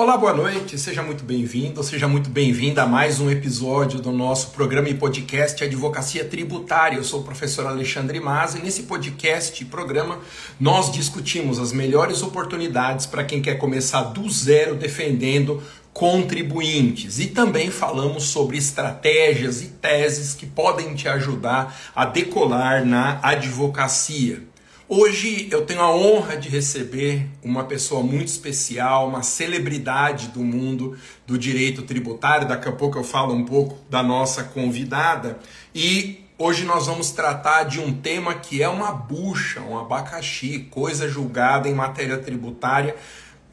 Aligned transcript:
Olá, 0.00 0.16
boa 0.16 0.32
noite, 0.32 0.78
seja 0.78 1.02
muito 1.02 1.24
bem-vindo, 1.24 1.84
seja 1.84 2.08
muito 2.08 2.30
bem-vinda 2.30 2.84
a 2.84 2.86
mais 2.86 3.20
um 3.20 3.30
episódio 3.30 4.00
do 4.00 4.10
nosso 4.10 4.52
programa 4.52 4.88
e 4.88 4.94
podcast 4.94 5.62
Advocacia 5.62 6.24
Tributária. 6.24 6.96
Eu 6.96 7.04
sou 7.04 7.20
o 7.20 7.22
professor 7.22 7.66
Alexandre 7.66 8.18
Maza 8.18 8.58
e 8.58 8.62
nesse 8.62 8.84
podcast 8.84 9.62
e 9.62 9.66
programa 9.66 10.18
nós 10.58 10.90
discutimos 10.90 11.58
as 11.58 11.70
melhores 11.70 12.22
oportunidades 12.22 13.04
para 13.04 13.24
quem 13.24 13.42
quer 13.42 13.56
começar 13.56 14.04
do 14.04 14.26
zero 14.30 14.74
defendendo 14.74 15.62
contribuintes 15.92 17.18
e 17.18 17.26
também 17.26 17.70
falamos 17.70 18.24
sobre 18.24 18.56
estratégias 18.56 19.60
e 19.60 19.66
teses 19.66 20.32
que 20.32 20.46
podem 20.46 20.94
te 20.94 21.08
ajudar 21.08 21.78
a 21.94 22.06
decolar 22.06 22.86
na 22.86 23.20
advocacia. 23.22 24.49
Hoje 24.92 25.46
eu 25.52 25.64
tenho 25.64 25.82
a 25.82 25.94
honra 25.94 26.36
de 26.36 26.48
receber 26.48 27.24
uma 27.44 27.62
pessoa 27.62 28.02
muito 28.02 28.26
especial, 28.26 29.06
uma 29.06 29.22
celebridade 29.22 30.30
do 30.30 30.40
mundo 30.40 30.98
do 31.24 31.38
direito 31.38 31.82
tributário. 31.82 32.48
Daqui 32.48 32.68
a 32.68 32.72
pouco 32.72 32.98
eu 32.98 33.04
falo 33.04 33.32
um 33.32 33.44
pouco 33.44 33.78
da 33.88 34.02
nossa 34.02 34.42
convidada. 34.42 35.38
E 35.72 36.24
hoje 36.36 36.64
nós 36.64 36.88
vamos 36.88 37.12
tratar 37.12 37.62
de 37.62 37.78
um 37.78 37.92
tema 37.92 38.34
que 38.34 38.64
é 38.64 38.68
uma 38.68 38.90
bucha, 38.90 39.60
um 39.60 39.78
abacaxi, 39.78 40.66
coisa 40.72 41.08
julgada 41.08 41.68
em 41.68 41.72
matéria 41.72 42.18
tributária, 42.18 42.96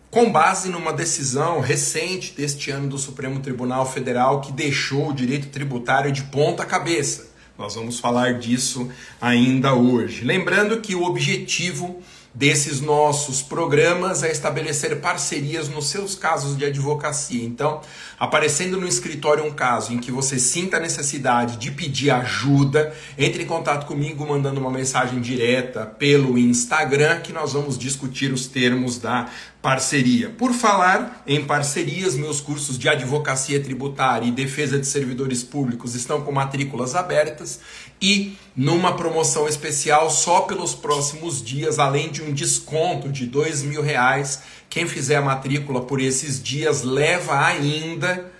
com 0.09 0.31
base 0.31 0.69
numa 0.69 0.91
decisão 0.91 1.59
recente 1.59 2.33
deste 2.33 2.71
ano 2.71 2.89
do 2.89 2.97
Supremo 2.97 3.41
Tribunal 3.41 3.85
Federal 3.85 4.41
que 4.41 4.51
deixou 4.51 5.09
o 5.09 5.13
direito 5.13 5.49
tributário 5.49 6.11
de 6.11 6.23
ponta 6.23 6.65
cabeça. 6.65 7.36
Nós 7.57 7.73
vamos 7.73 7.99
falar 7.99 8.35
disso 8.35 8.89
ainda 9.19 9.73
hoje. 9.73 10.23
Lembrando 10.23 10.79
que 10.79 10.93
o 10.93 11.03
objetivo 11.03 12.01
desses 12.37 12.79
nossos 12.81 13.41
programas 13.41 14.21
é 14.21 14.31
estabelecer 14.31 15.01
parcerias 15.01 15.67
nos 15.67 15.87
seus 15.87 16.13
casos 16.13 16.55
de 16.55 16.65
advocacia. 16.65 17.43
Então, 17.43 17.81
aparecendo 18.19 18.79
no 18.79 18.87
escritório 18.87 19.43
um 19.43 19.51
caso 19.51 19.91
em 19.91 19.97
que 19.97 20.11
você 20.11 20.37
sinta 20.37 20.77
a 20.77 20.79
necessidade 20.79 21.57
de 21.57 21.71
pedir 21.71 22.11
ajuda, 22.11 22.93
entre 23.17 23.41
em 23.41 23.47
contato 23.47 23.87
comigo 23.87 24.27
mandando 24.27 24.59
uma 24.59 24.69
mensagem 24.69 25.19
direta 25.19 25.83
pelo 25.83 26.37
Instagram 26.37 27.21
que 27.21 27.33
nós 27.33 27.53
vamos 27.53 27.75
discutir 27.75 28.31
os 28.31 28.45
termos 28.45 28.99
da 28.99 29.27
parceria. 29.61 30.29
Por 30.29 30.53
falar 30.53 31.23
em 31.25 31.43
parcerias, 31.43 32.15
meus 32.15 32.39
cursos 32.39 32.77
de 32.77 32.87
advocacia 32.87 33.59
tributária 33.59 34.27
e 34.27 34.31
defesa 34.31 34.79
de 34.79 34.85
servidores 34.85 35.43
públicos 35.43 35.95
estão 35.95 36.21
com 36.21 36.31
matrículas 36.31 36.95
abertas 36.95 37.59
e 38.01 38.37
numa 38.55 38.95
promoção 38.95 39.47
especial 39.47 40.09
só 40.09 40.41
pelos 40.41 40.75
próximos 40.75 41.43
dias, 41.43 41.79
além 41.79 42.09
de 42.09 42.21
um 42.21 42.31
desconto 42.31 43.09
de 43.09 43.25
dois 43.25 43.63
mil 43.63 43.81
reais. 43.81 44.43
Quem 44.69 44.87
fizer 44.87 45.15
a 45.15 45.21
matrícula 45.21 45.81
por 45.81 45.99
esses 45.99 46.41
dias 46.41 46.83
leva 46.83 47.45
ainda 47.45 48.31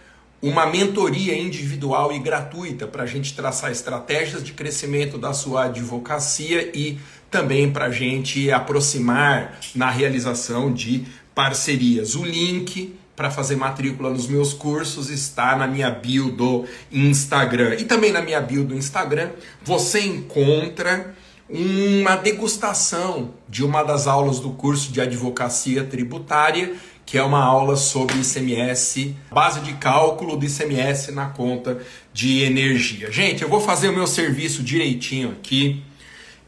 uma 0.42 0.68
mentoria 0.68 1.36
individual 1.36 2.14
e 2.14 2.20
gratuita 2.20 2.86
para 2.86 3.04
a 3.04 3.08
gente 3.08 3.36
traçar 3.36 3.72
estratégias 3.72 4.44
de 4.44 4.54
crescimento 4.54 5.18
da 5.18 5.34
sua 5.34 5.66
advocacia 5.66 6.72
e 6.78 7.00
também 7.30 7.72
para 7.72 7.86
a 7.86 7.92
gente 7.92 8.52
aproximar 8.52 9.60
na 9.76 9.90
realização 9.90 10.74
de 10.74 11.06
parcerias. 11.34 12.16
O 12.16 12.24
link 12.24 12.96
para 13.16 13.32
fazer 13.32 13.56
matrícula 13.56 14.12
nos 14.12 14.28
meus 14.28 14.54
cursos 14.54 15.10
está 15.10 15.56
na 15.56 15.66
minha 15.66 15.90
bio 15.90 16.32
do 16.32 16.66
Instagram. 16.92 17.76
E 17.80 17.86
também 17.86 18.12
na 18.12 18.22
minha 18.22 18.40
bio 18.40 18.64
do 18.64 18.76
Instagram 18.76 19.32
você 19.64 20.02
encontra 20.02 21.16
uma 21.50 22.16
degustação 22.16 23.34
de 23.50 23.64
uma 23.64 23.82
das 23.82 24.06
aulas 24.06 24.40
do 24.40 24.52
curso 24.52 24.92
de 24.92 25.02
advocacia 25.02 25.84
tributária, 25.84 26.76
que 27.06 27.18
é 27.18 27.24
uma 27.24 27.44
aula 27.44 27.76
sobre 27.78 28.20
ICMS, 28.20 29.16
base 29.32 29.62
de 29.62 29.74
cálculo 29.74 30.36
do 30.36 30.46
ICMS 30.46 31.12
na 31.12 31.28
conta 31.28 31.80
de 32.14 32.44
energia. 32.44 33.12
Gente, 33.12 33.42
eu 33.42 33.50
vou 33.50 33.62
fazer 33.62 33.90
o 33.90 33.94
meu 33.94 34.06
serviço 34.06 34.62
direitinho 34.62 35.32
aqui. 35.32 35.84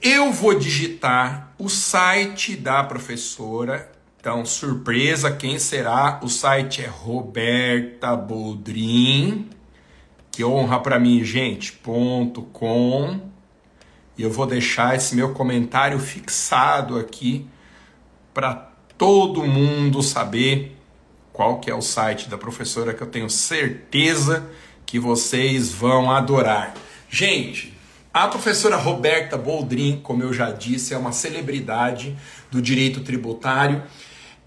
Eu 0.01 0.31
vou 0.31 0.57
digitar 0.57 1.53
o 1.59 1.67
site 1.67 2.55
da 2.55 2.81
professora. 2.85 3.91
Então, 4.17 4.45
surpresa, 4.45 5.29
quem 5.29 5.59
será? 5.59 6.21
O 6.23 6.29
site 6.29 6.81
é 6.81 6.87
Roberta 6.87 8.15
Boldrin. 8.15 9.49
Que 10.31 10.45
honra 10.45 10.79
para 10.79 10.97
mim, 10.97 11.21
gente. 11.25 11.73
Ponto 11.73 12.43
.com. 12.43 13.19
E 14.17 14.23
eu 14.23 14.31
vou 14.31 14.45
deixar 14.45 14.95
esse 14.95 15.15
meu 15.15 15.33
comentário 15.33 15.99
fixado 15.99 16.97
aqui 16.97 17.45
para 18.33 18.69
todo 18.97 19.45
mundo 19.45 20.01
saber 20.01 20.77
qual 21.33 21.59
que 21.59 21.69
é 21.69 21.75
o 21.75 21.81
site 21.81 22.29
da 22.29 22.37
professora 22.37 22.93
que 22.93 23.01
eu 23.01 23.07
tenho 23.07 23.29
certeza 23.29 24.49
que 24.85 24.97
vocês 24.97 25.73
vão 25.73 26.09
adorar. 26.09 26.73
Gente, 27.09 27.78
a 28.13 28.27
professora 28.27 28.75
Roberta 28.75 29.37
Boldrin, 29.37 29.99
como 30.01 30.23
eu 30.23 30.33
já 30.33 30.51
disse, 30.51 30.93
é 30.93 30.97
uma 30.97 31.11
celebridade 31.11 32.17
do 32.49 32.61
direito 32.61 33.01
tributário. 33.01 33.83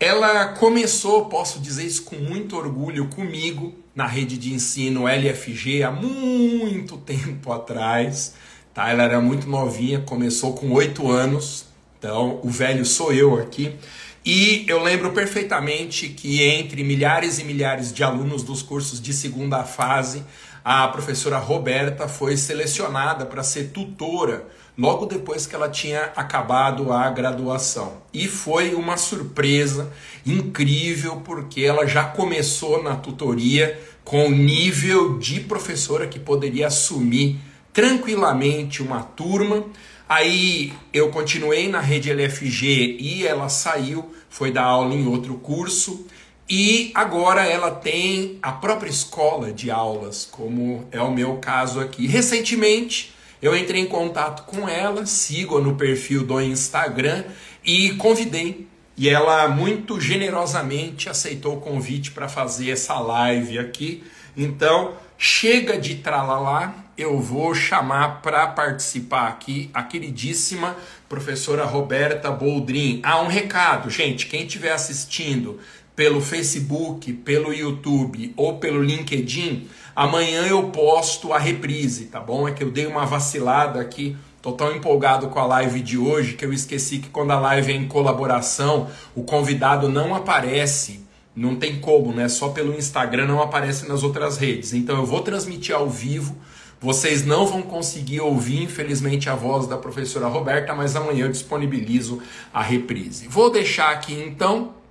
Ela 0.00 0.48
começou, 0.48 1.26
posso 1.26 1.60
dizer 1.60 1.84
isso 1.84 2.02
com 2.02 2.16
muito 2.16 2.56
orgulho, 2.56 3.08
comigo 3.08 3.72
na 3.94 4.06
rede 4.06 4.36
de 4.36 4.52
ensino 4.52 5.06
LFG 5.06 5.84
há 5.84 5.92
muito 5.92 6.96
tempo 6.98 7.52
atrás. 7.52 8.34
Tá? 8.74 8.90
Ela 8.90 9.04
era 9.04 9.20
muito 9.20 9.48
novinha, 9.48 10.00
começou 10.00 10.54
com 10.54 10.72
oito 10.72 11.10
anos, 11.10 11.66
então 11.98 12.40
o 12.42 12.50
velho 12.50 12.84
sou 12.84 13.12
eu 13.12 13.38
aqui. 13.38 13.76
E 14.24 14.64
eu 14.68 14.82
lembro 14.82 15.12
perfeitamente 15.12 16.08
que 16.08 16.42
entre 16.42 16.82
milhares 16.82 17.38
e 17.38 17.44
milhares 17.44 17.92
de 17.92 18.02
alunos 18.02 18.42
dos 18.42 18.62
cursos 18.62 19.00
de 19.00 19.12
segunda 19.12 19.64
fase, 19.64 20.24
a 20.64 20.86
professora 20.88 21.38
Roberta 21.38 22.06
foi 22.06 22.36
selecionada 22.36 23.26
para 23.26 23.42
ser 23.42 23.70
tutora 23.70 24.46
logo 24.76 25.06
depois 25.06 25.46
que 25.46 25.54
ela 25.54 25.68
tinha 25.68 26.12
acabado 26.16 26.92
a 26.92 27.10
graduação. 27.10 28.02
E 28.12 28.26
foi 28.26 28.74
uma 28.74 28.96
surpresa 28.96 29.90
incrível, 30.24 31.22
porque 31.24 31.62
ela 31.62 31.86
já 31.86 32.04
começou 32.04 32.82
na 32.82 32.96
tutoria 32.96 33.78
com 34.04 34.26
o 34.26 34.30
nível 34.30 35.18
de 35.18 35.40
professora 35.40 36.06
que 36.06 36.18
poderia 36.18 36.68
assumir 36.68 37.38
tranquilamente 37.72 38.82
uma 38.82 39.02
turma. 39.02 39.64
Aí 40.08 40.72
eu 40.92 41.10
continuei 41.10 41.68
na 41.68 41.80
rede 41.80 42.10
LFG 42.10 42.98
e 43.00 43.26
ela 43.26 43.48
saiu, 43.48 44.12
foi 44.28 44.50
dar 44.50 44.64
aula 44.64 44.94
em 44.94 45.06
outro 45.06 45.34
curso. 45.34 46.06
E 46.54 46.92
agora 46.94 47.46
ela 47.46 47.70
tem 47.70 48.38
a 48.42 48.52
própria 48.52 48.90
escola 48.90 49.50
de 49.50 49.70
aulas, 49.70 50.28
como 50.30 50.86
é 50.92 51.00
o 51.00 51.10
meu 51.10 51.38
caso 51.38 51.80
aqui. 51.80 52.06
Recentemente 52.06 53.14
eu 53.40 53.56
entrei 53.56 53.80
em 53.80 53.86
contato 53.86 54.42
com 54.42 54.68
ela, 54.68 55.06
sigo 55.06 55.58
no 55.60 55.76
perfil 55.76 56.26
do 56.26 56.38
Instagram 56.42 57.24
e 57.64 57.94
convidei. 57.94 58.68
E 58.98 59.08
ela 59.08 59.48
muito 59.48 59.98
generosamente 59.98 61.08
aceitou 61.08 61.56
o 61.56 61.60
convite 61.62 62.10
para 62.10 62.28
fazer 62.28 62.70
essa 62.70 63.00
live 63.00 63.58
aqui. 63.58 64.04
Então, 64.36 64.92
chega 65.16 65.78
de 65.78 65.94
tralalá, 65.94 66.74
eu 66.98 67.18
vou 67.18 67.54
chamar 67.54 68.20
para 68.20 68.46
participar 68.48 69.28
aqui 69.28 69.70
a 69.72 69.82
queridíssima 69.82 70.76
professora 71.08 71.64
Roberta 71.64 72.30
Boldrin. 72.30 73.00
Ah, 73.02 73.22
um 73.22 73.26
recado, 73.26 73.88
gente, 73.88 74.26
quem 74.26 74.44
estiver 74.44 74.72
assistindo 74.72 75.58
pelo 75.94 76.20
Facebook, 76.20 77.12
pelo 77.12 77.52
YouTube 77.52 78.32
ou 78.36 78.58
pelo 78.58 78.82
LinkedIn, 78.82 79.68
amanhã 79.94 80.46
eu 80.46 80.64
posto 80.70 81.32
a 81.32 81.38
reprise, 81.38 82.06
tá 82.06 82.20
bom? 82.20 82.48
É 82.48 82.52
que 82.52 82.64
eu 82.64 82.70
dei 82.70 82.86
uma 82.86 83.04
vacilada 83.04 83.80
aqui. 83.80 84.16
Tô 84.40 84.52
tão 84.52 84.74
empolgado 84.74 85.28
com 85.28 85.38
a 85.38 85.46
live 85.46 85.80
de 85.80 85.96
hoje 85.96 86.32
que 86.32 86.44
eu 86.44 86.52
esqueci 86.52 86.98
que 86.98 87.08
quando 87.08 87.30
a 87.30 87.38
live 87.38 87.72
é 87.72 87.76
em 87.76 87.86
colaboração, 87.86 88.88
o 89.14 89.22
convidado 89.22 89.88
não 89.88 90.14
aparece. 90.14 91.00
Não 91.34 91.56
tem 91.56 91.78
como, 91.78 92.12
né? 92.12 92.28
Só 92.28 92.48
pelo 92.48 92.74
Instagram 92.74 93.26
não 93.26 93.40
aparece 93.40 93.88
nas 93.88 94.02
outras 94.02 94.36
redes. 94.36 94.72
Então 94.72 94.96
eu 94.96 95.06
vou 95.06 95.20
transmitir 95.20 95.74
ao 95.74 95.88
vivo. 95.88 96.36
Vocês 96.80 97.24
não 97.24 97.46
vão 97.46 97.62
conseguir 97.62 98.20
ouvir, 98.20 98.64
infelizmente, 98.64 99.30
a 99.30 99.36
voz 99.36 99.68
da 99.68 99.76
professora 99.76 100.26
Roberta, 100.26 100.74
mas 100.74 100.96
amanhã 100.96 101.26
eu 101.26 101.30
disponibilizo 101.30 102.20
a 102.52 102.60
reprise. 102.60 103.28
Vou 103.28 103.50
deixar 103.50 103.92
aqui 103.92 104.12
então 104.12 104.81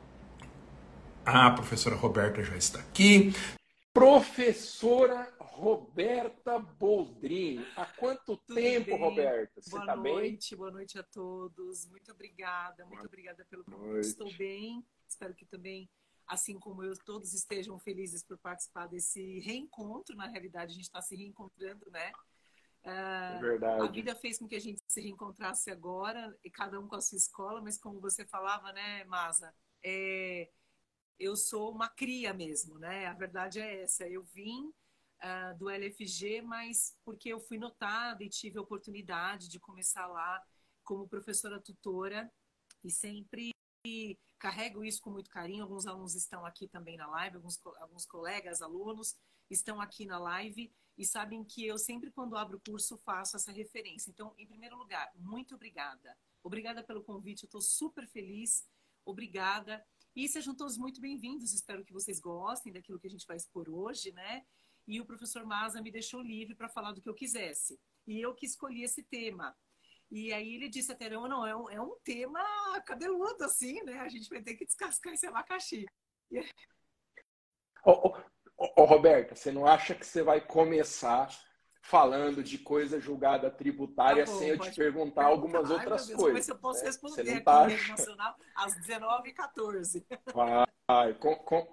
a 1.25 1.51
professora 1.51 1.95
Roberta 1.95 2.43
já 2.43 2.55
está 2.57 2.79
aqui. 2.79 3.33
Professora 3.93 5.31
Roberta 5.39 6.57
Boldrin. 6.57 7.65
Há 7.75 7.85
quanto 7.85 8.37
tempo, 8.37 8.91
bem? 8.91 8.99
Roberta? 8.99 9.61
Você 9.61 9.69
boa 9.69 9.85
tá 9.85 9.95
noite, 9.95 10.51
bem? 10.51 10.57
boa 10.57 10.71
noite 10.71 10.97
a 10.97 11.03
todos. 11.03 11.87
Muito 11.89 12.11
obrigada, 12.11 12.85
muito 12.85 12.97
boa 12.97 13.07
obrigada 13.07 13.45
pelo 13.49 13.63
convite. 13.63 14.07
Estou 14.07 14.31
bem. 14.37 14.83
Espero 15.07 15.35
que 15.35 15.45
também, 15.45 15.89
assim 16.25 16.57
como 16.57 16.83
eu, 16.83 16.93
todos 17.05 17.33
estejam 17.33 17.77
felizes 17.77 18.23
por 18.23 18.37
participar 18.37 18.87
desse 18.87 19.39
reencontro. 19.39 20.15
Na 20.15 20.27
realidade, 20.27 20.71
a 20.71 20.75
gente 20.75 20.85
está 20.85 21.01
se 21.01 21.15
reencontrando, 21.15 21.85
né? 21.91 22.11
Uh, 22.83 23.37
é 23.37 23.39
verdade. 23.41 23.87
A 23.87 23.91
vida 23.91 24.15
fez 24.15 24.39
com 24.39 24.47
que 24.47 24.55
a 24.55 24.61
gente 24.61 24.81
se 24.87 25.01
reencontrasse 25.01 25.69
agora, 25.69 26.35
e 26.43 26.49
cada 26.49 26.79
um 26.79 26.87
com 26.87 26.95
a 26.95 27.01
sua 27.01 27.17
escola, 27.17 27.61
mas 27.61 27.77
como 27.77 27.99
você 27.99 28.25
falava, 28.25 28.71
né, 28.71 29.03
Masa? 29.03 29.53
É, 29.83 30.49
eu 31.21 31.35
sou 31.35 31.71
uma 31.71 31.87
cria 31.87 32.33
mesmo, 32.33 32.79
né? 32.79 33.05
A 33.05 33.13
verdade 33.13 33.59
é 33.59 33.83
essa. 33.83 34.07
Eu 34.07 34.23
vim 34.23 34.67
uh, 34.67 35.57
do 35.57 35.69
LFG, 35.69 36.41
mas 36.41 36.97
porque 37.05 37.29
eu 37.29 37.39
fui 37.39 37.57
notada 37.59 38.23
e 38.23 38.29
tive 38.29 38.57
a 38.57 38.61
oportunidade 38.61 39.47
de 39.47 39.59
começar 39.59 40.07
lá 40.07 40.41
como 40.83 41.07
professora 41.07 41.61
tutora 41.61 42.31
e 42.83 42.89
sempre 42.89 43.51
carrego 44.39 44.83
isso 44.83 44.99
com 45.01 45.11
muito 45.11 45.29
carinho. 45.29 45.63
Alguns 45.63 45.85
alunos 45.85 46.15
estão 46.15 46.43
aqui 46.43 46.67
também 46.67 46.97
na 46.97 47.07
live, 47.07 47.35
alguns, 47.35 47.59
alguns 47.77 48.05
colegas, 48.05 48.61
alunos 48.61 49.15
estão 49.49 49.79
aqui 49.79 50.05
na 50.05 50.17
live 50.17 50.73
e 50.97 51.05
sabem 51.05 51.43
que 51.43 51.65
eu 51.65 51.77
sempre, 51.77 52.11
quando 52.11 52.37
abro 52.37 52.57
o 52.57 52.61
curso, 52.61 52.97
faço 52.97 53.35
essa 53.35 53.51
referência. 53.51 54.09
Então, 54.09 54.33
em 54.37 54.47
primeiro 54.47 54.77
lugar, 54.77 55.11
muito 55.15 55.55
obrigada. 55.55 56.17
Obrigada 56.43 56.83
pelo 56.83 57.03
convite, 57.03 57.43
eu 57.43 57.47
estou 57.47 57.61
super 57.61 58.07
feliz. 58.07 58.65
Obrigada. 59.05 59.85
E 60.13 60.27
sejam 60.27 60.53
todos 60.53 60.77
muito 60.77 60.99
bem-vindos. 60.99 61.53
Espero 61.53 61.85
que 61.85 61.93
vocês 61.93 62.19
gostem 62.19 62.73
daquilo 62.73 62.99
que 62.99 63.07
a 63.07 63.09
gente 63.09 63.25
vai 63.25 63.37
expor 63.37 63.69
hoje, 63.69 64.11
né? 64.11 64.45
E 64.85 64.99
o 64.99 65.05
professor 65.05 65.45
Maza 65.45 65.81
me 65.81 65.89
deixou 65.89 66.21
livre 66.21 66.53
para 66.53 66.67
falar 66.67 66.91
do 66.91 67.01
que 67.01 67.07
eu 67.07 67.13
quisesse. 67.13 67.79
E 68.05 68.19
eu 68.19 68.35
que 68.35 68.45
escolhi 68.45 68.83
esse 68.83 69.03
tema. 69.03 69.55
E 70.11 70.33
aí 70.33 70.55
ele 70.55 70.67
disse 70.67 70.91
até, 70.91 71.09
não, 71.09 71.29
não, 71.29 71.47
é 71.47 71.55
um, 71.55 71.69
é 71.69 71.81
um 71.81 71.95
tema 72.03 72.41
cabeludo, 72.85 73.45
assim, 73.45 73.81
né? 73.83 73.99
A 73.99 74.09
gente 74.09 74.27
vai 74.27 74.41
ter 74.41 74.55
que 74.55 74.65
descascar 74.65 75.13
esse 75.13 75.25
abacaxi. 75.25 75.85
Ô, 77.85 77.91
oh, 77.91 78.17
oh, 78.57 78.73
oh, 78.79 78.83
Roberta, 78.83 79.33
você 79.33 79.49
não 79.49 79.65
acha 79.65 79.95
que 79.95 80.05
você 80.05 80.21
vai 80.21 80.41
começar 80.45 81.29
falando 81.91 82.41
de 82.41 82.57
coisa 82.57 83.01
julgada 83.01 83.51
tributária 83.51 84.23
tá 84.25 84.31
bom, 84.31 84.39
sem 84.39 84.47
eu 84.47 84.57
te 84.57 84.73
perguntar 84.73 85.25
algumas 85.25 85.69
outras 85.69 86.07
Deus, 86.07 86.19
coisas? 86.19 86.45
se 86.45 86.51
eu 86.51 86.57
posso 86.57 86.79
né? 86.79 86.85
responder 86.85 87.31
aqui 87.33 87.41
tá... 87.41 87.67
nacional 87.67 88.35
às 88.55 88.73
19h14. 88.79 90.05
Vai, 90.87 91.13
com, 91.15 91.35
com, 91.35 91.67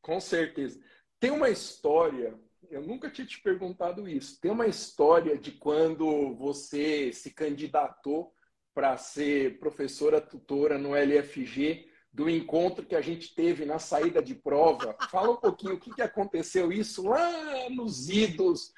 com 0.00 0.20
certeza. 0.20 0.80
Tem 1.18 1.32
uma 1.32 1.50
história 1.50 2.38
eu 2.70 2.82
nunca 2.82 3.08
tinha 3.08 3.26
te 3.26 3.40
perguntado 3.40 4.08
isso. 4.08 4.40
Tem 4.40 4.50
uma 4.50 4.66
história 4.66 5.38
de 5.38 5.52
quando 5.52 6.34
você 6.34 7.12
se 7.12 7.30
candidatou 7.30 8.34
para 8.74 8.96
ser 8.96 9.58
professora 9.58 10.20
tutora 10.20 10.76
no 10.76 10.94
LFG, 10.94 11.88
do 12.12 12.28
encontro 12.28 12.84
que 12.84 12.96
a 12.96 13.00
gente 13.00 13.34
teve 13.34 13.64
na 13.64 13.78
saída 13.78 14.22
de 14.22 14.34
prova. 14.34 14.96
Fala 15.10 15.32
um 15.32 15.36
pouquinho 15.36 15.74
o 15.74 15.78
que, 15.80 15.94
que 15.94 16.02
aconteceu 16.02 16.72
isso 16.72 17.06
lá 17.06 17.70
nos 17.70 18.08
idos, 18.08 18.72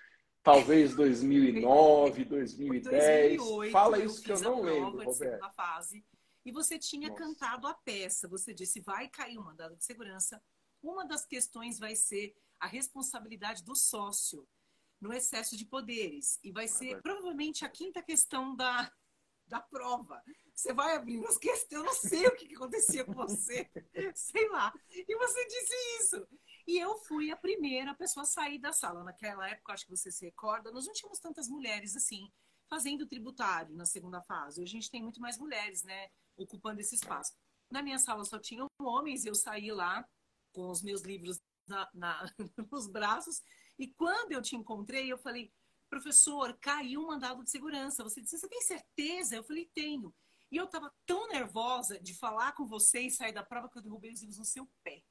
talvez 0.48 0.94
2009, 0.94 2.24
2010. 2.24 3.36
2008, 3.36 3.72
Fala 3.72 3.98
isso 3.98 4.22
que 4.22 4.32
eu 4.32 4.40
não 4.40 4.62
lembro, 4.62 5.04
Roberto. 5.04 5.52
Fase, 5.54 6.04
e 6.44 6.50
você 6.50 6.78
tinha 6.78 7.08
Nossa. 7.08 7.22
cantado 7.22 7.66
a 7.66 7.74
peça. 7.74 8.26
Você 8.28 8.54
disse, 8.54 8.80
vai 8.80 9.08
cair 9.08 9.38
um 9.38 9.44
mandado 9.44 9.76
de 9.76 9.84
segurança. 9.84 10.42
Uma 10.82 11.06
das 11.06 11.26
questões 11.26 11.78
vai 11.78 11.94
ser 11.94 12.34
a 12.58 12.66
responsabilidade 12.66 13.62
do 13.62 13.76
sócio 13.76 14.48
no 14.98 15.12
excesso 15.12 15.56
de 15.56 15.66
poderes. 15.66 16.38
E 16.42 16.50
vai 16.50 16.66
ser 16.66 17.02
provavelmente 17.02 17.64
a 17.66 17.68
quinta 17.68 18.02
questão 18.02 18.56
da, 18.56 18.90
da 19.46 19.60
prova. 19.60 20.22
Você 20.54 20.72
vai 20.72 20.96
abrindo 20.96 21.26
as 21.26 21.36
questões, 21.36 21.72
eu 21.72 21.84
não 21.84 21.94
sei 21.94 22.26
o 22.26 22.34
que, 22.34 22.48
que 22.48 22.56
acontecia 22.56 23.04
com 23.04 23.12
você, 23.12 23.68
sei 24.14 24.48
lá. 24.48 24.72
E 24.90 25.16
você 25.16 25.46
disse 25.46 25.74
isso. 26.00 26.28
E 26.68 26.76
eu 26.76 26.98
fui 26.98 27.30
a 27.30 27.36
primeira 27.36 27.94
pessoa 27.94 28.24
a 28.24 28.26
sair 28.26 28.58
da 28.58 28.74
sala. 28.74 29.02
Naquela 29.02 29.48
época, 29.48 29.72
acho 29.72 29.86
que 29.86 29.96
você 29.96 30.12
se 30.12 30.26
recorda, 30.26 30.70
nós 30.70 30.86
não 30.86 30.92
tínhamos 30.92 31.18
tantas 31.18 31.48
mulheres 31.48 31.96
assim, 31.96 32.30
fazendo 32.68 33.06
tributário 33.06 33.74
na 33.74 33.86
segunda 33.86 34.20
fase. 34.20 34.60
Hoje 34.60 34.76
a 34.76 34.78
gente 34.78 34.90
tem 34.90 35.02
muito 35.02 35.18
mais 35.18 35.38
mulheres, 35.38 35.82
né, 35.82 36.10
ocupando 36.36 36.78
esse 36.78 36.94
espaço. 36.94 37.32
Na 37.70 37.80
minha 37.80 37.98
sala 37.98 38.22
só 38.22 38.38
tinham 38.38 38.66
homens, 38.82 39.24
eu 39.24 39.34
saí 39.34 39.72
lá 39.72 40.06
com 40.52 40.68
os 40.68 40.82
meus 40.82 41.00
livros 41.00 41.40
na, 41.66 41.88
na, 41.94 42.34
nos 42.70 42.86
braços. 42.86 43.42
E 43.78 43.88
quando 43.88 44.32
eu 44.32 44.42
te 44.42 44.54
encontrei, 44.54 45.10
eu 45.10 45.16
falei, 45.16 45.50
professor, 45.88 46.54
caiu 46.60 47.00
um 47.00 47.06
mandado 47.06 47.42
de 47.42 47.50
segurança. 47.50 48.04
Você 48.04 48.20
disse, 48.20 48.38
você 48.38 48.46
tem 48.46 48.60
certeza? 48.60 49.36
Eu 49.36 49.42
falei, 49.42 49.70
tenho. 49.72 50.14
E 50.52 50.58
eu 50.58 50.66
estava 50.66 50.92
tão 51.06 51.28
nervosa 51.28 51.98
de 51.98 52.12
falar 52.12 52.52
com 52.52 52.66
você 52.66 53.00
e 53.00 53.10
sair 53.10 53.32
da 53.32 53.42
prova 53.42 53.70
que 53.70 53.78
eu 53.78 53.82
derrubei 53.82 54.12
os 54.12 54.20
livros 54.20 54.38
no 54.38 54.44
seu 54.44 54.68
pé. 54.84 55.02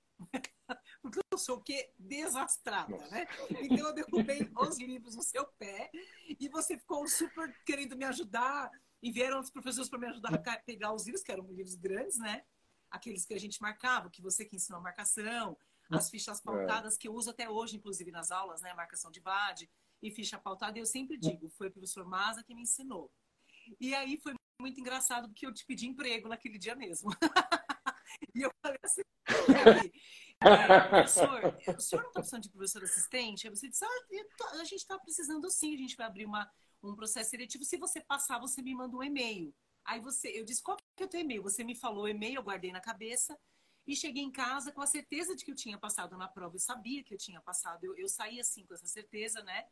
Porque 1.02 1.19
eu 1.31 1.38
sou 1.38 1.58
o 1.58 1.62
quê? 1.62 1.92
Desastrada, 1.98 2.92
Nossa. 2.92 3.10
né? 3.10 3.28
Então 3.62 3.88
eu 3.88 3.94
derrubei 3.94 4.50
os 4.58 4.78
livros 4.78 5.16
no 5.16 5.24
seu 5.24 5.46
pé 5.58 5.90
e 6.40 6.50
você 6.50 6.78
ficou 6.78 7.08
super 7.08 7.56
querendo 7.66 7.96
me 7.96 8.06
ajudar. 8.06 8.69
E 9.02 9.12
vieram 9.12 9.40
os 9.40 9.52
professores 9.52 9.90
para 9.90 10.00
me 10.00 10.08
ajudar 10.08 10.34
a 10.34 10.58
pegar 10.58 10.92
os 10.92 11.06
livros, 11.06 11.24
que 11.24 11.31
eram 11.31 11.46
livros 11.52 11.75
grandes, 11.75 12.18
né? 12.18 12.44
Aqueles 12.90 13.25
que 13.25 13.34
a 13.34 13.40
gente 13.40 13.62
marcava, 13.62 14.10
que 14.10 14.24
você 14.24 14.44
que 14.44 14.56
ensinou 14.56 14.80
a 14.80 14.84
marcação, 14.84 15.56
as 15.92 16.10
fichas 16.10 16.42
pautadas 16.42 16.96
é. 16.96 16.98
que 16.98 17.08
eu 17.08 17.14
uso 17.14 17.30
até 17.30 17.48
hoje, 17.48 17.75
inclusive 17.75 18.12
nas 18.12 18.31
aulas, 18.31 18.62
né? 18.62 18.74
Marcação 18.74 19.12
de 19.12 19.19
VAD 19.19 19.69
e 20.02 20.12
ficha 20.12 20.38
pautada. 20.38 20.78
E 20.78 20.81
eu 20.81 20.86
sempre 20.86 21.18
digo, 21.18 21.50
foi 21.50 21.68
o 21.68 21.72
professor 21.72 22.06
Maza 22.06 22.44
que 22.44 22.56
me 22.56 22.64
ensinou. 22.64 23.12
E 23.80 23.94
aí 23.94 24.19
foi 24.19 24.34
muito 24.60 24.80
engraçado 24.80 25.28
porque 25.28 25.46
eu 25.46 25.54
te 25.54 25.66
pedi 25.66 25.88
emprego 25.88 26.28
naquele 26.28 26.58
dia 26.58 26.75
mesmo. 26.75 27.12
e 28.36 28.42
eu 28.42 28.51
falei 28.62 28.80
assim, 28.83 29.01
é, 30.39 30.80
professor, 30.89 31.56
o 31.75 31.81
senhor 31.81 32.01
não 32.01 32.09
está 32.09 32.19
precisando 32.19 32.44
de 32.44 32.50
professor 32.50 32.83
assistente? 32.83 33.48
Aí 33.48 33.56
você 33.56 33.69
disse, 33.69 33.83
ah, 33.83 34.59
a 34.59 34.63
gente 34.63 34.81
está 34.81 34.98
precisando 35.00 35.50
sim, 35.50 35.74
a 35.74 35.77
gente 35.77 35.95
vai 35.95 36.07
abrir 36.07 36.25
uma, 36.25 36.50
um 36.83 36.95
processo 36.95 37.31
seletivo. 37.31 37.63
Se 37.63 37.77
você 37.77 38.01
passar, 38.01 38.39
você 38.39 38.62
me 38.62 38.75
manda 38.75 38.95
um 38.95 39.04
e-mail. 39.04 39.54
Aí 39.86 40.00
você, 40.00 40.27
eu 40.30 40.44
disse, 40.44 40.62
qual 40.62 40.77
que 40.77 41.04
é 41.04 41.06
o 41.06 41.09
teu 41.09 41.21
e-mail? 41.21 41.42
Você 41.44 41.63
me 41.63 41.75
falou 41.75 42.04
o 42.04 42.07
e-mail, 42.07 42.36
eu 42.36 42.44
guardei 42.44 42.71
na 42.71 42.81
cabeça. 42.81 43.38
E 43.86 43.95
cheguei 43.95 44.21
em 44.21 44.31
casa 44.31 44.69
com 44.69 44.81
a 44.81 44.86
certeza 44.86 45.33
de 45.33 45.45
que 45.45 45.51
eu 45.51 45.56
tinha 45.56 45.77
passado 45.77 46.18
na 46.18 46.27
prova. 46.27 46.56
Eu 46.56 46.59
sabia 46.59 47.01
que 47.04 47.13
eu 47.13 47.18
tinha 47.18 47.39
passado. 47.42 47.86
Eu, 47.86 47.95
eu 47.95 48.09
saí 48.09 48.38
assim 48.38 48.65
com 48.65 48.74
essa 48.74 48.86
certeza, 48.86 49.42
né? 49.44 49.65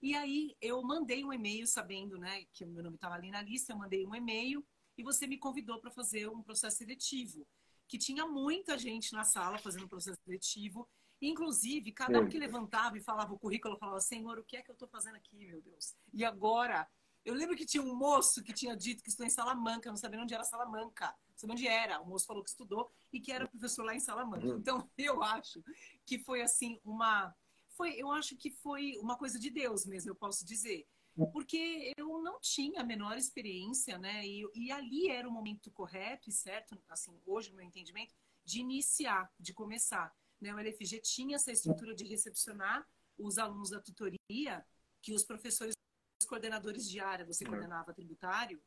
E 0.00 0.14
aí 0.14 0.56
eu 0.60 0.80
mandei 0.82 1.24
um 1.24 1.32
e-mail 1.32 1.66
sabendo, 1.66 2.16
né, 2.16 2.44
que 2.52 2.64
o 2.64 2.68
meu 2.68 2.82
nome 2.82 2.94
estava 2.94 3.16
ali 3.16 3.30
na 3.30 3.42
lista. 3.42 3.72
Eu 3.72 3.78
mandei 3.78 4.06
um 4.06 4.14
e-mail 4.14 4.64
e 4.96 5.02
você 5.02 5.26
me 5.26 5.36
convidou 5.36 5.80
para 5.80 5.90
fazer 5.90 6.28
um 6.28 6.42
processo 6.42 6.78
seletivo, 6.78 7.46
que 7.88 7.98
tinha 7.98 8.26
muita 8.26 8.76
gente 8.78 9.12
na 9.12 9.24
sala 9.24 9.58
fazendo 9.58 9.88
processo 9.88 10.18
seletivo. 10.24 10.88
Inclusive, 11.20 11.92
cada 11.92 12.20
um 12.20 12.28
que 12.28 12.38
levantava 12.38 12.98
e 12.98 13.02
falava 13.02 13.32
o 13.32 13.38
currículo, 13.38 13.78
falava, 13.78 14.00
Senhor, 14.00 14.38
o 14.38 14.44
que 14.44 14.56
é 14.56 14.62
que 14.62 14.70
eu 14.70 14.74
estou 14.74 14.88
fazendo 14.88 15.16
aqui, 15.16 15.34
meu 15.34 15.62
Deus? 15.62 15.94
E 16.12 16.24
agora? 16.24 16.86
Eu 17.24 17.34
lembro 17.34 17.56
que 17.56 17.66
tinha 17.66 17.82
um 17.82 17.96
moço 17.96 18.42
que 18.42 18.52
tinha 18.52 18.76
dito 18.76 19.02
que 19.02 19.08
estou 19.08 19.26
em 19.26 19.30
Salamanca, 19.30 19.88
não 19.88 19.96
sabia 19.96 20.20
onde 20.20 20.34
era 20.34 20.44
Salamanca 20.44 21.12
sabia 21.36 21.54
onde 21.54 21.68
era. 21.68 22.00
O 22.00 22.06
moço 22.06 22.26
falou 22.26 22.42
que 22.42 22.50
estudou 22.50 22.90
e 23.12 23.20
que 23.20 23.30
era 23.30 23.46
professor 23.46 23.84
lá 23.84 23.94
em 23.94 24.00
Salamanca. 24.00 24.46
Então, 24.46 24.88
eu 24.96 25.22
acho 25.22 25.62
que 26.04 26.18
foi 26.18 26.42
assim 26.42 26.80
uma 26.84 27.34
foi, 27.76 27.92
eu 27.94 28.10
acho 28.10 28.34
que 28.36 28.50
foi 28.50 28.96
uma 29.02 29.18
coisa 29.18 29.38
de 29.38 29.50
Deus 29.50 29.84
mesmo, 29.84 30.10
eu 30.10 30.14
posso 30.14 30.46
dizer. 30.46 30.86
Porque 31.32 31.92
eu 31.96 32.20
não 32.22 32.38
tinha 32.40 32.82
a 32.82 32.84
menor 32.84 33.16
experiência, 33.16 33.98
né? 33.98 34.26
E, 34.26 34.44
e 34.54 34.70
ali 34.70 35.08
era 35.08 35.28
o 35.28 35.32
momento 35.32 35.70
correto 35.70 36.28
e 36.28 36.32
certo, 36.32 36.78
assim, 36.88 37.18
hoje, 37.24 37.50
no 37.50 37.56
meu 37.56 37.66
entendimento, 37.66 38.14
de 38.44 38.60
iniciar, 38.60 39.32
de 39.40 39.54
começar. 39.54 40.14
Né? 40.40 40.54
O 40.54 40.58
LFG 40.58 41.00
tinha 41.00 41.36
essa 41.36 41.50
estrutura 41.50 41.94
de 41.94 42.04
recepcionar 42.04 42.86
os 43.18 43.38
alunos 43.38 43.70
da 43.70 43.80
tutoria, 43.80 44.64
que 45.00 45.14
os 45.14 45.24
professores, 45.24 45.74
os 46.20 46.28
coordenadores 46.28 46.88
de 46.88 47.00
área, 47.00 47.24
você 47.24 47.44
coordenava 47.44 47.94
tributário, 47.94 48.60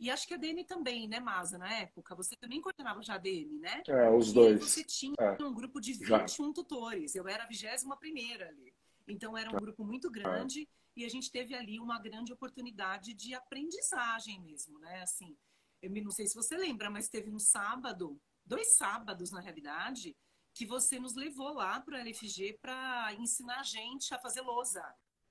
e 0.00 0.10
acho 0.10 0.26
que 0.26 0.32
a 0.32 0.38
DM 0.38 0.64
também, 0.64 1.06
né, 1.06 1.20
Masa, 1.20 1.58
na 1.58 1.70
época? 1.74 2.14
Você 2.14 2.34
também 2.34 2.58
coordenava 2.62 3.02
já 3.02 3.16
a 3.16 3.18
DM, 3.18 3.58
né? 3.58 3.82
É, 3.86 4.08
os 4.08 4.32
dois. 4.32 4.62
E 4.62 4.64
você 4.64 4.82
tinha 4.82 5.14
é. 5.20 5.44
um 5.44 5.52
grupo 5.52 5.78
de 5.78 5.92
21 5.92 6.06
já. 6.06 6.52
tutores. 6.54 7.14
Eu 7.14 7.28
era 7.28 7.44
a 7.44 7.46
21 7.46 7.94
primeira 7.98 8.48
ali. 8.48 8.72
Então 9.06 9.36
era 9.36 9.50
um 9.50 9.56
grupo 9.60 9.84
muito 9.84 10.10
grande 10.10 10.62
é. 10.62 10.79
E 10.96 11.04
a 11.04 11.08
gente 11.08 11.30
teve 11.30 11.54
ali 11.54 11.78
uma 11.78 12.00
grande 12.00 12.32
oportunidade 12.32 13.14
de 13.14 13.34
aprendizagem 13.34 14.40
mesmo, 14.40 14.78
né? 14.78 15.02
Assim, 15.02 15.36
eu 15.82 15.90
não 15.90 16.10
sei 16.10 16.26
se 16.26 16.34
você 16.34 16.56
lembra, 16.56 16.90
mas 16.90 17.08
teve 17.08 17.30
um 17.30 17.38
sábado, 17.38 18.20
dois 18.44 18.76
sábados 18.76 19.30
na 19.30 19.40
realidade, 19.40 20.16
que 20.54 20.66
você 20.66 20.98
nos 20.98 21.14
levou 21.14 21.54
lá 21.54 21.80
para 21.80 21.94
o 21.94 21.98
LFG 21.98 22.58
para 22.60 23.14
ensinar 23.14 23.60
a 23.60 23.64
gente 23.64 24.12
a 24.14 24.18
fazer 24.18 24.40
lousa. 24.40 24.82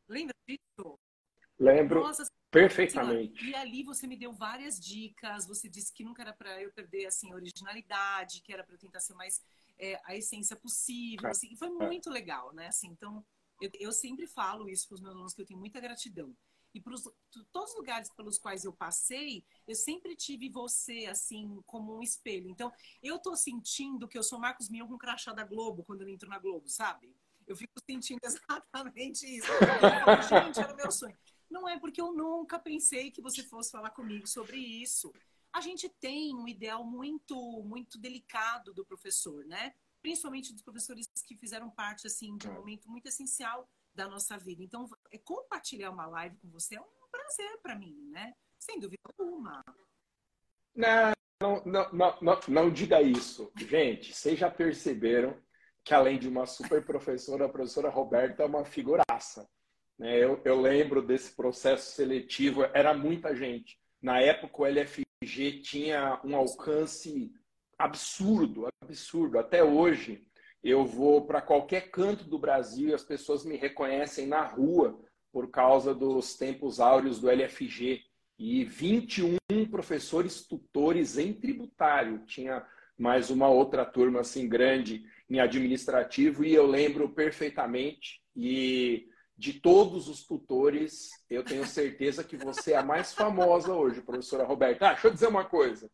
Lembra 0.08 0.34
disso? 0.48 1.00
Lembro. 1.60 2.02
Nossa, 2.02 2.24
Perfeitamente. 2.52 3.46
E 3.46 3.54
ali 3.54 3.84
você 3.84 4.08
me 4.08 4.18
deu 4.18 4.34
várias 4.34 4.80
dicas. 4.80 5.46
Você 5.46 5.70
disse 5.70 5.94
que 5.94 6.04
nunca 6.04 6.24
era 6.24 6.34
para 6.34 6.62
eu 6.62 6.72
perder 6.72 7.06
assim 7.06 7.32
a 7.32 7.36
originalidade, 7.36 8.42
que 8.42 8.52
era 8.52 8.64
para 8.64 8.74
eu 8.74 8.80
tentar 8.80 9.00
ser 9.00 9.14
mais 9.14 9.40
é, 9.78 10.00
a 10.04 10.16
essência 10.16 10.56
possível. 10.56 11.28
É. 11.28 11.32
Assim, 11.32 11.50
e 11.52 11.56
foi 11.56 11.68
é. 11.68 11.72
muito 11.72 12.10
legal, 12.10 12.52
né? 12.54 12.68
Assim, 12.68 12.88
então 12.88 13.24
eu, 13.62 13.70
eu 13.80 13.92
sempre 13.92 14.28
falo 14.28 14.70
isso 14.70 14.88
para 14.88 14.96
os 14.96 15.02
meus 15.02 15.14
alunos 15.14 15.34
que 15.34 15.42
eu 15.42 15.46
tenho 15.46 15.60
muita 15.60 15.80
gratidão. 15.80 16.36
E 16.74 16.80
para 16.80 16.94
todos 17.52 17.72
os 17.72 17.78
lugares 17.78 18.10
pelos 18.14 18.38
quais 18.38 18.64
eu 18.64 18.72
passei, 18.72 19.44
eu 19.68 19.76
sempre 19.76 20.16
tive 20.16 20.50
você 20.50 21.08
assim 21.08 21.62
como 21.66 21.98
um 21.98 22.04
espelho. 22.04 22.50
Então 22.50 22.72
eu 23.02 23.18
tô 23.18 23.36
sentindo 23.36 24.08
que 24.08 24.18
eu 24.18 24.24
sou 24.24 24.40
Marcos 24.40 24.70
Mion 24.70 24.88
com 24.88 24.98
crachá 24.98 25.34
da 25.34 25.44
Globo 25.44 25.84
quando 25.84 26.02
eu 26.02 26.10
entro 26.10 26.30
na 26.30 26.38
Globo, 26.38 26.70
sabe? 26.70 27.16
Eu 27.48 27.56
fico 27.56 27.74
sentindo 27.90 28.20
exatamente 28.24 29.26
isso. 29.26 29.48
Gente, 30.30 30.60
era 30.60 30.76
meu 30.76 30.92
sonho. 30.92 31.18
Não 31.50 31.68
é 31.68 31.80
porque 31.80 32.00
eu 32.00 32.14
nunca 32.14 32.60
pensei 32.60 33.10
que 33.10 33.22
você 33.22 33.44
fosse 33.44 33.72
falar 33.72 33.90
comigo 33.90 34.28
sobre 34.28 34.58
isso. 34.58 35.12
A 35.52 35.62
gente 35.62 35.90
tem 35.90 36.36
um 36.36 36.48
ideal 36.48 36.84
muito, 36.84 37.64
muito 37.64 37.98
delicado 37.98 38.72
do 38.72 38.86
professor, 38.86 39.44
né? 39.46 39.74
Principalmente 40.02 40.54
dos 40.54 40.62
professores 40.62 41.08
que 41.26 41.36
fizeram 41.36 41.70
parte 41.70 42.08
assim 42.08 42.38
de 42.38 42.48
um 42.48 42.54
momento 42.54 42.90
muito 42.90 43.08
essencial 43.08 43.70
da 43.94 44.08
nossa 44.08 44.38
vida. 44.38 44.64
Então, 44.64 44.90
é, 45.12 45.18
compartilhar 45.18 45.92
uma 45.92 46.06
live 46.08 46.38
com 46.38 46.50
você 46.50 46.76
é 46.76 46.82
um 46.82 47.08
prazer 47.12 47.60
para 47.62 47.76
mim, 47.76 47.96
né? 48.12 48.34
Sem 48.58 48.80
dúvida 48.80 49.02
alguma. 49.18 49.64
Não, 50.76 51.64
não, 51.66 51.92
não, 51.92 52.18
não, 52.22 52.40
não 52.48 52.70
diga 52.72 53.02
isso. 53.02 53.52
Gente, 53.58 54.14
vocês 54.14 54.38
já 54.38 54.50
perceberam 54.50 55.38
que 55.84 55.94
além 55.94 56.20
de 56.20 56.28
uma 56.28 56.46
super 56.46 56.86
professora, 56.86 57.46
a 57.46 57.50
professora 57.50 57.90
Roberta 57.90 58.44
é 58.44 58.46
uma 58.46 58.66
figuraça. 58.66 59.50
Né? 59.98 60.24
Eu, 60.24 60.42
eu 60.46 60.60
lembro 60.60 61.02
desse 61.02 61.36
processo 61.36 61.92
seletivo, 61.96 62.64
era 62.74 62.94
muita 62.94 63.36
gente. 63.36 63.80
Na 64.02 64.22
época, 64.22 64.62
o 64.62 64.66
LFG 64.66 65.62
tinha 65.62 66.22
um 66.24 66.36
alcance 66.36 67.34
absurdo, 67.80 68.68
absurdo. 68.82 69.40
Até 69.40 69.64
hoje, 69.64 70.28
eu 70.62 70.86
vou 70.86 71.26
para 71.26 71.42
qualquer 71.42 71.90
canto 71.90 72.26
do 72.26 72.38
Brasil 72.38 72.90
e 72.90 72.94
as 72.94 73.04
pessoas 73.04 73.46
me 73.46 73.56
reconhecem 73.56 74.28
na 74.28 74.44
rua 74.44 75.00
por 75.32 75.50
causa 75.50 75.96
dos 75.96 76.36
tempos 76.36 76.80
áureos 76.80 77.20
do 77.20 77.30
LFG. 77.30 78.04
E 78.38 78.64
21 78.64 79.38
professores 79.70 80.46
tutores 80.46 81.18
em 81.18 81.34
tributário. 81.34 82.24
Tinha 82.26 82.66
mais 82.98 83.30
uma 83.30 83.48
outra 83.48 83.86
turma 83.86 84.22
assim 84.22 84.48
grande 84.48 85.06
em 85.30 85.40
administrativo 85.40 86.44
e 86.44 86.54
eu 86.54 86.66
lembro 86.66 87.10
perfeitamente 87.10 88.22
e 88.36 89.10
de 89.38 89.54
todos 89.54 90.10
os 90.10 90.26
tutores, 90.26 91.12
eu 91.30 91.44
tenho 91.44 91.66
certeza 91.66 92.26
que 92.26 92.36
você 92.36 92.74
é 92.74 92.78
a 92.78 92.84
mais 92.84 93.14
famosa 93.14 93.74
hoje, 93.74 94.02
professora 94.02 94.44
Roberta. 94.44 94.88
Ah, 94.88 94.92
deixa 94.92 95.08
eu 95.08 95.14
dizer 95.14 95.28
uma 95.28 95.46
coisa. 95.46 95.90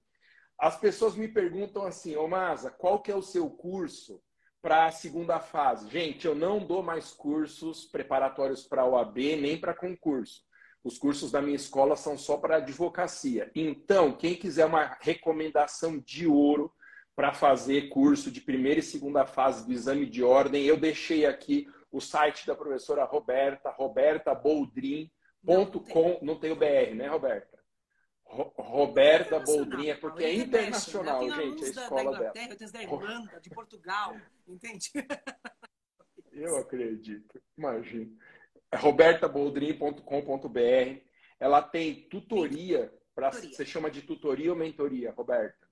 As 0.58 0.78
pessoas 0.78 1.16
me 1.16 1.28
perguntam 1.28 1.86
assim, 1.86 2.16
ô 2.16 2.28
Masa, 2.28 2.72
qual 2.72 3.02
que 3.02 3.12
é 3.12 3.16
o 3.16 3.22
seu 3.22 3.50
curso 3.50 4.22
para 4.62 4.86
a 4.86 4.92
segunda 4.92 5.38
fase? 5.40 5.90
Gente, 5.90 6.26
eu 6.26 6.34
não 6.34 6.66
dou 6.66 6.82
mais 6.82 7.12
cursos 7.12 7.86
preparatórios 7.86 8.64
para 8.64 8.84
a 8.84 8.88
OAB 8.88 9.18
nem 9.18 9.60
para 9.60 9.74
concurso. 9.74 10.44
Os 10.84 10.98
cursos 10.98 11.32
da 11.32 11.42
minha 11.42 11.56
escola 11.56 11.96
são 11.96 12.18
só 12.18 12.38
para 12.38 12.58
advocacia. 12.58 13.50
Então, 13.56 14.12
quem 14.14 14.36
quiser 14.36 14.66
uma 14.66 14.98
recomendação 15.02 16.00
de 16.00 16.28
ouro 16.28 16.72
para 17.16 17.34
fazer 17.34 17.90
curso 17.90 18.30
de 18.30 18.42
primeira 18.42 18.80
e 18.80 18.84
segunda 18.84 19.26
fase 19.26 19.66
do 19.66 19.74
exame 19.74 20.06
de 20.06 20.24
ordem, 20.24 20.64
eu 20.64 20.78
deixei 20.78 21.26
aqui 21.26 21.68
o 21.92 22.00
site 22.00 22.46
da 22.46 22.54
professora 22.54 23.04
Roberta, 23.06 23.72
robertaboldrin.com, 23.72 26.20
não 26.22 26.38
tem 26.38 26.52
o 26.52 26.56
BR, 26.56 26.94
né, 26.94 27.08
Roberta? 27.08 27.55
Roberta 28.28 29.40
Boldrinha, 29.40 29.98
porque 29.98 30.24
é 30.24 30.34
internacional, 30.34 31.30
gente, 31.30 31.64
a 31.64 31.68
escola 31.68 32.12
da, 32.12 32.12
da 32.12 32.32
dela. 32.32 32.50
Eu 32.50 32.58
tenho 32.58 32.72
da 32.72 32.84
Irlanda, 32.84 33.40
de 33.40 33.50
Portugal, 33.50 34.18
entende? 34.48 34.92
Eu 36.34 36.58
acredito, 36.58 37.42
imagina. 37.58 38.12
É 38.70 38.76
robertaboldrin.com.br. 38.76 41.02
Ela 41.40 41.62
tem 41.62 42.10
tutoria, 42.10 42.94
para 43.14 43.32
você 43.32 43.66
chama 43.66 43.90
de 43.90 44.02
tutoria 44.02 44.52
ou 44.52 44.58
mentoria, 44.58 45.14
Roberta? 45.14 45.66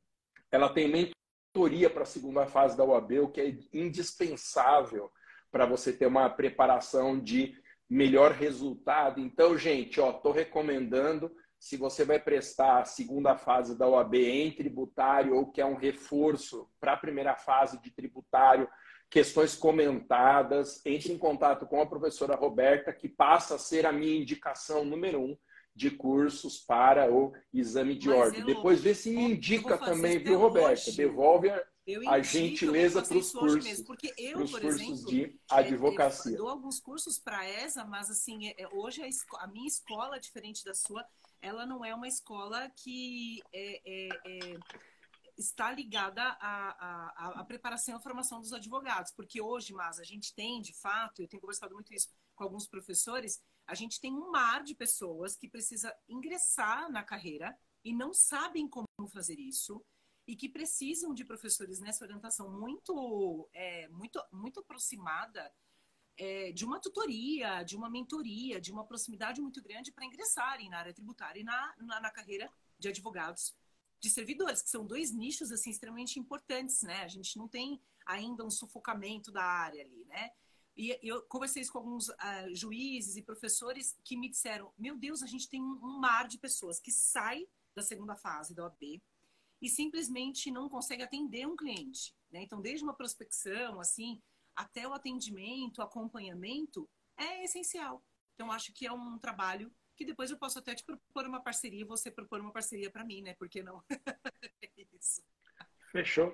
Ela 0.49 0.69
tem 0.69 0.87
mentoria 0.87 1.89
para 1.89 2.03
a 2.03 2.05
segunda 2.05 2.45
fase 2.45 2.77
da 2.77 2.85
UAB, 2.85 3.19
o 3.19 3.29
que 3.29 3.41
é 3.41 3.57
indispensável 3.73 5.11
para 5.51 5.65
você 5.65 5.91
ter 5.91 6.05
uma 6.05 6.29
preparação 6.29 7.19
de 7.19 7.61
melhor 7.89 8.31
resultado. 8.31 9.19
Então, 9.19 9.57
gente, 9.57 9.99
ó, 9.99 10.13
tô 10.13 10.31
recomendando 10.31 11.29
se 11.63 11.77
você 11.77 12.03
vai 12.03 12.19
prestar 12.19 12.81
a 12.81 12.85
segunda 12.85 13.37
fase 13.37 13.77
da 13.77 13.87
OAB 13.87 14.15
em 14.15 14.51
tributário 14.51 15.33
ou 15.33 15.49
que 15.49 15.61
é 15.61 15.65
um 15.65 15.77
reforço 15.77 16.69
para 16.77 16.91
a 16.91 16.97
primeira 16.97 17.37
fase 17.37 17.79
de 17.79 17.89
tributário, 17.89 18.67
questões 19.09 19.55
comentadas, 19.55 20.85
entre 20.85 21.13
em 21.13 21.17
contato 21.17 21.65
com 21.65 21.81
a 21.81 21.85
professora 21.85 22.35
Roberta, 22.35 22.91
que 22.91 23.07
passa 23.07 23.55
a 23.55 23.57
ser 23.57 23.85
a 23.85 23.93
minha 23.93 24.19
indicação 24.19 24.83
número 24.83 25.21
um 25.21 25.37
de 25.73 25.89
cursos 25.89 26.57
para 26.57 27.09
o 27.09 27.31
exame 27.53 27.95
de 27.95 28.09
Mas 28.09 28.17
ordem. 28.17 28.41
Eu, 28.41 28.45
Depois 28.45 28.81
vê 28.81 28.93
se 28.93 29.15
indica 29.15 29.77
também, 29.77 30.19
viu, 30.19 30.37
Roberta? 30.37 30.73
Hoje. 30.73 30.97
Devolve 30.97 31.49
a, 31.49 31.65
a 32.09 32.19
gentileza 32.19 33.01
para 33.01 33.17
os 33.17 33.31
cursos. 33.31 33.63
Mesmo, 33.63 33.85
porque 33.85 34.13
eu, 34.17 34.39
por 34.39 34.59
cursos 34.59 34.81
exemplo, 34.81 35.05
de 35.05 35.23
é, 35.23 35.31
advocacia. 35.49 36.33
Eu 36.33 36.39
dou 36.39 36.49
alguns 36.49 36.81
cursos 36.81 37.17
para 37.17 37.39
a 37.39 37.49
ESA, 37.49 37.85
mas 37.85 38.09
assim, 38.09 38.49
é, 38.49 38.67
hoje 38.73 39.01
a, 39.01 39.43
a 39.45 39.47
minha 39.47 39.67
escola, 39.67 40.19
diferente 40.19 40.65
da 40.65 40.73
sua, 40.73 41.05
ela 41.43 41.65
não 41.65 41.83
é 41.83 41.93
uma 41.93 42.07
escola 42.07 42.69
que 42.69 43.43
é, 43.51 43.81
é, 43.85 44.07
é, 44.25 44.59
está 45.37 45.73
ligada 45.73 46.23
à, 46.23 47.09
à, 47.19 47.41
à, 47.41 47.43
preparação 47.43 47.93
e 47.93 47.97
à 47.97 47.99
formação 47.99 48.39
dos 48.39 48.53
advogados, 48.53 49.11
porque 49.11 49.41
hoje, 49.41 49.73
mas 49.73 49.99
a 49.99 50.03
gente 50.03 50.33
tem, 50.33 50.61
de 50.61 50.73
fato, 50.73 51.21
eu 51.21 51.27
tenho 51.27 51.41
conversado 51.41 51.73
muito 51.73 51.93
isso 51.93 52.07
com 52.33 52.45
alguns 52.45 52.65
professores, 52.65 53.43
a 53.67 53.75
gente 53.75 53.99
tem 53.99 54.13
um 54.13 54.31
mar 54.31 54.63
de 54.63 54.73
pessoas 54.73 55.35
que 55.35 55.49
precisa 55.49 55.93
ingressar 56.07 56.89
na 56.89 57.03
carreira 57.03 57.55
e 57.83 57.93
não 57.93 58.13
sabem 58.13 58.65
como 58.67 58.87
fazer 59.11 59.37
isso 59.37 59.85
e 60.25 60.37
que 60.37 60.47
precisam 60.47 61.13
de 61.13 61.25
professores 61.25 61.81
nessa 61.81 62.05
orientação 62.05 62.49
muito, 62.49 63.49
é, 63.51 63.89
muito, 63.89 64.23
muito 64.31 64.61
aproximada 64.61 65.51
é, 66.17 66.51
de 66.51 66.65
uma 66.65 66.79
tutoria, 66.79 67.63
de 67.63 67.75
uma 67.75 67.89
mentoria, 67.89 68.61
de 68.61 68.71
uma 68.71 68.85
proximidade 68.85 69.41
muito 69.41 69.61
grande 69.61 69.91
para 69.91 70.05
ingressarem 70.05 70.69
na 70.69 70.79
área 70.79 70.93
tributária 70.93 71.39
e 71.39 71.43
na, 71.43 71.73
na, 71.77 71.99
na, 72.01 72.11
carreira 72.11 72.51
de 72.77 72.87
advogados, 72.87 73.55
de 73.99 74.09
servidores, 74.09 74.61
que 74.61 74.69
são 74.69 74.85
dois 74.85 75.11
nichos 75.11 75.51
assim 75.51 75.69
extremamente 75.69 76.19
importantes, 76.19 76.81
né? 76.83 77.03
A 77.03 77.07
gente 77.07 77.37
não 77.37 77.47
tem 77.47 77.81
ainda 78.05 78.45
um 78.45 78.49
sufocamento 78.49 79.31
da 79.31 79.43
área 79.43 79.81
ali, 79.81 80.05
né? 80.05 80.31
E 80.75 80.97
eu 81.03 81.21
conversei 81.23 81.61
isso 81.61 81.71
com 81.71 81.77
alguns 81.77 82.09
uh, 82.09 82.13
juízes 82.53 83.15
e 83.15 83.21
professores 83.21 83.95
que 84.03 84.17
me 84.17 84.29
disseram: 84.29 84.73
meu 84.77 84.97
Deus, 84.97 85.21
a 85.21 85.27
gente 85.27 85.47
tem 85.47 85.61
um 85.61 85.99
mar 85.99 86.27
de 86.27 86.37
pessoas 86.37 86.79
que 86.79 86.91
sai 86.91 87.47
da 87.75 87.81
segunda 87.81 88.15
fase 88.15 88.53
da 88.53 88.63
OAB 88.63 89.01
e 89.61 89.69
simplesmente 89.69 90.51
não 90.51 90.67
consegue 90.67 91.03
atender 91.03 91.47
um 91.47 91.55
cliente. 91.55 92.13
Né? 92.31 92.41
Então, 92.41 92.59
desde 92.59 92.83
uma 92.83 92.93
prospecção, 92.93 93.79
assim, 93.79 94.21
até 94.55 94.87
o 94.87 94.93
atendimento, 94.93 95.81
acompanhamento, 95.81 96.89
é 97.17 97.43
essencial. 97.43 98.03
Então, 98.33 98.51
acho 98.51 98.73
que 98.73 98.85
é 98.85 98.91
um 98.91 99.17
trabalho 99.17 99.71
que 99.95 100.05
depois 100.05 100.31
eu 100.31 100.37
posso 100.37 100.59
até 100.59 100.73
te 100.73 100.83
propor 100.83 101.27
uma 101.27 101.41
parceria, 101.41 101.85
você 101.85 102.09
propor 102.09 102.39
uma 102.41 102.51
parceria 102.51 102.89
para 102.89 103.05
mim, 103.05 103.21
né? 103.21 103.35
Por 103.35 103.47
que 103.47 103.61
não? 103.61 103.83
é 104.63 104.69
isso. 104.93 105.21
Fechou. 105.91 106.33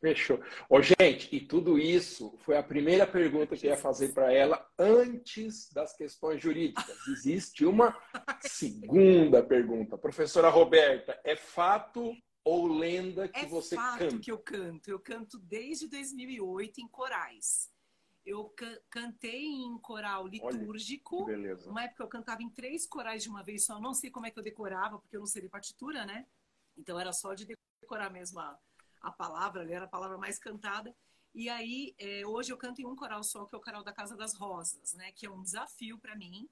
Fechou. 0.00 0.42
Ô, 0.68 0.82
gente, 0.82 1.28
e 1.30 1.40
tudo 1.40 1.78
isso 1.78 2.36
foi 2.38 2.56
a 2.56 2.62
primeira 2.62 3.06
pergunta 3.06 3.56
que 3.56 3.68
eu 3.68 3.70
ia 3.70 3.76
fazer 3.76 4.12
para 4.12 4.32
ela 4.32 4.68
antes 4.76 5.72
das 5.72 5.96
questões 5.96 6.42
jurídicas. 6.42 7.06
Existe 7.06 7.64
uma 7.64 7.96
segunda 8.40 9.44
pergunta. 9.44 9.96
Professora 9.96 10.48
Roberta, 10.48 11.20
é 11.22 11.36
fato 11.36 12.12
ou 12.44 12.66
lenda 12.66 13.28
que 13.28 13.40
é 13.40 13.46
você 13.46 13.76
fato 13.76 13.98
canta? 13.98 14.18
que 14.18 14.30
eu 14.30 14.38
canto. 14.38 14.88
Eu 14.88 14.98
canto 14.98 15.38
desde 15.38 15.88
2008 15.88 16.80
em 16.80 16.88
corais. 16.88 17.70
Eu 18.24 18.44
can 18.50 18.78
cantei 18.88 19.46
em 19.46 19.78
coral 19.78 20.26
litúrgico. 20.26 21.24
Olha, 21.24 21.56
uma 21.66 21.84
época 21.84 22.04
eu 22.04 22.08
cantava 22.08 22.42
em 22.42 22.50
três 22.50 22.86
corais 22.86 23.22
de 23.22 23.28
uma 23.28 23.42
vez 23.42 23.64
só. 23.64 23.80
Não 23.80 23.94
sei 23.94 24.10
como 24.10 24.26
é 24.26 24.30
que 24.30 24.38
eu 24.38 24.42
decorava, 24.42 24.98
porque 24.98 25.16
eu 25.16 25.20
não 25.20 25.26
sei 25.26 25.42
de 25.42 25.48
partitura, 25.48 26.04
né? 26.04 26.26
Então 26.76 26.98
era 26.98 27.12
só 27.12 27.34
de 27.34 27.46
decorar 27.80 28.10
mesmo 28.10 28.38
a, 28.38 28.58
a 29.00 29.10
palavra, 29.10 29.70
era 29.70 29.84
a 29.84 29.88
palavra 29.88 30.16
mais 30.18 30.38
cantada. 30.38 30.94
E 31.34 31.48
aí, 31.48 31.94
é, 31.98 32.26
hoje 32.26 32.52
eu 32.52 32.56
canto 32.56 32.80
em 32.80 32.86
um 32.86 32.94
coral 32.94 33.24
só, 33.24 33.44
que 33.46 33.54
é 33.54 33.58
o 33.58 33.62
coral 33.62 33.82
da 33.82 33.92
Casa 33.92 34.16
das 34.16 34.34
Rosas, 34.34 34.92
né? 34.94 35.12
Que 35.12 35.26
é 35.26 35.30
um 35.30 35.42
desafio 35.42 35.98
para 35.98 36.14
mim 36.14 36.48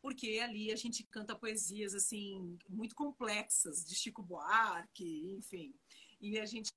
porque 0.00 0.40
ali 0.42 0.72
a 0.72 0.76
gente 0.76 1.04
canta 1.04 1.34
poesias 1.34 1.94
assim 1.94 2.58
muito 2.68 2.94
complexas 2.94 3.84
de 3.84 3.94
Chico 3.94 4.22
Buarque, 4.22 5.34
enfim. 5.36 5.74
E 6.20 6.38
a 6.38 6.46
gente 6.46 6.70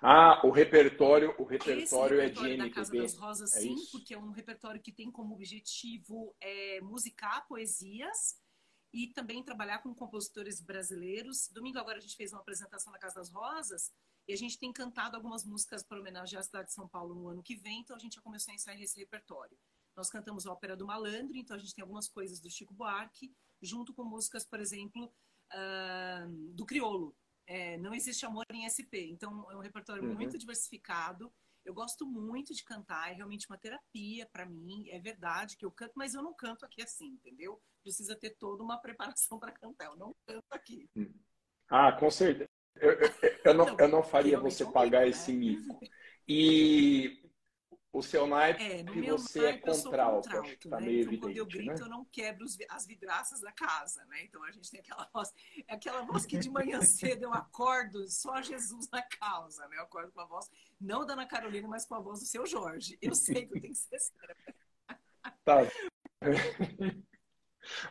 ah, 0.00 0.40
o 0.44 0.50
repertório, 0.50 1.34
o 1.38 1.44
repertório, 1.44 2.20
é 2.20 2.28
de 2.28 2.38
MPB. 2.38 2.56
da 2.56 2.70
Casa 2.70 2.92
das 2.92 3.14
Rosas, 3.14 3.52
é 3.54 3.60
sim, 3.60 3.74
isso? 3.74 3.92
porque 3.92 4.14
é 4.14 4.18
um 4.18 4.30
repertório 4.30 4.80
que 4.80 4.92
tem 4.92 5.10
como 5.10 5.34
objetivo 5.34 6.34
é, 6.40 6.80
musicar 6.80 7.46
poesias 7.48 8.40
e 8.92 9.08
também 9.08 9.42
trabalhar 9.42 9.78
com 9.78 9.94
compositores 9.94 10.60
brasileiros. 10.60 11.48
Domingo 11.48 11.78
agora 11.78 11.98
a 11.98 12.00
gente 12.00 12.16
fez 12.16 12.32
uma 12.32 12.40
apresentação 12.40 12.92
na 12.92 12.98
Casa 12.98 13.16
das 13.16 13.30
Rosas 13.30 13.92
e 14.26 14.32
a 14.32 14.36
gente 14.36 14.58
tem 14.58 14.72
cantado 14.72 15.16
algumas 15.16 15.44
músicas 15.44 15.82
para 15.82 15.98
homenagear 15.98 16.40
a 16.40 16.44
cidade 16.44 16.68
de 16.68 16.74
São 16.74 16.88
Paulo 16.88 17.14
no 17.14 17.28
ano 17.28 17.42
que 17.42 17.56
vem, 17.56 17.80
então 17.80 17.96
a 17.96 17.98
gente 17.98 18.14
já 18.14 18.22
começou 18.22 18.52
a 18.52 18.54
ensaiar 18.54 18.80
esse 18.80 18.98
repertório. 18.98 19.56
Nós 19.98 20.10
cantamos 20.10 20.46
a 20.46 20.52
Ópera 20.52 20.76
do 20.76 20.86
Malandro, 20.86 21.36
então 21.36 21.56
a 21.56 21.58
gente 21.58 21.74
tem 21.74 21.82
algumas 21.82 22.08
coisas 22.08 22.38
do 22.38 22.48
Chico 22.48 22.72
Buarque, 22.72 23.34
junto 23.60 23.92
com 23.92 24.04
músicas, 24.04 24.46
por 24.46 24.60
exemplo, 24.60 25.12
uh, 25.52 26.54
do 26.54 26.64
Criolo. 26.64 27.16
É, 27.48 27.76
não 27.78 27.92
existe 27.92 28.24
amor 28.24 28.44
em 28.52 28.64
SP, 28.70 29.10
então 29.10 29.50
é 29.50 29.56
um 29.56 29.60
repertório 29.60 30.04
uhum. 30.04 30.14
muito 30.14 30.38
diversificado. 30.38 31.32
Eu 31.64 31.74
gosto 31.74 32.06
muito 32.06 32.54
de 32.54 32.62
cantar, 32.62 33.10
é 33.10 33.14
realmente 33.14 33.48
uma 33.50 33.58
terapia 33.58 34.24
para 34.32 34.46
mim. 34.46 34.88
É 34.88 35.00
verdade 35.00 35.56
que 35.56 35.66
eu 35.66 35.72
canto, 35.72 35.94
mas 35.96 36.14
eu 36.14 36.22
não 36.22 36.32
canto 36.32 36.64
aqui 36.64 36.80
assim, 36.80 37.06
entendeu? 37.06 37.60
Precisa 37.82 38.14
ter 38.14 38.36
toda 38.38 38.62
uma 38.62 38.78
preparação 38.80 39.36
para 39.36 39.50
cantar. 39.50 39.86
Eu 39.86 39.96
não 39.96 40.14
canto 40.24 40.52
aqui. 40.52 40.88
Ah, 41.68 41.90
com 41.90 42.08
certeza. 42.08 42.48
Eu, 42.76 42.92
eu, 42.92 43.10
eu, 43.46 43.54
não, 43.54 43.76
eu 43.76 43.88
não 43.88 44.02
faria 44.04 44.38
você 44.38 44.64
pagar 44.64 45.00
né? 45.00 45.08
esse 45.08 45.32
mico. 45.32 45.80
E 46.30 47.27
o 47.98 48.02
seu 48.02 48.26
naipe, 48.26 48.62
é, 48.62 48.84
você 49.10 49.46
é 49.46 49.58
contralto, 49.58 50.28
acho 50.38 50.56
que 50.56 50.68
tá 50.68 50.80
né? 50.80 50.86
meio 50.86 51.00
então, 51.00 51.12
evidente, 51.12 51.20
quando 51.20 51.36
eu 51.36 51.46
grito, 51.46 51.80
né? 51.80 51.82
eu 51.82 51.88
não 51.88 52.04
quebro 52.04 52.44
os, 52.44 52.56
as 52.70 52.86
vidraças 52.86 53.40
da 53.40 53.52
casa, 53.52 54.04
né? 54.06 54.22
Então 54.24 54.42
a 54.44 54.50
gente 54.50 54.70
tem 54.70 54.80
aquela 54.80 55.08
voz, 55.12 55.32
é 55.66 55.74
aquela 55.74 56.02
voz 56.02 56.24
que 56.24 56.38
de 56.38 56.48
manhã 56.50 56.80
cedo 56.82 57.24
eu 57.24 57.34
acordo 57.34 58.08
só 58.08 58.40
Jesus 58.40 58.88
na 58.90 59.02
causa, 59.02 59.66
né? 59.68 59.76
Eu 59.78 59.82
acordo 59.82 60.12
com 60.12 60.20
a 60.20 60.26
voz, 60.26 60.48
não 60.80 61.04
da 61.04 61.14
Ana 61.14 61.26
Carolina, 61.26 61.66
mas 61.68 61.84
com 61.84 61.94
a 61.94 62.00
voz 62.00 62.20
do 62.20 62.26
seu 62.26 62.46
Jorge. 62.46 62.96
Eu 63.02 63.14
sei 63.14 63.46
que 63.46 63.56
eu 63.56 63.60
tenho 63.60 63.72
que 63.72 63.78
ser 63.78 63.98
séria. 63.98 64.36
Tá. 65.44 65.58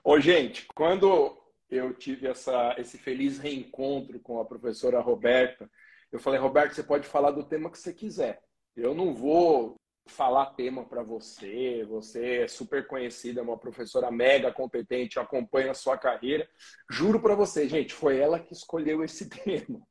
Ô, 0.03 0.19
gente, 0.19 0.67
quando 0.73 1.37
eu 1.69 1.93
tive 1.93 2.27
essa, 2.27 2.75
esse 2.77 2.97
feliz 2.97 3.37
reencontro 3.37 4.19
com 4.19 4.39
a 4.39 4.45
professora 4.45 4.99
Roberta, 4.99 5.69
eu 6.11 6.19
falei, 6.19 6.39
Roberto, 6.39 6.73
você 6.73 6.83
pode 6.83 7.07
falar 7.07 7.31
do 7.31 7.43
tema 7.43 7.69
que 7.69 7.77
você 7.77 7.93
quiser. 7.93 8.41
Eu 8.75 8.93
não 8.93 9.13
vou 9.13 9.75
falar 10.07 10.47
tema 10.47 10.85
para 10.85 11.03
você, 11.03 11.85
você 11.85 12.43
é 12.43 12.47
super 12.47 12.87
conhecida, 12.87 13.39
é 13.39 13.43
uma 13.43 13.57
professora 13.57 14.11
mega 14.11 14.51
competente, 14.51 15.19
acompanha 15.19 15.71
a 15.71 15.75
sua 15.75 15.97
carreira. 15.97 16.47
Juro 16.89 17.19
para 17.19 17.35
você, 17.35 17.67
gente, 17.67 17.93
foi 17.93 18.17
ela 18.17 18.39
que 18.39 18.53
escolheu 18.53 19.03
esse 19.03 19.29
tema, 19.29 19.81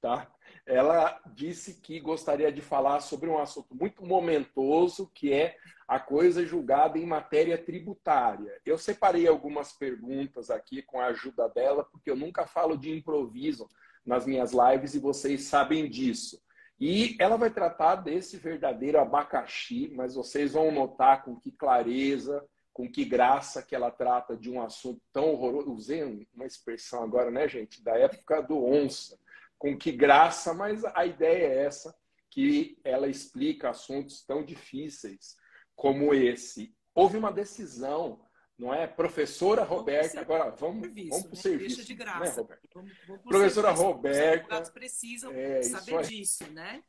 tá? 0.00 0.30
Ela 0.66 1.20
disse 1.34 1.80
que 1.80 1.98
gostaria 2.00 2.52
de 2.52 2.60
falar 2.60 3.00
sobre 3.00 3.28
um 3.28 3.38
assunto 3.38 3.74
muito 3.74 4.04
momentoso, 4.04 5.10
que 5.14 5.32
é 5.32 5.56
a 5.88 5.98
coisa 5.98 6.46
julgada 6.46 6.98
em 6.98 7.06
matéria 7.06 7.58
tributária. 7.58 8.60
Eu 8.64 8.78
separei 8.78 9.26
algumas 9.26 9.72
perguntas 9.72 10.50
aqui 10.50 10.82
com 10.82 11.00
a 11.00 11.06
ajuda 11.06 11.48
dela, 11.48 11.82
porque 11.82 12.10
eu 12.10 12.16
nunca 12.16 12.46
falo 12.46 12.76
de 12.76 12.96
improviso 12.96 13.68
nas 14.06 14.24
minhas 14.24 14.52
lives 14.52 14.94
e 14.94 15.00
vocês 15.00 15.44
sabem 15.44 15.88
disso. 15.88 16.40
E 16.80 17.14
ela 17.18 17.36
vai 17.36 17.50
tratar 17.50 17.96
desse 17.96 18.38
verdadeiro 18.38 18.98
abacaxi, 18.98 19.92
mas 19.94 20.14
vocês 20.14 20.54
vão 20.54 20.72
notar 20.72 21.22
com 21.22 21.36
que 21.36 21.50
clareza, 21.50 22.42
com 22.72 22.90
que 22.90 23.04
graça 23.04 23.62
que 23.62 23.74
ela 23.74 23.90
trata 23.90 24.34
de 24.34 24.50
um 24.50 24.62
assunto 24.62 25.02
tão 25.12 25.30
horroroso. 25.30 25.72
Usei 25.72 26.26
uma 26.32 26.46
expressão 26.46 27.02
agora, 27.02 27.30
né, 27.30 27.46
gente, 27.46 27.82
da 27.84 27.98
época 27.98 28.40
do 28.40 28.64
onça. 28.64 29.18
Com 29.58 29.76
que 29.76 29.92
graça, 29.92 30.54
mas 30.54 30.82
a 30.82 31.04
ideia 31.04 31.48
é 31.48 31.64
essa, 31.66 31.94
que 32.30 32.78
ela 32.82 33.08
explica 33.08 33.68
assuntos 33.68 34.24
tão 34.24 34.42
difíceis 34.42 35.36
como 35.76 36.14
esse. 36.14 36.74
Houve 36.94 37.18
uma 37.18 37.30
decisão 37.30 38.20
não 38.60 38.74
é? 38.74 38.86
Professora 38.86 39.64
Roberta, 39.64 40.20
agora 40.20 40.50
vamos, 40.50 40.82
serviço, 40.82 41.08
vamos 41.08 41.24
para 41.24 41.32
o 41.32 41.36
né? 41.36 41.42
serviço. 41.42 41.76
Deixa 41.76 41.84
de 41.84 41.98
né, 41.98 42.04
graça. 42.04 42.24
Né, 42.24 42.36
Roberta? 42.42 42.68
Vamos, 42.74 42.92
vamos 43.06 43.22
Professora 43.22 43.68
serviço. 43.68 43.86
Roberta. 43.86 44.62
Os 44.62 44.70
precisam 44.70 45.32
é, 45.32 45.62
saber 45.62 46.02
disso, 46.02 46.52
né? 46.52 46.84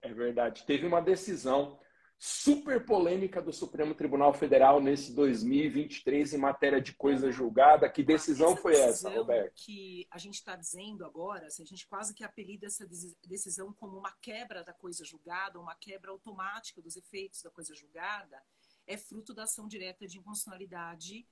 É 0.00 0.14
verdade. 0.14 0.64
Teve 0.64 0.86
uma 0.86 1.02
decisão 1.02 1.80
super 2.26 2.82
polêmica 2.86 3.42
do 3.42 3.52
Supremo 3.52 3.94
Tribunal 3.94 4.32
Federal 4.32 4.80
nesse 4.80 5.12
2023 5.12 6.32
em 6.32 6.38
matéria 6.38 6.80
de 6.80 6.94
coisa 6.94 7.30
julgada. 7.30 7.86
Que 7.86 8.02
decisão 8.02 8.52
essa 8.52 8.62
foi 8.62 8.74
essa, 8.76 9.10
Roberto? 9.10 9.52
Que 9.54 10.06
a 10.10 10.16
gente 10.16 10.36
está 10.36 10.56
dizendo 10.56 11.04
agora, 11.04 11.46
a 11.46 11.64
gente 11.64 11.86
quase 11.86 12.14
que 12.14 12.24
apelida 12.24 12.66
essa 12.66 12.88
decisão 13.26 13.74
como 13.74 13.98
uma 13.98 14.10
quebra 14.22 14.64
da 14.64 14.72
coisa 14.72 15.04
julgada, 15.04 15.60
uma 15.60 15.74
quebra 15.74 16.12
automática 16.12 16.80
dos 16.80 16.96
efeitos 16.96 17.42
da 17.42 17.50
coisa 17.50 17.74
julgada, 17.74 18.42
é 18.86 18.96
fruto 18.96 19.34
da 19.34 19.42
ação 19.42 19.68
direta 19.68 20.06
de 20.06 20.16
inconstitucionalidade 20.16 21.28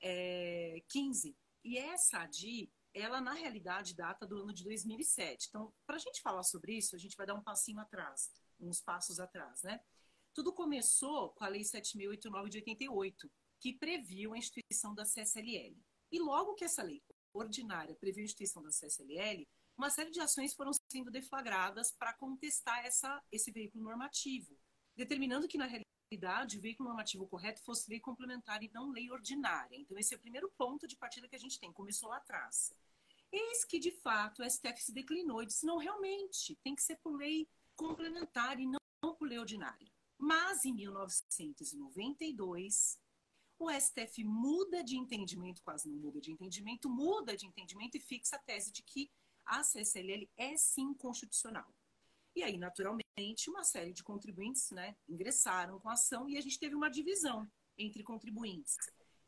é, 0.00 0.82
15. 0.88 1.36
E 1.62 1.76
essa 1.76 2.20
ADI, 2.20 2.72
ela 2.94 3.20
na 3.20 3.34
realidade 3.34 3.94
data 3.94 4.26
do 4.26 4.38
ano 4.38 4.54
de 4.54 4.64
2007. 4.64 5.48
Então, 5.50 5.70
para 5.86 5.96
a 5.96 6.00
gente 6.00 6.22
falar 6.22 6.44
sobre 6.44 6.72
isso, 6.72 6.96
a 6.96 6.98
gente 6.98 7.14
vai 7.14 7.26
dar 7.26 7.34
um 7.34 7.42
passinho 7.42 7.78
atrás, 7.78 8.32
uns 8.58 8.80
passos 8.80 9.20
atrás, 9.20 9.62
né? 9.64 9.78
Tudo 10.34 10.52
começou 10.52 11.30
com 11.30 11.44
a 11.44 11.48
Lei 11.48 11.62
7.089 11.62 12.48
de 12.48 12.58
88, 12.58 13.30
que 13.60 13.72
previu 13.72 14.32
a 14.32 14.38
instituição 14.38 14.94
da 14.94 15.04
CSLL. 15.04 15.76
E 16.12 16.18
logo 16.18 16.54
que 16.54 16.64
essa 16.64 16.82
lei 16.82 17.02
ordinária 17.32 17.94
previu 17.94 18.22
a 18.22 18.24
instituição 18.24 18.62
da 18.62 18.70
CSLL, 18.70 19.46
uma 19.76 19.90
série 19.90 20.10
de 20.10 20.20
ações 20.20 20.54
foram 20.54 20.72
sendo 20.92 21.10
deflagradas 21.10 21.92
para 21.92 22.12
contestar 22.12 22.84
essa, 22.84 23.22
esse 23.32 23.50
veículo 23.50 23.84
normativo, 23.84 24.58
determinando 24.96 25.48
que, 25.48 25.56
na 25.56 25.66
realidade, 25.66 26.58
o 26.58 26.60
veículo 26.60 26.88
normativo 26.88 27.26
correto 27.26 27.62
fosse 27.62 27.88
lei 27.88 28.00
complementar 28.00 28.62
e 28.62 28.70
não 28.72 28.90
lei 28.90 29.10
ordinária. 29.10 29.76
Então, 29.76 29.98
esse 29.98 30.12
é 30.14 30.16
o 30.16 30.20
primeiro 30.20 30.52
ponto 30.58 30.86
de 30.86 30.96
partida 30.96 31.28
que 31.28 31.36
a 31.36 31.38
gente 31.38 31.58
tem, 31.58 31.72
começou 31.72 32.08
lá 32.08 32.16
atrás. 32.16 32.74
Eis 33.32 33.64
que, 33.64 33.78
de 33.78 33.90
fato, 33.90 34.42
o 34.42 34.50
STF 34.50 34.82
se 34.82 34.92
declinou 34.92 35.42
e 35.42 35.46
disse: 35.46 35.64
não, 35.64 35.78
realmente, 35.78 36.56
tem 36.62 36.74
que 36.74 36.82
ser 36.82 36.96
por 36.96 37.16
lei 37.16 37.48
complementar 37.76 38.60
e 38.60 38.66
não, 38.66 38.80
não 39.02 39.14
por 39.14 39.28
lei 39.28 39.38
ordinária. 39.38 39.89
Mas 40.20 40.64
em 40.66 40.74
1992, 40.74 43.00
o 43.58 43.70
STF 43.70 44.22
muda 44.22 44.84
de 44.84 44.98
entendimento, 44.98 45.62
quase 45.62 45.88
não 45.88 45.96
muda 45.96 46.20
de 46.20 46.30
entendimento, 46.30 46.90
muda 46.90 47.34
de 47.34 47.46
entendimento 47.46 47.96
e 47.96 48.00
fixa 48.00 48.36
a 48.36 48.38
tese 48.38 48.70
de 48.70 48.82
que 48.82 49.10
a 49.46 49.62
CSLL 49.62 50.28
é 50.36 50.54
sim 50.58 50.92
constitucional. 50.92 51.74
E 52.36 52.42
aí, 52.42 52.58
naturalmente, 52.58 53.48
uma 53.48 53.64
série 53.64 53.94
de 53.94 54.04
contribuintes 54.04 54.70
né, 54.70 54.94
ingressaram 55.08 55.80
com 55.80 55.88
a 55.88 55.94
ação 55.94 56.28
e 56.28 56.36
a 56.36 56.40
gente 56.40 56.58
teve 56.58 56.74
uma 56.74 56.90
divisão 56.90 57.50
entre 57.78 58.02
contribuintes 58.02 58.76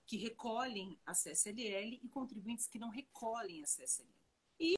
que 0.06 0.18
recolhem 0.18 1.00
a 1.06 1.12
CSLL 1.12 2.00
e 2.02 2.08
contribuintes 2.10 2.66
que 2.66 2.78
não 2.78 2.90
recolhem 2.90 3.62
a 3.62 3.66
CSLL. 3.66 4.12
E 4.60 4.74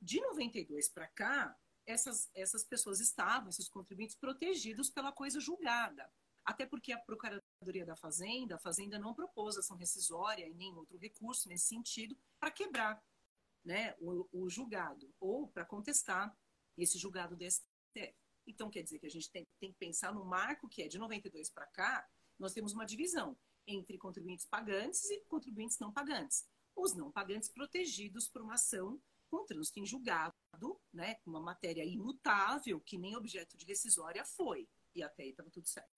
de 0.00 0.20
92 0.20 0.88
para 0.88 1.08
cá, 1.08 1.58
essas, 1.86 2.30
essas 2.34 2.64
pessoas 2.64 3.00
estavam, 3.00 3.48
esses 3.48 3.68
contribuintes, 3.68 4.16
protegidos 4.16 4.90
pela 4.90 5.12
coisa 5.12 5.40
julgada. 5.40 6.10
Até 6.44 6.66
porque 6.66 6.92
a 6.92 6.98
Procuradoria 6.98 7.86
da 7.86 7.96
Fazenda, 7.96 8.56
a 8.56 8.58
Fazenda 8.58 8.98
não 8.98 9.14
propôs 9.14 9.56
ação 9.56 9.76
rescisória 9.76 10.46
e 10.46 10.54
nem 10.54 10.74
outro 10.74 10.98
recurso 10.98 11.48
nesse 11.48 11.66
sentido 11.66 12.16
para 12.40 12.50
quebrar 12.50 13.02
né, 13.64 13.94
o, 14.00 14.28
o 14.32 14.50
julgado 14.50 15.12
ou 15.20 15.46
para 15.48 15.64
contestar 15.64 16.36
esse 16.76 16.98
julgado 16.98 17.36
do 17.36 17.44
STF. 17.48 18.14
Então, 18.46 18.70
quer 18.70 18.82
dizer 18.82 18.98
que 18.98 19.06
a 19.06 19.10
gente 19.10 19.30
tem, 19.30 19.46
tem 19.60 19.72
que 19.72 19.78
pensar 19.78 20.12
no 20.12 20.24
marco 20.24 20.68
que 20.68 20.82
é 20.82 20.88
de 20.88 20.98
92 20.98 21.48
para 21.50 21.66
cá, 21.66 22.08
nós 22.38 22.52
temos 22.52 22.72
uma 22.72 22.84
divisão 22.84 23.36
entre 23.66 23.96
contribuintes 23.96 24.46
pagantes 24.46 25.08
e 25.10 25.20
contribuintes 25.26 25.78
não 25.78 25.92
pagantes. 25.92 26.48
Os 26.74 26.94
não 26.94 27.12
pagantes 27.12 27.48
protegidos 27.48 28.28
por 28.28 28.42
uma 28.42 28.54
ação 28.54 29.00
com 29.32 29.46
trânsito 29.46 29.80
em 29.80 29.86
julgado, 29.86 30.34
né, 30.92 31.16
uma 31.24 31.40
matéria 31.40 31.82
imutável, 31.82 32.78
que 32.80 32.98
nem 32.98 33.16
objeto 33.16 33.56
de 33.56 33.64
rescisória 33.64 34.22
foi. 34.26 34.68
E 34.94 35.02
até 35.02 35.22
aí 35.22 35.30
estava 35.30 35.50
tudo 35.50 35.66
certo. 35.66 35.90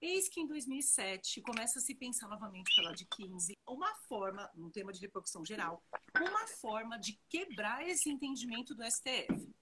Eis 0.00 0.28
que 0.28 0.40
em 0.40 0.46
2007 0.46 1.42
começa 1.42 1.80
a 1.80 1.82
se 1.82 1.92
pensar 1.92 2.28
novamente 2.28 2.72
pela 2.76 2.94
de 2.94 3.04
15 3.04 3.58
uma 3.66 3.92
forma, 4.08 4.48
num 4.54 4.70
tema 4.70 4.92
de 4.92 5.00
repercussão 5.00 5.44
geral, 5.44 5.82
uma 6.16 6.46
forma 6.46 6.96
de 6.98 7.20
quebrar 7.28 7.86
esse 7.86 8.08
entendimento 8.08 8.76
do 8.76 8.84
STF. 8.84 9.52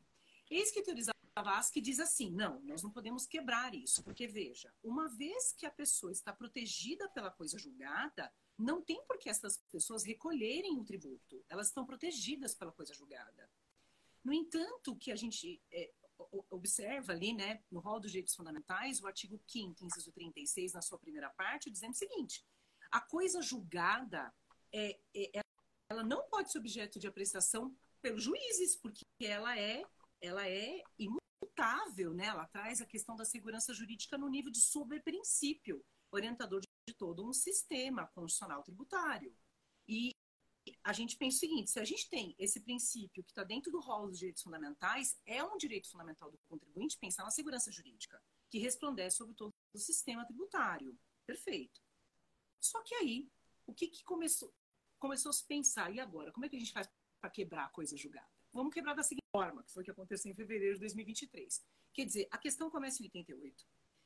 Eis 0.51 0.71
que 0.71 0.83
teorizava 0.83 1.19
Zavascki 1.39 1.81
diz 1.81 1.99
assim: 2.01 2.31
não, 2.31 2.61
nós 2.61 2.83
não 2.83 2.91
podemos 2.91 3.27
quebrar 3.27 3.75
isso, 3.75 4.03
porque 4.05 4.27
veja, 4.27 4.73
uma 4.83 5.09
vez 5.09 5.53
que 5.53 5.65
a 5.65 5.71
pessoa 5.71 6.13
está 6.13 6.33
protegida 6.33 7.09
pela 7.11 7.31
coisa 7.31 7.59
julgada, 7.59 8.33
não 8.59 8.83
tem 8.83 9.01
por 9.07 9.19
que 9.19 9.31
essas 9.31 9.59
pessoas 9.71 10.03
recolherem 10.03 10.79
o 10.79 10.85
tributo. 10.85 11.45
Elas 11.49 11.69
estão 11.69 11.87
protegidas 11.87 12.55
pela 12.55 12.73
coisa 12.73 12.93
julgada. 12.93 13.49
No 14.25 14.33
entanto, 14.33 14.93
o 14.93 14.97
que 14.97 15.13
a 15.13 15.17
gente 15.17 15.63
é, 15.73 15.93
observa 16.51 17.13
ali, 17.13 17.33
né, 17.33 17.63
no 17.71 17.79
rol 17.79 18.01
dos 18.01 18.11
direitos 18.11 18.35
fundamentais, 18.35 19.01
o 19.01 19.07
artigo 19.07 19.41
5 19.47 19.85
inciso 19.85 20.11
36, 20.13 20.73
na 20.73 20.83
sua 20.83 20.99
primeira 20.99 21.31
parte, 21.31 21.71
dizendo 21.71 21.93
o 21.93 21.97
seguinte: 21.97 22.45
a 22.91 23.01
coisa 23.01 23.41
julgada 23.41 24.35
é, 24.75 24.99
é, 25.15 25.41
ela 25.89 26.03
não 26.03 26.29
pode 26.29 26.51
ser 26.51 26.59
objeto 26.59 26.99
de 26.99 27.07
apreciação 27.07 27.75
pelos 28.03 28.23
juízes, 28.23 28.77
porque 28.77 29.05
ela 29.21 29.59
é, 29.59 29.85
ela 30.21 30.49
é 30.49 30.83
imutável, 30.99 32.13
né? 32.13 32.27
Ela 32.27 32.47
traz 32.47 32.81
a 32.81 32.87
questão 32.87 33.17
da 33.17 33.25
segurança 33.25 33.73
jurídica 33.73 34.19
no 34.19 34.29
nível 34.29 34.51
de 34.51 34.61
sobreprincípio, 34.61 35.85
orientador 36.11 36.61
de 36.89 36.95
todo 36.95 37.27
um 37.27 37.33
sistema 37.33 38.07
constitucional 38.09 38.63
tributário. 38.63 39.35
E 39.87 40.15
a 40.83 40.93
gente 40.93 41.17
pensa 41.17 41.37
o 41.37 41.41
seguinte: 41.41 41.71
se 41.71 41.79
a 41.79 41.85
gente 41.85 42.09
tem 42.09 42.35
esse 42.39 42.61
princípio 42.61 43.23
que 43.23 43.31
está 43.31 43.45
dentro 43.45 43.71
do 43.71 43.81
rol 43.81 44.09
dos 44.09 44.19
direitos 44.19 44.43
fundamentais, 44.43 45.19
é 45.27 45.43
um 45.45 45.57
direito 45.57 45.91
fundamental 45.91 46.31
do 46.31 46.39
contribuinte 46.49 46.99
pensar 46.99 47.25
na 47.25 47.31
segurança 47.31 47.71
jurídica, 47.71 48.23
que 48.51 48.59
resplandece 48.59 49.17
sobre 49.17 49.35
todo 49.35 49.55
o 49.73 49.79
sistema 49.79 50.25
tributário. 50.27 50.99
Perfeito. 51.27 51.81
Só 52.61 52.83
que 52.83 52.95
aí, 52.95 53.31
o 53.67 53.75
que, 53.75 53.89
que 53.89 54.03
começou, 54.03 54.53
começou 54.99 55.31
a 55.31 55.33
se 55.33 55.47
pensar? 55.47 55.95
E 55.95 56.01
agora? 56.01 56.33
Como 56.33 56.45
é 56.45 56.49
que 56.49 56.57
a 56.57 56.59
gente 56.59 56.73
faz 56.73 56.89
para 57.21 57.31
quebrar 57.31 57.67
a 57.67 57.71
coisa 57.71 57.97
julgada? 57.97 58.29
Vamos 58.53 58.73
quebrar 58.73 58.95
da 58.95 59.03
seguinte 59.03 59.29
forma, 59.31 59.63
que 59.63 59.73
foi 59.73 59.83
o 59.83 59.85
que 59.85 59.91
aconteceu 59.91 60.33
em 60.33 60.35
fevereiro 60.35 60.75
de 60.75 60.81
2023. 60.81 61.63
Quer 61.93 62.05
dizer, 62.07 62.29
a 62.31 62.39
questão 62.39 62.71
começa 62.71 63.03
em 63.03 63.07
88. 63.07 63.65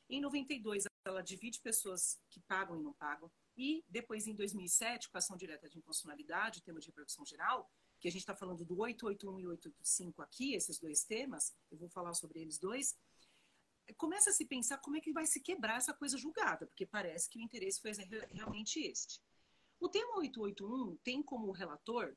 Em 0.09 0.21
92, 0.21 0.85
ela 1.05 1.21
divide 1.21 1.59
pessoas 1.59 2.19
que 2.29 2.39
pagam 2.41 2.77
e 2.77 2.83
não 2.83 2.93
pagam. 2.93 3.31
E 3.55 3.83
depois, 3.89 4.25
em 4.27 4.33
2007, 4.33 5.09
com 5.09 5.17
a 5.17 5.19
ação 5.19 5.37
direta 5.37 5.69
de 5.69 5.77
inconstitucionalidade, 5.77 6.59
o 6.59 6.63
tema 6.63 6.79
de 6.79 6.87
repercussão 6.87 7.25
geral, 7.25 7.69
que 7.99 8.07
a 8.07 8.11
gente 8.11 8.21
está 8.21 8.35
falando 8.35 8.65
do 8.65 8.77
881 8.79 9.39
e 9.39 9.47
885 9.47 10.21
aqui, 10.21 10.53
esses 10.53 10.79
dois 10.79 11.03
temas, 11.03 11.53
eu 11.71 11.77
vou 11.77 11.89
falar 11.89 12.13
sobre 12.13 12.41
eles 12.41 12.57
dois, 12.57 12.97
começa 13.97 14.29
a 14.29 14.33
se 14.33 14.45
pensar 14.45 14.77
como 14.79 14.97
é 14.97 15.01
que 15.01 15.11
vai 15.11 15.25
se 15.25 15.39
quebrar 15.41 15.77
essa 15.77 15.93
coisa 15.93 16.17
julgada, 16.17 16.65
porque 16.65 16.85
parece 16.85 17.29
que 17.29 17.37
o 17.37 17.41
interesse 17.41 17.81
foi 17.81 17.91
realmente 18.31 18.79
este. 18.79 19.21
O 19.79 19.89
tema 19.89 20.17
881 20.17 20.97
tem 21.03 21.21
como 21.21 21.51
relator, 21.51 22.15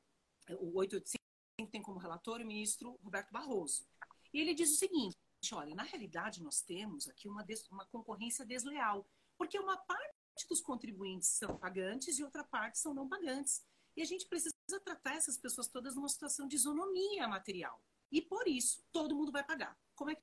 o 0.59 0.77
885 0.77 1.71
tem 1.71 1.81
como 1.81 1.99
relator 1.99 2.41
o 2.41 2.45
ministro 2.45 2.97
Roberto 3.03 3.31
Barroso. 3.31 3.85
E 4.33 4.39
ele 4.39 4.53
diz 4.53 4.71
o 4.71 4.77
seguinte: 4.77 5.17
olha, 5.55 5.75
na 5.75 5.83
realidade 5.83 6.41
nós 6.41 6.61
temos 6.61 7.07
aqui 7.07 7.27
uma, 7.27 7.43
des, 7.43 7.67
uma 7.69 7.85
concorrência 7.85 8.45
desleal, 8.45 9.07
porque 9.37 9.59
uma 9.59 9.77
parte 9.77 10.47
dos 10.49 10.61
contribuintes 10.61 11.29
são 11.29 11.57
pagantes 11.57 12.17
e 12.19 12.23
outra 12.23 12.43
parte 12.43 12.77
são 12.77 12.93
não 12.93 13.07
pagantes. 13.07 13.65
E 13.95 14.01
a 14.01 14.05
gente 14.05 14.27
precisa 14.27 14.53
tratar 14.83 15.15
essas 15.15 15.37
pessoas 15.37 15.67
todas 15.67 15.95
numa 15.95 16.09
situação 16.09 16.47
de 16.47 16.55
isonomia 16.55 17.27
material. 17.27 17.81
E 18.11 18.21
por 18.21 18.47
isso, 18.47 18.83
todo 18.91 19.15
mundo 19.15 19.31
vai 19.31 19.43
pagar. 19.43 19.77
Como 19.95 20.11
é 20.11 20.15
que 20.15 20.21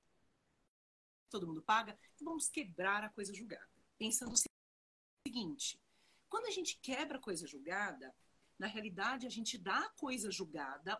todo 1.29 1.47
mundo 1.47 1.63
paga? 1.63 1.99
Então 2.15 2.27
vamos 2.27 2.49
quebrar 2.49 3.03
a 3.03 3.09
coisa 3.09 3.35
julgada. 3.35 3.69
Pensando 3.99 4.33
o 4.33 5.27
seguinte: 5.27 5.81
quando 6.29 6.47
a 6.47 6.51
gente 6.51 6.79
quebra 6.81 7.19
a 7.19 7.21
coisa 7.21 7.47
julgada, 7.47 8.15
na 8.59 8.67
realidade 8.67 9.27
a 9.27 9.31
gente 9.31 9.59
dá 9.59 9.79
a 9.79 9.91
coisa 9.91 10.31
julgada 10.31 10.99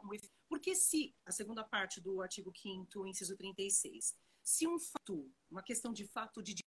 porque 0.49 0.75
se 0.75 1.15
a 1.25 1.33
segunda 1.33 1.63
parte 1.65 2.01
do 2.01 2.21
artigo 2.21 2.53
5 2.55 3.07
inciso 3.07 3.37
36, 3.37 4.15
se 4.43 4.67
um 4.67 4.79
fato, 4.79 5.33
uma 5.51 5.63
questão 5.63 5.93
de 5.93 6.07
fato 6.07 6.43
de 6.43 6.63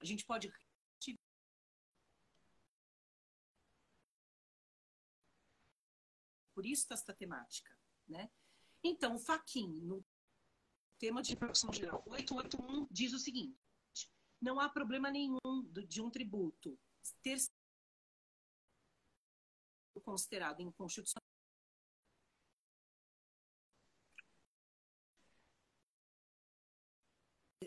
A 0.00 0.04
gente 0.04 0.24
pode 0.26 0.52
por 6.54 6.66
isso 6.66 6.92
esta 6.92 7.12
temática, 7.12 7.76
né? 8.08 8.30
Então, 8.84 9.14
o 9.14 9.18
Faquin, 9.18 9.80
no 9.80 10.04
tema 11.02 11.20
de 11.20 11.30
repercussão 11.30 11.72
geral. 11.72 12.04
881, 12.06 12.86
diz 12.88 13.12
o 13.12 13.18
seguinte: 13.18 13.58
não 14.40 14.60
há 14.60 14.68
problema 14.68 15.10
nenhum 15.10 15.40
de 15.88 16.00
um 16.00 16.08
tributo 16.08 16.78
ter 17.24 17.40
sido 17.40 17.50
considerado 20.04 20.60
inconstitucional. 20.60 21.20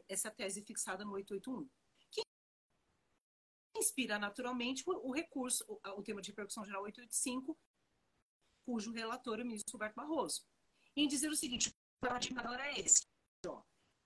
Essa 0.07 0.31
tese 0.31 0.63
fixada 0.63 1.03
no 1.03 1.11
881 1.11 1.69
inspira 3.77 4.17
naturalmente 4.17 4.81
o 4.87 5.11
recurso, 5.11 5.65
o 5.69 6.03
tema 6.03 6.21
de 6.21 6.29
repercussão 6.29 6.63
geral 6.63 6.83
885, 6.83 7.59
cujo 8.65 8.93
relator 8.93 9.39
é 9.39 9.43
o 9.43 9.45
ministro 9.45 9.73
Roberto 9.73 9.95
Barroso, 9.95 10.47
em 10.95 11.05
dizer 11.05 11.29
o 11.29 11.35
seguinte: 11.35 11.69
o 11.69 11.73
paradigma 11.99 12.39
agora 12.41 12.65
é 12.67 12.79
esse. 12.79 13.05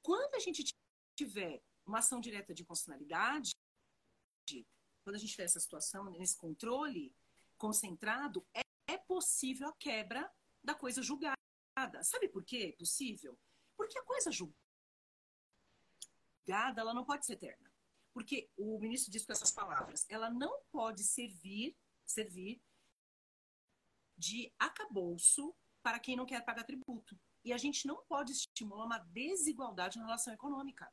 Quando 0.10 0.34
a 0.34 0.40
gente 0.40 0.74
tiver 1.16 1.62
uma 1.86 2.00
ação 2.00 2.20
direta 2.20 2.52
de 2.52 2.66
constitucionalidade, 2.66 3.52
quando 5.04 5.16
a 5.16 5.20
gente 5.20 5.30
tiver 5.30 5.44
essa 5.44 5.60
situação, 5.60 6.10
nesse 6.10 6.36
controle 6.36 7.16
concentrado, 7.60 8.44
é, 8.52 8.62
é 8.88 8.98
possível 8.98 9.68
a 9.68 9.74
quebra 9.74 10.28
da 10.64 10.74
coisa 10.74 11.04
julgada. 11.04 11.38
Sabe 12.02 12.28
por 12.28 12.44
que 12.44 12.70
é 12.70 12.72
possível? 12.72 13.40
Porque 13.78 14.00
a 14.00 14.04
coisa 14.04 14.32
julgada 14.32 14.52
ela 16.82 16.96
não 16.96 17.06
pode 17.06 17.28
ser 17.28 17.34
eterna. 17.34 17.72
Porque 18.12 18.50
o 18.58 18.80
ministro 18.80 19.12
diz 19.12 19.24
com 19.24 19.32
essas 19.32 19.52
palavras, 19.52 20.08
ela 20.10 20.32
não 20.32 20.60
pode 20.72 21.04
servir, 21.04 21.78
servir 22.04 22.60
de 24.18 24.52
acabouço 24.58 25.56
para 25.84 26.00
quem 26.00 26.16
não 26.16 26.26
quer 26.26 26.44
pagar 26.44 26.64
tributo. 26.64 27.16
E 27.44 27.54
a 27.54 27.58
gente 27.58 27.88
não 27.88 28.04
pode 28.06 28.32
estimular 28.32 28.86
uma 28.86 29.00
desigualdade 29.00 29.98
na 29.98 30.06
relação 30.06 30.34
econômica. 30.34 30.92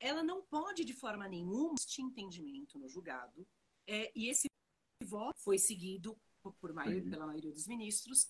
Ela 0.00 0.22
não 0.22 0.42
pode, 0.42 0.84
de 0.84 0.94
forma 0.94 1.26
nenhuma, 1.28 1.74
este 1.78 2.00
entendimento 2.00 2.78
no 2.78 2.88
julgado, 2.88 3.46
é, 3.86 4.12
e 4.14 4.28
esse 4.28 4.46
voto 5.02 5.40
foi 5.40 5.58
seguido 5.58 6.16
por, 6.60 6.72
maioria, 6.72 7.10
pela 7.10 7.26
maioria 7.26 7.52
dos 7.52 7.66
ministros, 7.66 8.28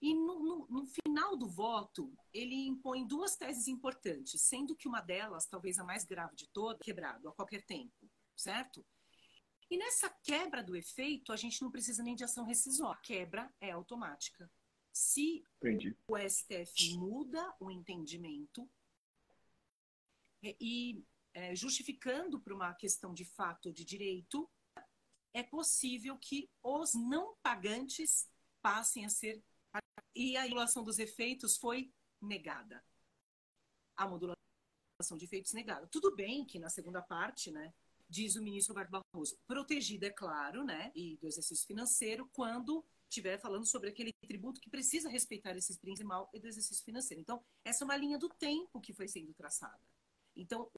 e 0.00 0.14
no, 0.14 0.38
no, 0.38 0.66
no, 0.68 0.86
final 0.86 1.36
do 1.36 1.48
voto, 1.48 2.12
ele 2.32 2.66
impõe 2.66 3.06
duas 3.06 3.36
teses 3.36 3.68
importantes, 3.68 4.40
sendo 4.42 4.76
que 4.76 4.88
uma 4.88 5.00
delas, 5.00 5.46
talvez 5.46 5.78
a 5.78 5.84
mais 5.84 6.04
grave 6.04 6.36
de 6.36 6.46
todas, 6.48 6.84
quebrado 6.84 7.28
a 7.28 7.32
qualquer 7.32 7.64
tempo, 7.64 8.10
certo? 8.36 8.84
E 9.70 9.78
nessa 9.78 10.10
quebra 10.22 10.62
do 10.62 10.76
efeito, 10.76 11.32
a 11.32 11.36
gente 11.36 11.62
não 11.62 11.70
precisa 11.70 12.02
nem 12.02 12.14
de 12.14 12.22
ação 12.22 12.44
rescisória. 12.44 12.98
A 12.98 13.02
quebra 13.02 13.54
é 13.60 13.70
automática. 13.70 14.50
Se 14.94 15.44
Entendi. 15.56 15.96
o 16.06 16.16
STF 16.16 16.96
muda 16.96 17.52
o 17.58 17.68
entendimento 17.68 18.70
é, 20.40 20.56
e 20.60 21.04
é, 21.32 21.52
justificando 21.56 22.38
por 22.38 22.52
uma 22.52 22.72
questão 22.74 23.12
de 23.12 23.24
fato 23.24 23.72
de 23.72 23.84
direito, 23.84 24.48
é 25.32 25.42
possível 25.42 26.16
que 26.16 26.48
os 26.62 26.94
não 26.94 27.34
pagantes 27.42 28.30
passem 28.62 29.04
a 29.04 29.08
ser 29.08 29.42
e 30.14 30.36
a 30.36 30.42
modulação 30.42 30.84
dos 30.84 31.00
efeitos 31.00 31.56
foi 31.56 31.92
negada. 32.22 32.80
A 33.96 34.06
modulação 34.06 34.38
de 35.16 35.24
efeitos 35.24 35.52
negada. 35.52 35.88
Tudo 35.88 36.14
bem 36.14 36.44
que 36.44 36.60
na 36.60 36.70
segunda 36.70 37.02
parte, 37.02 37.50
né, 37.50 37.74
diz 38.08 38.36
o 38.36 38.42
ministro 38.42 38.74
Roberto 38.74 38.90
Barroso, 38.90 39.36
protegida, 39.44 40.06
é 40.06 40.10
claro, 40.10 40.62
né, 40.62 40.92
e 40.94 41.16
do 41.16 41.26
exercício 41.26 41.66
financeiro, 41.66 42.30
quando 42.32 42.84
estiver 43.14 43.38
falando 43.38 43.64
sobre 43.64 43.88
aquele 43.90 44.12
tributo 44.26 44.60
que 44.60 44.68
precisa 44.68 45.08
respeitar 45.08 45.56
esses 45.56 45.78
princípios 45.78 46.08
mal 46.08 46.28
e 46.34 46.40
do 46.40 46.48
exercício 46.48 46.84
financeiro. 46.84 47.20
Então, 47.20 47.42
essa 47.64 47.84
é 47.84 47.86
uma 47.86 47.96
linha 47.96 48.18
do 48.18 48.28
tempo 48.28 48.80
que 48.80 48.92
foi 48.92 49.06
sendo 49.06 49.32
traçada. 49.34 49.80
Então, 50.36 50.68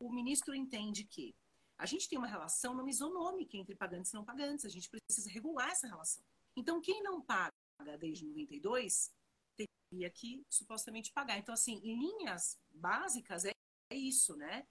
o 0.00 0.12
ministro 0.12 0.54
entende 0.54 1.04
que 1.04 1.34
a 1.78 1.86
gente 1.86 2.08
tem 2.08 2.18
uma 2.18 2.26
relação 2.26 2.74
não 2.74 2.88
isonômica 2.88 3.56
entre 3.56 3.76
pagantes 3.76 4.10
e 4.10 4.14
não 4.14 4.24
pagantes, 4.24 4.64
a 4.64 4.68
gente 4.68 4.90
precisa 4.90 5.30
regular 5.30 5.70
essa 5.70 5.86
relação. 5.86 6.24
Então, 6.56 6.80
quem 6.80 7.02
não 7.02 7.22
paga 7.22 7.52
desde 8.00 8.24
92, 8.24 9.12
teria 9.56 10.10
que 10.10 10.44
supostamente 10.50 11.12
pagar. 11.12 11.38
Então, 11.38 11.54
assim, 11.54 11.80
em 11.84 11.96
linhas 11.96 12.58
básicas 12.70 13.44
é, 13.44 13.52
isso, 13.92 14.36
né? 14.36 14.66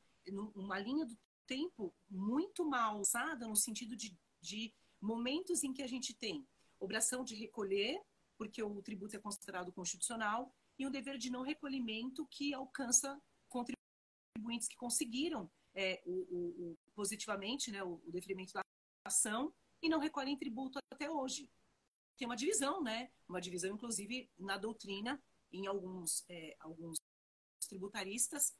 Uma 0.53 0.77
linha 0.79 1.05
do 1.05 1.17
tempo 1.45 1.93
muito 2.09 2.65
mal 2.65 2.97
alçada 2.97 3.47
no 3.47 3.55
sentido 3.55 3.95
de, 3.95 4.13
de 4.41 4.73
momentos 4.99 5.63
em 5.63 5.71
que 5.71 5.81
a 5.81 5.87
gente 5.87 6.13
tem 6.13 6.45
obrigação 6.79 7.23
de 7.23 7.35
recolher, 7.35 8.01
porque 8.37 8.61
o 8.61 8.81
tributo 8.81 9.15
é 9.15 9.19
considerado 9.19 9.71
constitucional, 9.71 10.53
e 10.77 10.85
um 10.85 10.91
dever 10.91 11.17
de 11.17 11.29
não 11.29 11.41
recolhimento 11.41 12.25
que 12.27 12.53
alcança 12.53 13.19
contribuintes 13.49 14.67
que 14.67 14.75
conseguiram 14.75 15.49
é, 15.73 16.01
o, 16.05 16.11
o, 16.11 16.71
o, 16.71 16.77
positivamente 16.93 17.71
né, 17.71 17.83
o, 17.83 18.01
o 18.05 18.11
deferimento 18.11 18.53
da 18.53 18.61
ação 19.05 19.53
e 19.81 19.89
não 19.89 19.99
recolhem 19.99 20.37
tributo 20.37 20.79
até 20.91 21.09
hoje 21.09 21.49
tem 22.17 22.27
uma 22.27 22.35
divisão, 22.35 22.81
né? 22.81 23.09
Uma 23.29 23.39
divisão, 23.39 23.73
inclusive, 23.73 24.29
na 24.37 24.57
doutrina, 24.57 25.21
em 25.51 25.67
alguns, 25.67 26.25
é, 26.27 26.57
alguns 26.59 26.97
tributaristas. 27.69 28.55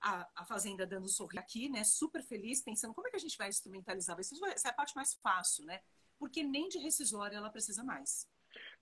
A, 0.00 0.28
a 0.34 0.44
Fazenda 0.44 0.86
dando 0.86 1.04
um 1.04 1.08
sorriso 1.08 1.38
aqui, 1.38 1.68
né? 1.68 1.84
Super 1.84 2.22
feliz, 2.22 2.62
pensando 2.62 2.94
como 2.94 3.06
é 3.06 3.10
que 3.10 3.16
a 3.16 3.20
gente 3.20 3.36
vai 3.36 3.48
instrumentalizar. 3.48 4.18
Essa 4.18 4.68
é 4.68 4.70
a 4.70 4.74
parte 4.74 4.96
mais 4.96 5.14
fácil, 5.14 5.64
né? 5.64 5.82
Porque 6.18 6.42
nem 6.42 6.68
de 6.68 6.78
rescisória 6.78 7.36
ela 7.36 7.50
precisa 7.50 7.82
mais. 7.82 8.28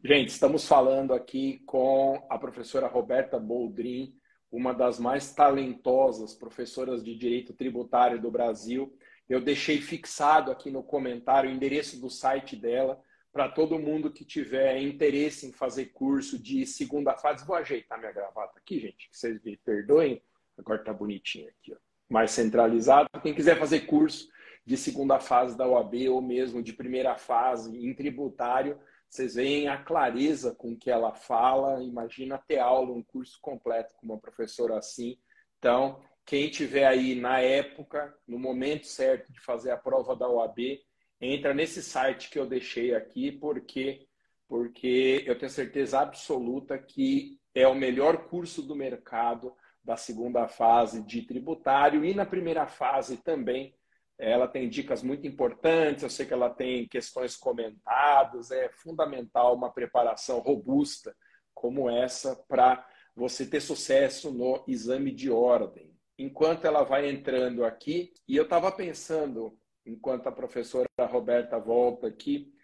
Gente, 0.05 0.29
estamos 0.29 0.67
falando 0.67 1.15
aqui 1.15 1.61
com 1.67 2.27
a 2.29 2.39
professora 2.39 2.87
Roberta 2.87 3.39
Boldrin, 3.39 4.15
uma 4.51 4.75
das 4.75 4.99
mais 4.99 5.33
talentosas 5.33 6.35
professoras 6.35 7.03
de 7.03 7.17
direito 7.17 7.55
tributário 7.55 8.21
do 8.21 8.31
Brasil. 8.31 8.97
Eu 9.29 9.41
deixei 9.41 9.81
fixado 9.81 10.51
aqui 10.51 10.71
no 10.71 10.83
comentário 10.83 11.49
o 11.49 11.53
endereço 11.53 12.01
do 12.01 12.11
site 12.11 12.57
dela 12.57 13.01
para 13.33 13.49
todo 13.49 13.79
mundo 13.79 14.13
que 14.13 14.25
tiver 14.25 14.79
interesse 14.83 15.47
em 15.47 15.53
fazer 15.53 15.87
curso 15.87 16.39
de 16.39 16.67
segunda 16.67 17.17
fase. 17.17 17.47
Vou 17.47 17.57
ajeitar 17.57 17.99
minha 17.99 18.13
gravata 18.13 18.59
aqui, 18.59 18.79
gente, 18.79 19.09
que 19.09 19.17
vocês 19.17 19.43
me 19.43 19.57
perdoem. 19.57 20.23
Agora 20.59 20.81
está 20.81 20.93
bonitinho 20.93 21.49
aqui, 21.49 21.73
ó. 21.73 21.77
mais 22.11 22.31
centralizado. 22.33 23.09
Quem 23.23 23.35
quiser 23.35 23.59
fazer 23.59 23.81
curso 23.87 24.29
de 24.65 24.77
segunda 24.77 25.19
fase 25.19 25.57
da 25.57 25.67
OAB 25.67 26.09
ou 26.11 26.23
mesmo 26.23 26.63
de 26.63 26.73
primeira 26.73 27.17
fase 27.17 27.77
em 27.77 27.95
tributário, 27.95 28.79
vocês 29.09 29.35
veem 29.35 29.69
a 29.69 29.77
clareza 29.77 30.55
com 30.55 30.77
que 30.77 30.91
ela 30.91 31.13
fala. 31.13 31.83
Imagina 31.83 32.39
ter 32.39 32.59
aula, 32.59 32.93
um 32.93 33.03
curso 33.03 33.39
completo 33.43 33.95
com 33.97 34.07
uma 34.07 34.19
professora 34.19 34.79
assim. 34.79 35.19
Então, 35.59 36.03
quem 36.25 36.49
tiver 36.49 36.87
aí 36.87 37.15
na 37.15 37.41
época, 37.41 38.17
no 38.27 38.39
momento 38.39 38.87
certo 38.87 39.33
de 39.33 39.41
fazer 39.41 39.71
a 39.71 39.77
prova 39.77 40.17
da 40.17 40.29
OAB, 40.29 40.81
entra 41.21 41.53
nesse 41.53 41.83
site 41.83 42.31
que 42.31 42.39
eu 42.39 42.47
deixei 42.47 42.95
aqui, 42.95 43.33
porque 43.33 44.07
porque 44.49 45.25
eu 45.27 45.39
tenho 45.39 45.51
certeza 45.51 46.01
absoluta 46.01 46.79
que 46.79 47.41
é 47.55 47.67
o 47.67 47.75
melhor 47.75 48.29
curso 48.29 48.63
do 48.63 48.77
mercado 48.77 49.57
da 49.83 49.97
segunda 49.97 50.47
fase 50.47 51.03
de 51.03 51.23
tributário 51.23 52.05
e 52.05 52.13
na 52.13 52.27
primeira 52.27 52.67
fase 52.67 53.17
também. 53.17 53.75
Ela 54.25 54.47
tem 54.47 54.69
dicas 54.69 55.03
muito 55.03 55.27
importantes, 55.27 56.05
eu 56.05 56.11
sei 56.11 56.25
que 56.25 56.33
ela 56.33 56.49
tem 56.49 56.87
questões 56.87 57.37
comentadas, 57.37 58.53
é 58.53 58.69
fundamental 58.69 59.57
uma 59.57 59.73
preparação 59.73 60.39
robusta 60.39 61.13
como 61.53 61.91
essa 61.91 62.37
para 62.49 62.87
você 63.17 63.45
ter 63.45 63.61
sucesso 63.61 64.31
no 64.33 64.63
exame 64.69 65.11
de 65.11 65.29
ordem. 65.29 65.93
Enquanto 66.17 66.67
ela 66.67 66.85
vai 66.85 67.11
entrando 67.11 67.65
aqui, 67.65 68.13
e 68.29 68.37
eu 68.37 68.45
estava 68.45 68.71
pensando, 68.71 69.59
enquanto 69.85 70.29
a 70.29 70.33
professora 70.33 70.87
Roberta 71.01 71.59
volta 71.59 72.07
aqui, 72.07 72.55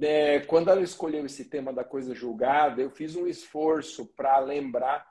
é, 0.00 0.40
quando 0.40 0.70
ela 0.70 0.80
escolheu 0.80 1.26
esse 1.26 1.44
tema 1.50 1.70
da 1.70 1.84
coisa 1.84 2.14
julgada, 2.14 2.80
eu 2.80 2.90
fiz 2.90 3.14
um 3.14 3.26
esforço 3.26 4.06
para 4.16 4.38
lembrar 4.38 5.06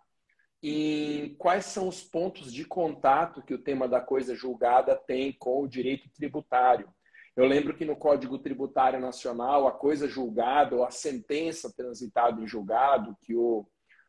em 0.63 1.36
quais 1.36 1.65
são 1.65 1.89
os 1.89 2.02
pontos 2.02 2.52
de 2.54 2.63
contato 2.63 3.41
que 3.41 3.54
o 3.54 3.62
tema 3.62 3.86
da 3.86 3.99
coisa 3.99 4.34
julgada 4.34 4.95
tem 4.95 5.34
com 5.34 5.62
o 5.62 5.67
direito 5.67 6.10
tributário. 6.15 6.88
Eu 7.36 7.45
lembro 7.45 7.76
que 7.76 7.84
no 7.84 7.97
Código 7.97 8.39
Tributário 8.39 8.99
Nacional, 8.99 9.67
a 9.67 9.73
coisa 9.73 10.08
julgada 10.08 10.78
ou 10.78 10.86
a 10.86 10.91
sentença 10.91 11.73
transitada 11.76 12.41
em 12.41 12.47
julgado, 12.47 13.17
que 13.23 13.36
o, 13.36 13.67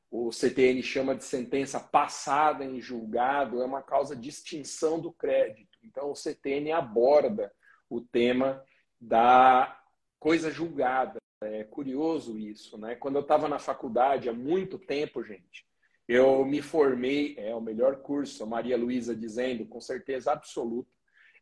o 0.09 0.31
CTN 0.31 0.81
chama 0.81 1.17
de 1.17 1.25
sentença 1.25 1.81
passada 1.81 2.65
em 2.65 2.81
julgado, 2.81 3.61
é 3.61 3.65
uma 3.65 3.83
causa 3.83 4.15
de 4.15 4.29
extinção 4.29 5.01
do 5.01 5.11
crédito. 5.11 5.77
Então, 5.83 6.13
o 6.13 6.15
CTN 6.15 6.71
aborda 6.71 7.51
o 7.91 8.01
tema 8.01 8.63
da 9.01 9.77
coisa 10.21 10.53
julgada. 10.53 11.19
É 11.43 11.65
curioso 11.65 12.39
isso, 12.39 12.79
né? 12.79 12.95
Quando 12.95 13.17
eu 13.17 13.23
estava 13.23 13.49
na 13.49 13.59
faculdade, 13.59 14.29
há 14.29 14.33
muito 14.33 14.79
tempo, 14.79 15.25
gente, 15.25 15.67
eu 16.07 16.45
me 16.45 16.61
formei, 16.61 17.35
é 17.39 17.55
o 17.55 17.61
melhor 17.61 17.97
curso, 17.97 18.47
Maria 18.47 18.77
Luísa 18.77 19.15
dizendo, 19.15 19.67
com 19.67 19.81
certeza 19.81 20.33
absoluta, 20.33 20.91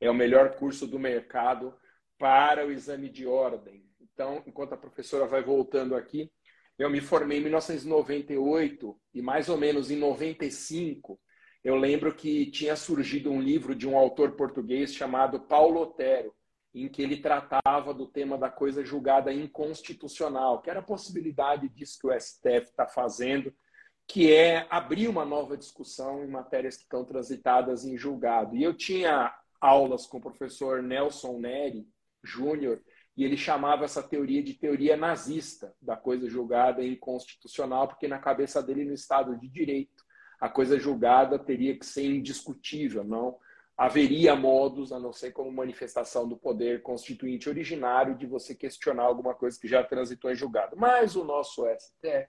é 0.00 0.10
o 0.10 0.14
melhor 0.14 0.54
curso 0.56 0.86
do 0.86 0.98
mercado 0.98 1.74
para 2.18 2.66
o 2.66 2.70
exame 2.70 3.08
de 3.08 3.26
ordem. 3.26 3.84
Então, 4.00 4.42
enquanto 4.46 4.74
a 4.74 4.76
professora 4.76 5.26
vai 5.26 5.42
voltando 5.42 5.96
aqui, 5.96 6.30
eu 6.78 6.88
me 6.88 7.00
formei 7.00 7.38
em 7.38 7.42
1998 7.42 9.00
e 9.14 9.22
mais 9.22 9.48
ou 9.48 9.56
menos 9.56 9.90
em 9.90 9.96
95, 9.96 11.20
eu 11.62 11.76
lembro 11.76 12.14
que 12.14 12.50
tinha 12.50 12.74
surgido 12.74 13.30
um 13.30 13.40
livro 13.40 13.74
de 13.74 13.88
um 13.88 13.96
autor 13.96 14.32
português 14.32 14.92
chamado 14.92 15.40
Paulo 15.40 15.80
Otero, 15.80 16.34
em 16.74 16.88
que 16.88 17.02
ele 17.02 17.18
tratava 17.18 17.92
do 17.92 18.06
tema 18.06 18.38
da 18.38 18.50
coisa 18.50 18.84
julgada 18.84 19.32
inconstitucional, 19.32 20.60
que 20.62 20.70
era 20.70 20.80
a 20.80 20.84
possibilidade 20.84 21.68
disso 21.68 21.98
que 22.00 22.06
o 22.06 22.20
STF 22.20 22.70
está 22.70 22.86
fazendo, 22.86 23.54
que 24.06 24.32
é 24.32 24.66
abrir 24.68 25.08
uma 25.08 25.24
nova 25.24 25.56
discussão 25.56 26.22
em 26.24 26.28
matérias 26.28 26.76
que 26.76 26.82
estão 26.82 27.04
transitadas 27.04 27.84
em 27.84 27.96
julgado. 27.96 28.56
E 28.56 28.62
eu 28.62 28.74
tinha 28.74 29.34
aulas 29.60 30.06
com 30.06 30.18
o 30.18 30.20
professor 30.20 30.82
Nelson 30.82 31.38
Neri 31.38 31.86
Júnior, 32.22 32.80
e 33.16 33.24
ele 33.24 33.36
chamava 33.36 33.84
essa 33.84 34.02
teoria 34.02 34.42
de 34.42 34.54
teoria 34.54 34.96
nazista 34.96 35.74
da 35.80 35.96
coisa 35.96 36.28
julgada 36.28 36.82
inconstitucional, 36.84 37.86
porque 37.86 38.08
na 38.08 38.18
cabeça 38.18 38.62
dele, 38.62 38.84
no 38.84 38.94
Estado 38.94 39.36
de 39.38 39.48
Direito, 39.48 40.02
a 40.40 40.48
coisa 40.48 40.78
julgada 40.78 41.38
teria 41.38 41.78
que 41.78 41.86
ser 41.86 42.06
indiscutível, 42.06 43.04
não 43.04 43.38
haveria 43.76 44.36
modos, 44.36 44.92
a 44.92 44.98
não 44.98 45.12
ser 45.12 45.32
como 45.32 45.50
manifestação 45.50 46.28
do 46.28 46.36
poder 46.36 46.82
constituinte 46.82 47.48
originário, 47.48 48.16
de 48.16 48.26
você 48.26 48.54
questionar 48.54 49.04
alguma 49.04 49.34
coisa 49.34 49.58
que 49.58 49.68
já 49.68 49.82
transitou 49.82 50.30
em 50.30 50.36
julgado. 50.36 50.76
Mas 50.76 51.16
o 51.16 51.24
nosso 51.24 51.64
STF, 51.66 52.28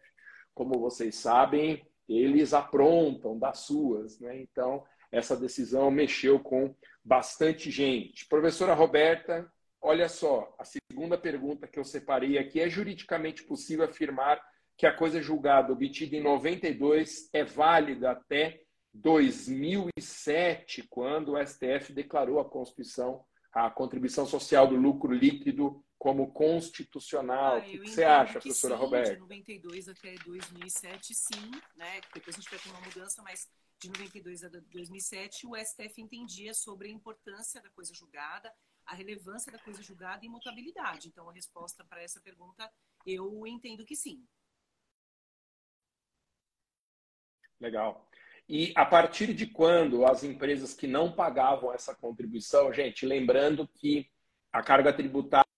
como 0.53 0.79
vocês 0.79 1.15
sabem, 1.15 1.85
eles 2.07 2.53
aprontam 2.53 3.37
das 3.37 3.59
suas, 3.59 4.19
né? 4.19 4.39
Então, 4.41 4.83
essa 5.11 5.37
decisão 5.37 5.91
mexeu 5.91 6.39
com 6.39 6.75
bastante 7.03 7.69
gente. 7.69 8.27
Professora 8.27 8.73
Roberta, 8.73 9.49
olha 9.81 10.09
só, 10.09 10.53
a 10.57 10.63
segunda 10.63 11.17
pergunta 11.17 11.67
que 11.67 11.79
eu 11.79 11.83
separei 11.83 12.37
aqui 12.37 12.59
é 12.59 12.69
juridicamente 12.69 13.43
possível 13.43 13.85
afirmar 13.85 14.41
que 14.77 14.87
a 14.87 14.95
coisa 14.95 15.21
julgada 15.21 15.71
obtida 15.71 16.15
em 16.15 16.21
92 16.21 17.29
é 17.31 17.43
válida 17.43 18.11
até 18.11 18.61
2007, 18.93 20.83
quando 20.89 21.33
o 21.33 21.45
STF 21.45 21.93
declarou 21.93 22.39
a 22.39 22.45
Constituição, 22.45 23.23
a 23.51 23.69
contribuição 23.69 24.25
social 24.25 24.67
do 24.67 24.75
lucro 24.75 25.11
líquido 25.11 25.83
como 26.03 26.33
constitucional. 26.33 27.55
Ah, 27.55 27.59
o 27.59 27.61
que, 27.61 27.79
que 27.79 27.89
você 27.89 28.03
acha, 28.03 28.33
professora 28.33 28.75
sim, 28.75 28.81
Roberta? 28.81 29.13
De 29.13 29.19
92 29.21 29.87
até 29.87 30.15
2007, 30.15 31.15
sim, 31.15 31.51
né? 31.77 32.01
Depois 32.13 32.35
a 32.35 32.41
gente 32.41 32.49
vai 32.49 32.59
ter 32.59 32.69
uma 32.71 32.81
mudança, 32.81 33.21
mas 33.23 33.49
de 33.79 33.87
92 33.87 34.43
a 34.43 34.49
2007, 34.49 35.47
o 35.47 35.55
STF 35.55 36.01
entendia 36.01 36.53
sobre 36.53 36.89
a 36.89 36.91
importância 36.91 37.61
da 37.61 37.69
coisa 37.69 37.93
julgada, 37.93 38.53
a 38.85 38.93
relevância 38.93 39.49
da 39.49 39.57
coisa 39.59 39.81
julgada 39.81 40.25
e 40.25 40.27
imutabilidade. 40.27 41.07
Então, 41.07 41.29
a 41.29 41.33
resposta 41.33 41.85
para 41.85 42.03
essa 42.03 42.19
pergunta, 42.19 42.69
eu 43.05 43.47
entendo 43.47 43.85
que 43.85 43.95
sim. 43.95 44.27
Legal. 47.61 48.09
E 48.49 48.73
a 48.75 48.85
partir 48.85 49.33
de 49.33 49.47
quando 49.47 50.05
as 50.05 50.21
empresas 50.25 50.73
que 50.73 50.85
não 50.85 51.13
pagavam 51.13 51.73
essa 51.73 51.95
contribuição, 51.95 52.73
gente, 52.73 53.05
lembrando 53.05 53.65
que 53.65 54.11
a 54.51 54.61
carga 54.61 54.91
tributária 54.91 55.52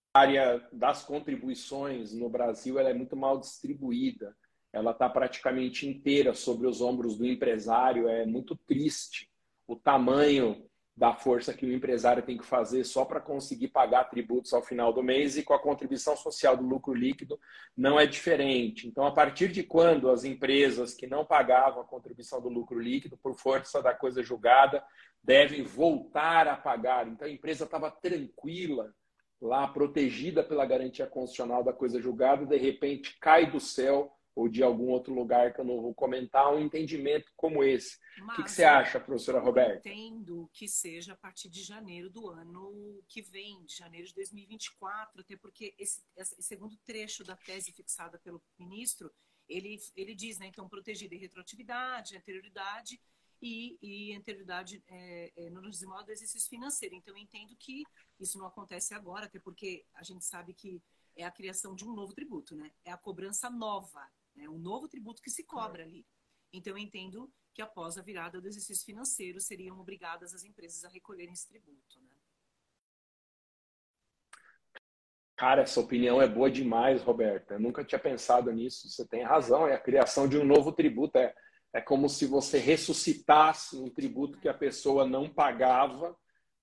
das 0.72 1.04
contribuições 1.04 2.14
no 2.14 2.30
Brasil 2.30 2.80
ela 2.80 2.90
é 2.90 2.94
muito 2.94 3.18
mal 3.18 3.38
distribuída, 3.38 4.36
ela 4.72 4.92
está 4.92 5.10
praticamente 5.10 5.88
inteira 5.88 6.34
sobre 6.34 6.68
os 6.68 6.80
ombros 6.80 7.18
do 7.18 7.26
empresário, 7.26 8.08
é 8.08 8.26
muito 8.26 8.56
triste 8.56 9.30
o 9.68 9.76
tamanho 9.76 10.66
da 10.96 11.14
força 11.14 11.54
que 11.54 11.66
o 11.66 11.74
empresário 11.74 12.24
tem 12.24 12.38
que 12.38 12.46
fazer 12.46 12.86
só 12.86 13.04
para 13.04 13.20
conseguir 13.20 13.68
pagar 13.68 14.06
tributos 14.06 14.54
ao 14.54 14.62
final 14.62 14.94
do 14.94 15.04
mês 15.04 15.36
e 15.36 15.44
com 15.44 15.54
a 15.54 15.62
contribuição 15.62 16.16
social 16.16 16.56
do 16.56 16.64
lucro 16.64 16.94
líquido 16.94 17.38
não 17.76 18.00
é 18.00 18.06
diferente. 18.06 18.88
Então, 18.88 19.06
a 19.06 19.12
partir 19.12 19.50
de 19.50 19.64
quando 19.64 20.10
as 20.10 20.24
empresas 20.24 20.94
que 20.94 21.06
não 21.06 21.26
pagavam 21.26 21.82
a 21.82 21.86
contribuição 21.86 22.42
do 22.42 22.48
lucro 22.48 22.80
líquido 22.80 23.18
por 23.18 23.36
força 23.36 23.82
da 23.82 23.94
coisa 23.94 24.24
julgada 24.24 24.82
devem 25.22 25.64
voltar 25.64 26.48
a 26.48 26.56
pagar? 26.56 27.06
Então, 27.06 27.28
a 27.28 27.32
empresa 27.32 27.66
estava 27.66 27.92
tranquila 27.92 28.94
lá, 29.42 29.68
protegida 29.68 30.44
pela 30.44 30.66
garantia 30.66 31.06
constitucional 31.06 31.64
da 31.64 31.74
coisa 31.74 32.02
julgada, 32.02 32.46
de 32.46 32.58
repente 32.58 33.18
cai 33.20 33.50
do 33.50 33.60
céu 33.60 34.12
ou 34.36 34.50
de 34.50 34.62
algum 34.62 34.90
outro 34.90 35.14
lugar 35.14 35.54
que 35.54 35.62
eu 35.62 35.66
não 35.66 35.82
vou 35.82 35.94
comentar, 35.94 36.54
um 36.54 36.60
entendimento 36.60 37.32
como 37.38 37.64
esse. 37.64 37.98
Mas, 38.20 38.34
o 38.34 38.36
que, 38.36 38.44
que, 38.44 38.52
você 38.52 38.66
acha, 38.66 39.00
professora 39.00 39.40
Roberta? 39.40 39.88
Entendo 39.88 40.50
que 40.52 40.68
seja 40.68 41.14
a 41.14 41.16
partir 41.16 41.50
de 41.50 41.64
janeiro 41.64 42.10
do 42.10 42.30
ano 42.30 43.02
que 43.08 43.22
vem, 43.22 43.64
de 43.64 43.78
janeiro 43.78 44.06
de 44.08 44.14
2024, 44.14 45.22
até 45.22 45.38
porque 45.38 45.74
esse, 45.80 46.04
esse 46.18 46.42
segundo 46.44 46.76
trecho 46.84 47.24
da 47.24 47.38
tese 47.38 47.72
fixada 47.72 48.20
pelo 48.20 48.44
ministro, 48.60 49.10
ele, 49.48 49.78
ele 49.96 50.14
diz, 50.14 50.38
né, 50.38 50.48
então, 50.48 50.68
protegida 50.68 51.16
em 51.16 51.20
retroatividade, 51.20 52.18
anterioridade 52.18 53.00
e, 53.46 53.78
e 53.82 54.16
anterioridade 54.16 54.84
é, 54.88 55.32
é, 55.38 55.50
no 55.52 55.62
modo 55.62 56.06
do 56.06 56.12
exercício 56.12 56.50
financeiro. 56.50 56.96
Então, 56.96 57.16
eu 57.16 57.22
entendo 57.22 57.56
que 57.56 57.84
isso 58.20 58.40
não 58.40 58.48
acontece 58.48 58.94
agora, 58.94 59.26
até 59.26 59.40
porque 59.40 59.86
a 59.94 60.04
gente 60.04 60.26
sabe 60.26 60.54
que 60.54 60.82
é 61.16 61.24
a 61.24 61.32
criação 61.32 61.76
de 61.76 61.86
um 61.86 61.94
novo 61.94 62.14
tributo, 62.14 62.56
né? 62.56 62.72
É 62.84 62.92
a 62.92 62.98
cobrança 62.98 63.50
nova 63.50 64.06
né? 64.36 64.50
um 64.50 64.58
novo 64.58 64.88
tributo 64.88 65.22
que 65.22 65.30
se 65.30 65.44
cobra 65.44 65.84
ali. 65.84 66.06
Então, 66.52 66.74
eu 66.74 66.78
entendo 66.78 67.32
que 67.54 67.62
após 67.62 67.98
a 67.98 68.02
virada 68.02 68.42
do 68.42 68.48
exercício 68.48 68.86
financeiro, 68.86 69.40
seriam 69.40 69.80
obrigadas 69.80 70.34
as 70.34 70.44
empresas 70.44 70.84
a 70.84 70.90
recolherem 70.90 71.34
esse 71.34 71.48
tributo. 71.48 72.00
Né? 72.02 72.10
Cara, 75.38 75.62
essa 75.62 75.80
opinião 75.80 76.22
é 76.22 76.28
boa 76.28 76.50
demais, 76.50 77.02
Roberta. 77.02 77.56
Eu 77.56 77.60
nunca 77.60 77.84
tinha 77.84 78.00
pensado 78.00 78.52
nisso. 78.52 78.90
Você 78.90 79.06
tem 79.06 79.24
razão. 79.24 79.68
É 79.68 79.76
a 79.76 79.80
criação 79.80 80.28
de 80.28 80.38
um 80.38 80.46
novo 80.46 80.72
tributo. 80.72 81.18
É, 81.18 81.34
é 81.76 81.82
como 81.82 82.08
se 82.08 82.26
você 82.26 82.58
ressuscitasse 82.58 83.76
um 83.76 83.90
tributo 83.90 84.40
que 84.40 84.48
a 84.48 84.54
pessoa 84.54 85.06
não 85.06 85.28
pagava 85.28 86.18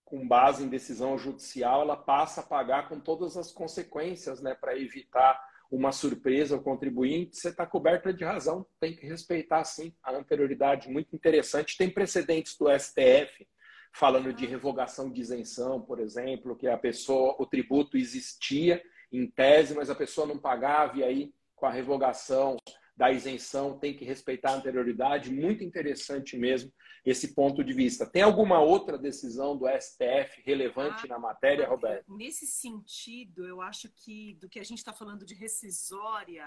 com 0.06 0.26
base 0.26 0.64
em 0.64 0.68
decisão 0.68 1.18
judicial. 1.18 1.82
Ela 1.82 1.98
passa 1.98 2.40
a 2.40 2.44
pagar 2.44 2.88
com 2.88 2.98
todas 2.98 3.36
as 3.36 3.52
consequências, 3.52 4.40
né, 4.40 4.54
para 4.54 4.74
evitar 4.74 5.38
uma 5.70 5.92
surpresa 5.92 6.54
ao 6.54 6.62
contribuinte, 6.62 7.36
você 7.36 7.50
está 7.50 7.66
coberta 7.66 8.12
de 8.12 8.24
razão, 8.24 8.64
tem 8.80 8.96
que 8.96 9.06
respeitar 9.06 9.64
sim 9.64 9.94
a 10.02 10.12
anterioridade, 10.12 10.88
muito 10.88 11.14
interessante. 11.14 11.76
Tem 11.76 11.90
precedentes 11.90 12.56
do 12.56 12.66
STF 12.70 13.46
falando 13.92 14.32
de 14.32 14.46
revogação 14.46 15.12
de 15.12 15.20
isenção, 15.20 15.78
por 15.78 16.00
exemplo, 16.00 16.56
que 16.56 16.68
a 16.68 16.78
pessoa, 16.78 17.36
o 17.38 17.44
tributo 17.44 17.98
existia 17.98 18.82
em 19.12 19.26
tese, 19.26 19.74
mas 19.74 19.90
a 19.90 19.94
pessoa 19.94 20.26
não 20.26 20.38
pagava, 20.38 20.96
e 20.96 21.04
aí 21.04 21.34
com 21.54 21.66
a 21.66 21.70
revogação 21.70 22.56
da 23.02 23.10
isenção, 23.10 23.76
tem 23.76 23.96
que 23.96 24.04
respeitar 24.04 24.52
a 24.52 24.54
anterioridade. 24.54 25.28
Muito 25.28 25.64
interessante 25.64 26.36
mesmo 26.36 26.72
esse 27.04 27.34
ponto 27.34 27.64
de 27.64 27.72
vista. 27.72 28.06
Tem 28.06 28.22
alguma 28.22 28.60
outra 28.60 28.96
decisão 28.96 29.56
do 29.56 29.66
STF 29.66 30.40
relevante 30.44 31.06
ah, 31.06 31.08
na 31.08 31.18
matéria, 31.18 31.68
Roberto? 31.68 32.04
Nesse 32.16 32.46
sentido, 32.46 33.44
eu 33.44 33.60
acho 33.60 33.88
que 33.88 34.34
do 34.34 34.48
que 34.48 34.60
a 34.60 34.62
gente 34.62 34.78
está 34.78 34.92
falando 34.92 35.26
de 35.26 35.34
rescisória, 35.34 36.46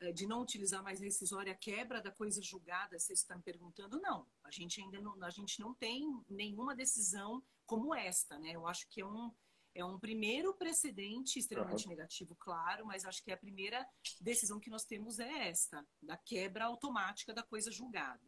eh, 0.00 0.12
de 0.12 0.26
não 0.26 0.42
utilizar 0.42 0.82
mais 0.82 1.00
rescisória, 1.00 1.54
quebra 1.54 2.02
da 2.02 2.10
coisa 2.10 2.42
julgada, 2.42 2.98
vocês 2.98 3.20
estão 3.20 3.38
me 3.38 3.42
perguntando, 3.42 3.98
não. 3.98 4.26
A 4.44 4.50
gente 4.50 4.78
ainda 4.78 5.00
não, 5.00 5.24
a 5.24 5.30
gente 5.30 5.58
não 5.58 5.72
tem 5.72 6.04
nenhuma 6.28 6.76
decisão 6.76 7.42
como 7.64 7.94
esta, 7.94 8.38
né? 8.38 8.50
Eu 8.52 8.66
acho 8.66 8.86
que 8.90 9.00
é 9.00 9.06
um, 9.06 9.32
é 9.74 9.84
um 9.84 9.98
primeiro 9.98 10.54
precedente 10.54 11.38
extremamente 11.38 11.84
uhum. 11.84 11.90
negativo, 11.90 12.36
claro, 12.38 12.86
mas 12.86 13.04
acho 13.04 13.22
que 13.22 13.32
a 13.32 13.36
primeira 13.36 13.86
decisão 14.20 14.60
que 14.60 14.70
nós 14.70 14.84
temos 14.84 15.18
é 15.18 15.48
esta, 15.48 15.84
da 16.02 16.16
quebra 16.16 16.64
automática 16.64 17.32
da 17.32 17.42
coisa 17.42 17.70
julgada. 17.70 18.20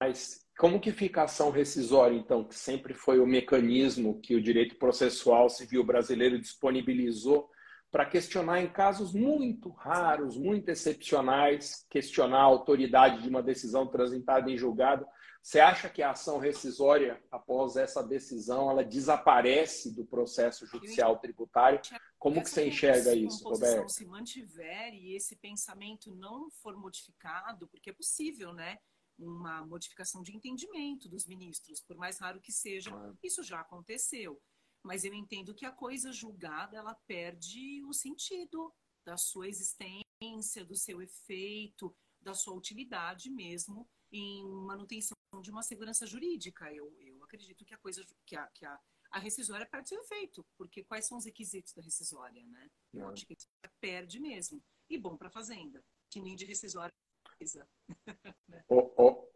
Mas 0.00 0.46
como 0.56 0.80
que 0.80 0.92
fica 0.92 1.22
a 1.22 1.24
ação 1.24 1.50
rescisória, 1.50 2.16
então, 2.16 2.44
que 2.44 2.54
sempre 2.54 2.94
foi 2.94 3.18
o 3.18 3.26
mecanismo 3.26 4.20
que 4.20 4.36
o 4.36 4.42
direito 4.42 4.76
processual 4.76 5.50
civil 5.50 5.82
brasileiro 5.82 6.38
disponibilizou 6.38 7.50
para 7.90 8.04
questionar 8.04 8.60
em 8.60 8.68
casos 8.68 9.12
muito 9.12 9.70
raros, 9.70 10.36
muito 10.36 10.68
excepcionais, 10.68 11.86
questionar 11.90 12.40
a 12.40 12.42
autoridade 12.42 13.22
de 13.22 13.28
uma 13.28 13.42
decisão 13.42 13.86
transitada 13.86 14.50
em 14.50 14.58
julgado. 14.58 15.06
Você 15.42 15.60
acha 15.60 15.88
que 15.88 16.02
a 16.02 16.10
ação 16.10 16.38
rescisória, 16.38 17.22
após 17.30 17.76
essa 17.76 18.02
decisão, 18.02 18.70
ela 18.70 18.84
desaparece 18.84 19.94
do 19.94 20.04
processo 20.04 20.66
judicial 20.66 21.18
tributário? 21.18 21.80
Como 22.18 22.42
que 22.42 22.50
você 22.50 22.68
enxerga 22.68 23.14
isso, 23.14 23.48
Roberto? 23.48 23.88
Se 23.88 24.04
mantiver 24.04 24.92
e 24.92 25.14
esse 25.14 25.36
pensamento 25.36 26.14
não 26.14 26.50
for 26.50 26.76
modificado, 26.76 27.66
porque 27.68 27.90
é 27.90 27.92
possível, 27.94 28.52
né? 28.52 28.78
Uma 29.18 29.64
modificação 29.64 30.22
de 30.22 30.36
entendimento 30.36 31.08
dos 31.08 31.26
ministros, 31.26 31.80
por 31.80 31.96
mais 31.96 32.18
raro 32.18 32.40
que 32.40 32.52
seja, 32.52 32.90
isso 33.22 33.42
já 33.42 33.60
aconteceu. 33.60 34.40
Mas 34.82 35.04
eu 35.04 35.12
entendo 35.14 35.54
que 35.54 35.66
a 35.66 35.72
coisa 35.72 36.12
julgada 36.12 36.76
ela 36.76 36.94
perde 37.06 37.82
o 37.84 37.92
sentido 37.92 38.72
da 39.04 39.16
sua 39.16 39.48
existência, 39.48 40.64
do 40.64 40.76
seu 40.76 41.00
efeito, 41.00 41.94
da 42.20 42.34
sua 42.34 42.54
utilidade 42.54 43.30
mesmo 43.30 43.88
em 44.12 44.44
manutenção 44.44 45.17
de 45.40 45.50
uma 45.50 45.62
segurança 45.62 46.06
jurídica. 46.06 46.72
Eu, 46.72 46.94
eu 47.00 47.22
acredito 47.24 47.64
que 47.64 47.74
a 47.74 47.78
coisa 47.78 48.04
que 48.26 48.36
a, 48.36 48.46
que 48.48 48.64
a, 48.64 48.78
a 49.10 49.18
rescisória 49.18 49.66
perde 49.66 49.88
seu 49.88 50.00
efeito, 50.00 50.44
porque 50.56 50.84
quais 50.84 51.06
são 51.06 51.18
os 51.18 51.24
requisitos 51.24 51.72
da 51.72 51.82
rescisória, 51.82 52.44
né? 52.46 52.70
Eu 52.92 53.08
acho 53.08 53.26
que 53.26 53.36
perde 53.80 54.20
mesmo. 54.20 54.62
E 54.88 54.98
bom 54.98 55.16
para 55.16 55.28
a 55.28 55.32
fazenda, 55.32 55.82
que 56.10 56.20
nem 56.20 56.34
de 56.34 56.44
rescisória 56.44 56.92
precisa. 57.36 57.68
oh, 58.68 58.92
oh. 58.96 59.28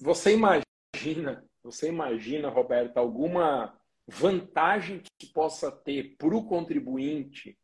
Você 0.00 0.32
imagina, 0.32 1.44
você 1.62 1.88
imagina, 1.88 2.48
Roberto, 2.48 2.96
alguma 2.96 3.78
vantagem 4.06 5.02
que 5.18 5.26
possa 5.26 5.70
ter 5.70 6.16
para 6.16 6.34
o 6.34 6.46
contribuinte 6.46 7.58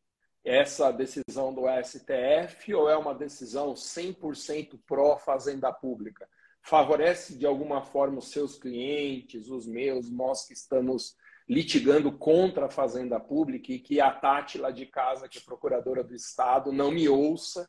essa 0.44 0.90
decisão 0.90 1.54
do 1.54 1.62
STF 1.82 2.74
ou 2.74 2.90
é 2.90 2.96
uma 2.96 3.14
decisão 3.14 3.74
100% 3.74 4.78
pró-fazenda 4.86 5.72
pública? 5.72 6.28
Favorece 6.62 7.36
de 7.36 7.46
alguma 7.46 7.82
forma 7.82 8.18
os 8.18 8.30
seus 8.30 8.56
clientes, 8.56 9.48
os 9.48 9.66
meus, 9.66 10.10
nós 10.10 10.46
que 10.46 10.54
estamos 10.54 11.16
litigando 11.48 12.16
contra 12.16 12.66
a 12.66 12.70
fazenda 12.70 13.18
pública 13.18 13.72
e 13.72 13.78
que 13.78 14.00
a 14.00 14.10
Tati 14.10 14.58
lá 14.58 14.70
de 14.70 14.86
casa, 14.86 15.28
que 15.28 15.38
é 15.38 15.40
procuradora 15.40 16.04
do 16.04 16.14
Estado, 16.14 16.72
não 16.72 16.90
me 16.90 17.08
ouça 17.08 17.68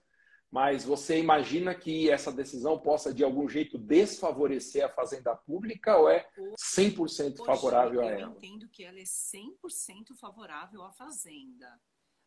mas 0.53 0.86
você 0.86 1.17
imagina 1.17 1.73
que 1.73 2.12
essa 2.12 2.32
decisão 2.32 2.77
possa, 2.77 3.12
de 3.12 3.23
algum 3.23 3.49
jeito, 3.49 3.75
desfavorecer 3.75 4.86
a 4.86 4.89
fazenda 4.89 5.36
pública 5.36 5.97
ou 5.97 6.08
é 6.08 6.29
100% 6.77 7.43
favorável 7.43 8.01
a 8.01 8.06
ela? 8.06 8.21
Eu 8.21 8.29
entendo 8.34 8.69
que 8.69 8.84
ela 8.84 8.99
é 8.99 9.03
100% 9.03 10.15
favorável 10.15 10.84
à 10.84 10.91
fazenda. 10.91 11.82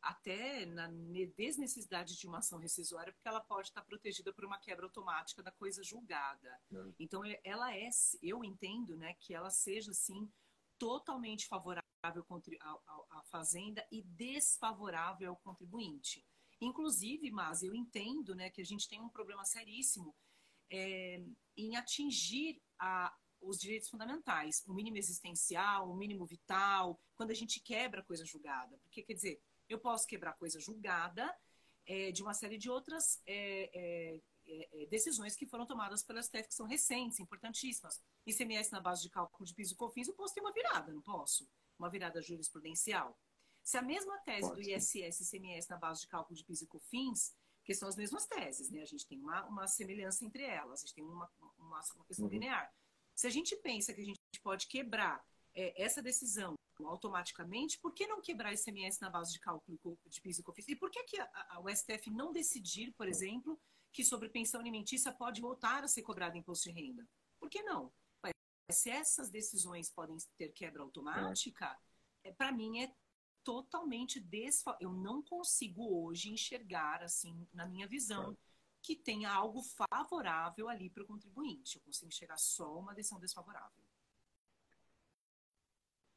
Até 0.06 0.64
na 0.66 0.88
desnecessidade 1.36 2.16
de 2.16 2.28
uma 2.28 2.38
ação 2.38 2.60
rescisória, 2.60 3.12
porque 3.12 3.26
ela 3.26 3.40
pode 3.40 3.68
estar 3.68 3.82
protegida 3.82 4.32
por 4.32 4.44
uma 4.44 4.56
quebra 4.56 4.86
automática 4.86 5.42
da 5.42 5.50
coisa 5.50 5.82
julgada. 5.82 6.60
Então, 6.96 7.22
ela 7.42 7.74
é, 7.74 7.88
eu 8.22 8.44
entendo 8.44 8.96
né, 8.96 9.14
que 9.14 9.34
ela 9.34 9.50
seja, 9.50 9.90
assim, 9.90 10.30
totalmente 10.78 11.48
favorável 11.48 11.84
à 13.10 13.22
fazenda 13.24 13.84
e 13.90 14.00
desfavorável 14.02 15.30
ao 15.30 15.36
contribuinte. 15.38 16.24
Inclusive, 16.60 17.28
mas 17.32 17.64
eu 17.64 17.74
entendo 17.74 18.32
né, 18.36 18.48
que 18.48 18.60
a 18.60 18.64
gente 18.64 18.88
tem 18.88 19.00
um 19.00 19.08
problema 19.08 19.44
seríssimo 19.44 20.14
é, 20.70 21.20
em 21.56 21.76
atingir 21.76 22.62
a, 22.78 23.12
os 23.40 23.58
direitos 23.58 23.88
fundamentais, 23.88 24.62
o 24.66 24.72
mínimo 24.72 24.96
existencial, 24.96 25.90
o 25.90 25.96
mínimo 25.96 26.24
vital, 26.24 27.00
quando 27.14 27.32
a 27.32 27.34
gente 27.34 27.60
quebra 27.60 28.04
coisa 28.04 28.24
julgada. 28.24 28.78
Porque, 28.78 29.02
quer 29.02 29.14
dizer, 29.14 29.40
eu 29.68 29.78
posso 29.78 30.06
quebrar 30.06 30.34
coisa 30.34 30.60
julgada 30.60 31.34
é, 31.86 32.10
de 32.10 32.22
uma 32.22 32.34
série 32.34 32.58
de 32.58 32.70
outras 32.70 33.20
é, 33.26 33.70
é, 33.72 34.20
é, 34.46 34.82
é 34.82 34.86
decisões 34.86 35.36
que 35.36 35.46
foram 35.46 35.66
tomadas 35.66 36.02
pela 36.02 36.22
STF, 36.22 36.48
que 36.48 36.54
são 36.54 36.66
recentes, 36.66 37.20
importantíssimas. 37.20 38.02
ICMS 38.26 38.72
na 38.72 38.80
base 38.80 39.02
de 39.02 39.10
cálculo 39.10 39.44
de 39.44 39.54
piso 39.54 39.74
e 39.74 39.76
cofins, 39.76 40.08
eu 40.08 40.14
posso 40.14 40.34
ter 40.34 40.40
uma 40.40 40.52
virada, 40.52 40.92
não 40.92 41.02
posso? 41.02 41.48
Uma 41.78 41.88
virada 41.88 42.20
jurisprudencial. 42.22 43.16
Se 43.66 43.76
a 43.76 43.82
mesma 43.82 44.16
tese 44.18 44.48
Pode 44.48 44.62
do 44.62 44.70
ISS 44.70 45.20
e 45.20 45.28
CMS 45.28 45.66
na 45.68 45.76
base 45.76 46.02
de 46.02 46.06
cálculo 46.06 46.36
de 46.36 46.44
PIS 46.44 46.62
e 46.62 46.66
COFINS, 46.68 47.34
que 47.64 47.74
são 47.74 47.88
as 47.88 47.96
mesmas 47.96 48.24
teses, 48.24 48.70
né? 48.70 48.80
A 48.80 48.86
gente 48.86 49.04
tem 49.04 49.18
uma, 49.18 49.44
uma 49.46 49.66
semelhança 49.66 50.24
entre 50.24 50.44
elas, 50.44 50.78
a 50.78 50.86
gente 50.86 50.94
tem 50.94 51.02
uma, 51.02 51.28
uma, 51.58 51.80
uma 51.96 52.04
questão 52.06 52.26
uhum. 52.26 52.30
linear. 52.30 52.72
Se 53.12 53.26
a 53.26 53.30
gente 53.30 53.56
pensa 53.56 53.92
que 53.92 54.00
a 54.00 54.04
gente 54.04 54.20
pode 54.40 54.68
quebrar 54.68 55.20
é, 55.52 55.82
essa 55.82 56.00
decisão 56.00 56.54
automaticamente, 56.84 57.78
por 57.78 57.92
que 57.92 58.06
não 58.06 58.20
quebrar 58.20 58.52
ICMS 58.52 59.00
na 59.00 59.10
base 59.10 59.32
de 59.32 59.40
cálculo 59.40 59.78
de 60.06 60.20
PIS 60.20 60.38
e 60.38 60.42
COFINS? 60.42 60.68
E 60.68 60.76
por 60.76 60.90
que, 60.90 61.02
que 61.04 61.18
a, 61.18 61.28
a, 61.50 61.60
o 61.60 61.68
STF 61.68 62.10
não 62.10 62.32
decidir, 62.32 62.92
por 62.92 63.08
exemplo, 63.08 63.58
que 63.92 64.04
sobre 64.04 64.28
pensão 64.28 64.60
alimentícia 64.60 65.12
pode 65.12 65.40
voltar 65.40 65.84
a 65.84 65.88
ser 65.88 66.02
cobrado 66.02 66.36
imposto 66.36 66.68
de 66.68 66.74
renda? 66.74 67.08
Por 67.38 67.48
que 67.48 67.62
não? 67.62 67.92
Se 68.70 68.90
essas 68.90 69.30
decisões 69.30 69.88
podem 69.90 70.16
ter 70.36 70.48
quebra 70.48 70.82
automática, 70.82 71.78
é. 72.24 72.32
para 72.32 72.50
mim 72.50 72.80
é 72.82 72.92
totalmente 73.44 74.18
desfa... 74.18 74.76
Eu 74.80 74.92
não 74.92 75.22
consigo 75.22 76.04
hoje 76.04 76.30
enxergar, 76.30 77.00
assim, 77.02 77.46
na 77.54 77.64
minha 77.64 77.86
visão, 77.86 78.36
que 78.82 78.96
tenha 78.96 79.32
algo 79.32 79.62
favorável 79.62 80.68
ali 80.68 80.90
para 80.90 81.04
o 81.04 81.06
contribuinte. 81.06 81.76
Eu 81.76 81.82
consigo 81.82 82.08
enxergar 82.08 82.38
só 82.38 82.76
uma 82.76 82.92
decisão 82.92 83.20
desfavorável. 83.20 83.85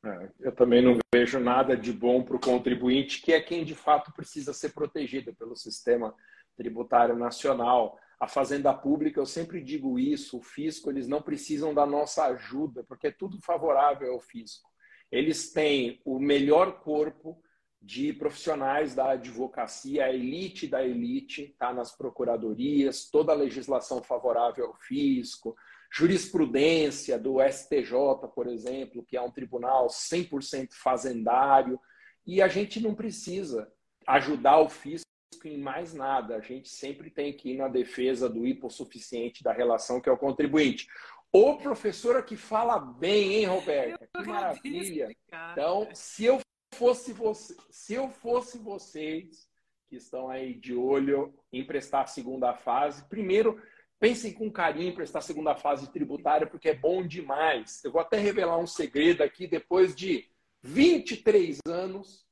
É, 0.05 0.29
eu 0.39 0.51
também 0.53 0.81
não 0.81 0.97
vejo 1.13 1.39
nada 1.39 1.75
de 1.75 1.91
bom 1.91 2.23
para 2.23 2.37
o 2.37 2.39
contribuinte, 2.39 3.21
que 3.21 3.33
é 3.33 3.41
quem 3.41 3.65
de 3.65 3.75
fato 3.75 4.13
precisa 4.13 4.53
ser 4.53 4.69
protegido 4.69 5.33
pelo 5.35 5.55
sistema 5.55 6.15
tributário 6.55 7.17
nacional. 7.17 7.97
A 8.19 8.27
fazenda 8.27 8.73
pública, 8.73 9.19
eu 9.19 9.25
sempre 9.25 9.61
digo 9.61 9.99
isso, 9.99 10.37
o 10.37 10.41
fisco, 10.41 10.89
eles 10.89 11.07
não 11.07 11.21
precisam 11.21 11.73
da 11.73 11.85
nossa 11.85 12.25
ajuda, 12.25 12.83
porque 12.83 13.07
é 13.07 13.11
tudo 13.11 13.41
favorável 13.41 14.13
ao 14.13 14.19
fisco. 14.19 14.69
Eles 15.11 15.51
têm 15.51 16.01
o 16.05 16.19
melhor 16.19 16.79
corpo 16.79 17.41
de 17.81 18.11
profissionais 18.13 18.93
da 18.93 19.11
advocacia, 19.11 20.05
a 20.05 20.13
elite 20.13 20.67
da 20.67 20.83
elite, 20.83 21.43
está 21.43 21.73
nas 21.73 21.95
procuradorias, 21.95 23.09
toda 23.09 23.31
a 23.31 23.35
legislação 23.35 24.03
favorável 24.03 24.67
ao 24.67 24.75
fisco, 24.75 25.55
jurisprudência 25.91 27.17
do 27.17 27.37
STJ, 27.41 27.91
por 28.35 28.47
exemplo, 28.47 29.03
que 29.03 29.17
é 29.17 29.21
um 29.21 29.31
tribunal 29.31 29.87
100% 29.87 30.69
fazendário, 30.73 31.79
e 32.25 32.41
a 32.41 32.47
gente 32.47 32.79
não 32.79 32.93
precisa 32.93 33.71
ajudar 34.05 34.59
o 34.59 34.69
fisco 34.69 35.09
em 35.45 35.57
mais 35.57 35.93
nada, 35.93 36.35
a 36.35 36.41
gente 36.41 36.69
sempre 36.69 37.09
tem 37.09 37.31
que 37.31 37.51
ir 37.51 37.57
na 37.57 37.67
defesa 37.67 38.27
do 38.27 38.45
hipossuficiente 38.45 39.43
da 39.43 39.53
relação 39.53 40.01
que 40.01 40.09
é 40.09 40.11
o 40.11 40.17
contribuinte. 40.17 40.87
Ô 41.31 41.57
professora 41.57 42.23
que 42.23 42.35
fala 42.35 42.79
bem, 42.79 43.35
hein, 43.35 43.45
Roberta? 43.45 44.07
Que 44.13 44.27
maravilha. 44.27 45.15
Então, 45.51 45.87
se 45.93 46.25
eu 46.25 46.39
fosse 46.73 47.13
você, 47.13 47.55
se 47.69 47.93
eu 47.93 48.09
fosse 48.09 48.57
vocês 48.57 49.47
que 49.87 49.95
estão 49.95 50.29
aí 50.29 50.53
de 50.53 50.73
olho 50.73 51.33
em 51.51 51.63
prestar 51.63 52.01
a 52.01 52.07
segunda 52.07 52.53
fase, 52.53 53.07
primeiro 53.07 53.61
pensem 53.99 54.33
com 54.33 54.51
carinho 54.51 54.89
em 54.89 54.95
prestar 54.95 55.19
a 55.19 55.23
segunda 55.23 55.55
fase 55.55 55.91
tributária, 55.91 56.47
porque 56.47 56.69
é 56.69 56.75
bom 56.75 57.05
demais. 57.05 57.83
Eu 57.83 57.91
vou 57.91 58.01
até 58.01 58.17
revelar 58.17 58.57
um 58.57 58.67
segredo 58.67 59.21
aqui, 59.21 59.45
depois 59.45 59.93
de 59.93 60.25
23 60.63 61.59
anos, 61.67 62.25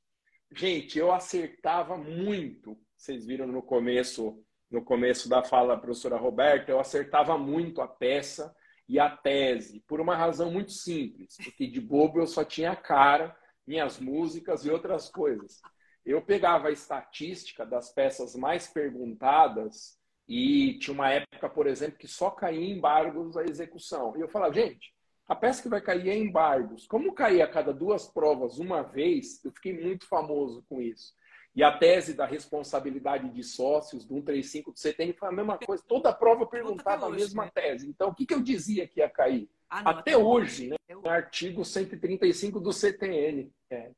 gente, 0.50 0.98
eu 0.98 1.12
acertava 1.12 1.96
muito. 1.96 2.76
Vocês 2.96 3.26
viram 3.26 3.46
no 3.46 3.62
começo, 3.62 4.42
no 4.70 4.82
começo 4.82 5.28
da 5.28 5.42
fala 5.42 5.74
da 5.74 5.80
professora 5.80 6.16
Roberta, 6.16 6.72
eu 6.72 6.80
acertava 6.80 7.36
muito 7.36 7.80
a 7.80 7.86
peça 7.86 8.54
e 8.88 8.98
a 8.98 9.10
tese, 9.10 9.80
por 9.86 10.00
uma 10.00 10.16
razão 10.16 10.50
muito 10.50 10.72
simples, 10.72 11.36
porque 11.44 11.66
de 11.66 11.78
bobo 11.78 12.20
eu 12.20 12.26
só 12.26 12.42
tinha 12.42 12.74
cara, 12.74 13.36
minhas 13.66 13.98
músicas 13.98 14.64
e 14.64 14.70
outras 14.70 15.10
coisas. 15.10 15.60
eu 16.06 16.22
pegava 16.22 16.68
a 16.68 16.72
estatística 16.72 17.66
das 17.66 17.92
peças 17.92 18.34
mais 18.34 18.66
perguntadas 18.66 19.97
e 20.28 20.78
tinha 20.78 20.92
uma 20.92 21.10
época, 21.10 21.48
por 21.48 21.66
exemplo, 21.66 21.98
que 21.98 22.06
só 22.06 22.30
caía 22.30 22.70
embargos 22.70 23.36
a 23.36 23.44
execução. 23.44 24.14
E 24.16 24.20
eu 24.20 24.28
falava, 24.28 24.52
gente, 24.52 24.92
a 25.26 25.34
peça 25.34 25.62
que 25.62 25.68
vai 25.68 25.80
cair 25.80 26.10
é 26.10 26.16
embargos. 26.16 26.86
Como 26.86 27.14
cair 27.14 27.40
a 27.40 27.48
cada 27.48 27.72
duas 27.72 28.06
provas 28.06 28.58
uma 28.58 28.82
vez, 28.82 29.42
eu 29.44 29.50
fiquei 29.52 29.78
muito 29.80 30.06
famoso 30.06 30.62
com 30.68 30.82
isso. 30.82 31.14
E 31.54 31.62
a 31.62 31.76
tese 31.76 32.14
da 32.14 32.26
responsabilidade 32.26 33.30
de 33.30 33.42
sócios 33.42 34.04
do 34.04 34.14
135 34.14 34.72
do 34.72 34.78
CTN 34.78 35.12
foi 35.14 35.28
a 35.28 35.32
mesma 35.32 35.58
coisa. 35.58 35.82
Toda 35.88 36.12
prova 36.12 36.46
perguntava 36.46 37.06
a 37.06 37.10
mesma 37.10 37.46
né? 37.46 37.50
tese. 37.54 37.88
Então, 37.88 38.10
o 38.10 38.14
que, 38.14 38.26
que 38.26 38.34
eu 38.34 38.42
dizia 38.42 38.86
que 38.86 39.00
ia 39.00 39.08
cair? 39.08 39.50
Ah, 39.68 39.82
não, 39.82 39.90
até, 39.90 40.12
até, 40.12 40.16
hoje, 40.16 40.64
hoje, 40.64 40.68
né? 40.68 40.76
No 40.94 41.08
artigo 41.08 41.64
135 41.64 42.60
do 42.60 42.72
CTN. 42.72 43.50
É. 43.70 43.90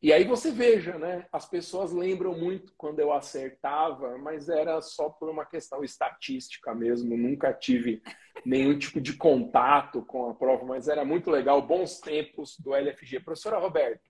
E 0.00 0.12
aí 0.12 0.24
você 0.24 0.52
veja, 0.52 0.96
né? 0.96 1.26
As 1.32 1.48
pessoas 1.48 1.92
lembram 1.92 2.32
muito 2.32 2.72
quando 2.76 3.00
eu 3.00 3.12
acertava, 3.12 4.16
mas 4.16 4.48
era 4.48 4.80
só 4.80 5.10
por 5.10 5.28
uma 5.28 5.44
questão 5.44 5.82
estatística 5.82 6.72
mesmo. 6.72 7.16
Nunca 7.16 7.52
tive 7.52 8.00
nenhum 8.44 8.78
tipo 8.78 9.00
de 9.00 9.16
contato 9.16 10.04
com 10.04 10.30
a 10.30 10.34
prova, 10.34 10.64
mas 10.64 10.86
era 10.86 11.04
muito 11.04 11.30
legal. 11.30 11.60
Bons 11.60 11.98
tempos 11.98 12.56
do 12.60 12.76
LFG. 12.76 13.20
Professora 13.20 13.58
Roberta, 13.58 14.08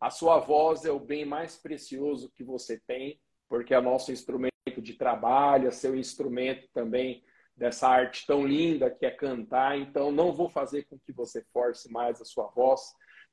a 0.00 0.08
sua 0.08 0.38
voz 0.38 0.86
é 0.86 0.90
o 0.90 0.98
bem 0.98 1.26
mais 1.26 1.56
precioso 1.56 2.32
que 2.34 2.42
você 2.42 2.80
tem, 2.86 3.20
porque 3.46 3.74
é 3.74 3.80
nosso 3.80 4.10
instrumento 4.10 4.52
de 4.78 4.94
trabalho, 4.94 5.68
é 5.68 5.70
seu 5.70 5.94
instrumento 5.94 6.66
também 6.72 7.22
dessa 7.54 7.88
arte 7.88 8.26
tão 8.26 8.46
linda 8.46 8.90
que 8.90 9.04
é 9.04 9.10
cantar. 9.10 9.78
Então, 9.78 10.10
não 10.10 10.32
vou 10.32 10.48
fazer 10.48 10.84
com 10.84 10.98
que 10.98 11.12
você 11.12 11.44
force 11.52 11.92
mais 11.92 12.22
a 12.22 12.24
sua 12.24 12.46
voz 12.48 12.80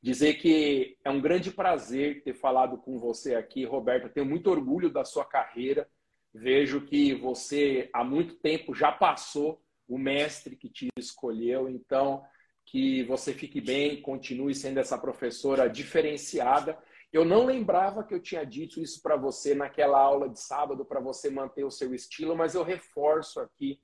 Dizer 0.03 0.33
que 0.33 0.97
é 1.01 1.09
um 1.09 1.21
grande 1.21 1.49
prazer 1.49 2.23
ter 2.23 2.33
falado 2.33 2.77
com 2.77 2.99
você 2.99 3.35
aqui, 3.35 3.63
Roberta. 3.63 4.09
Tenho 4.09 4.25
muito 4.25 4.51
orgulho 4.51 4.91
da 4.91 5.05
sua 5.05 5.23
carreira. 5.23 5.89
Vejo 6.33 6.81
que 6.81 7.15
você 7.15 7.89
há 7.93 8.03
muito 8.03 8.35
tempo 8.35 8.75
já 8.75 8.91
passou 8.91 9.63
o 9.87 9.97
mestre 9.97 10.57
que 10.57 10.67
te 10.67 10.89
escolheu. 10.97 11.69
Então, 11.69 12.21
que 12.65 13.05
você 13.05 13.31
fique 13.31 13.61
bem, 13.61 14.01
continue 14.01 14.53
sendo 14.53 14.77
essa 14.79 14.97
professora 14.97 15.69
diferenciada. 15.69 16.77
Eu 17.13 17.23
não 17.23 17.45
lembrava 17.45 18.03
que 18.03 18.13
eu 18.13 18.21
tinha 18.21 18.43
dito 18.45 18.81
isso 18.81 19.01
para 19.01 19.15
você 19.15 19.55
naquela 19.55 20.01
aula 20.01 20.27
de 20.27 20.37
sábado, 20.41 20.83
para 20.83 20.99
você 20.99 21.29
manter 21.29 21.63
o 21.63 21.71
seu 21.71 21.95
estilo, 21.95 22.35
mas 22.35 22.55
eu 22.55 22.63
reforço 22.63 23.39
aqui, 23.39 23.79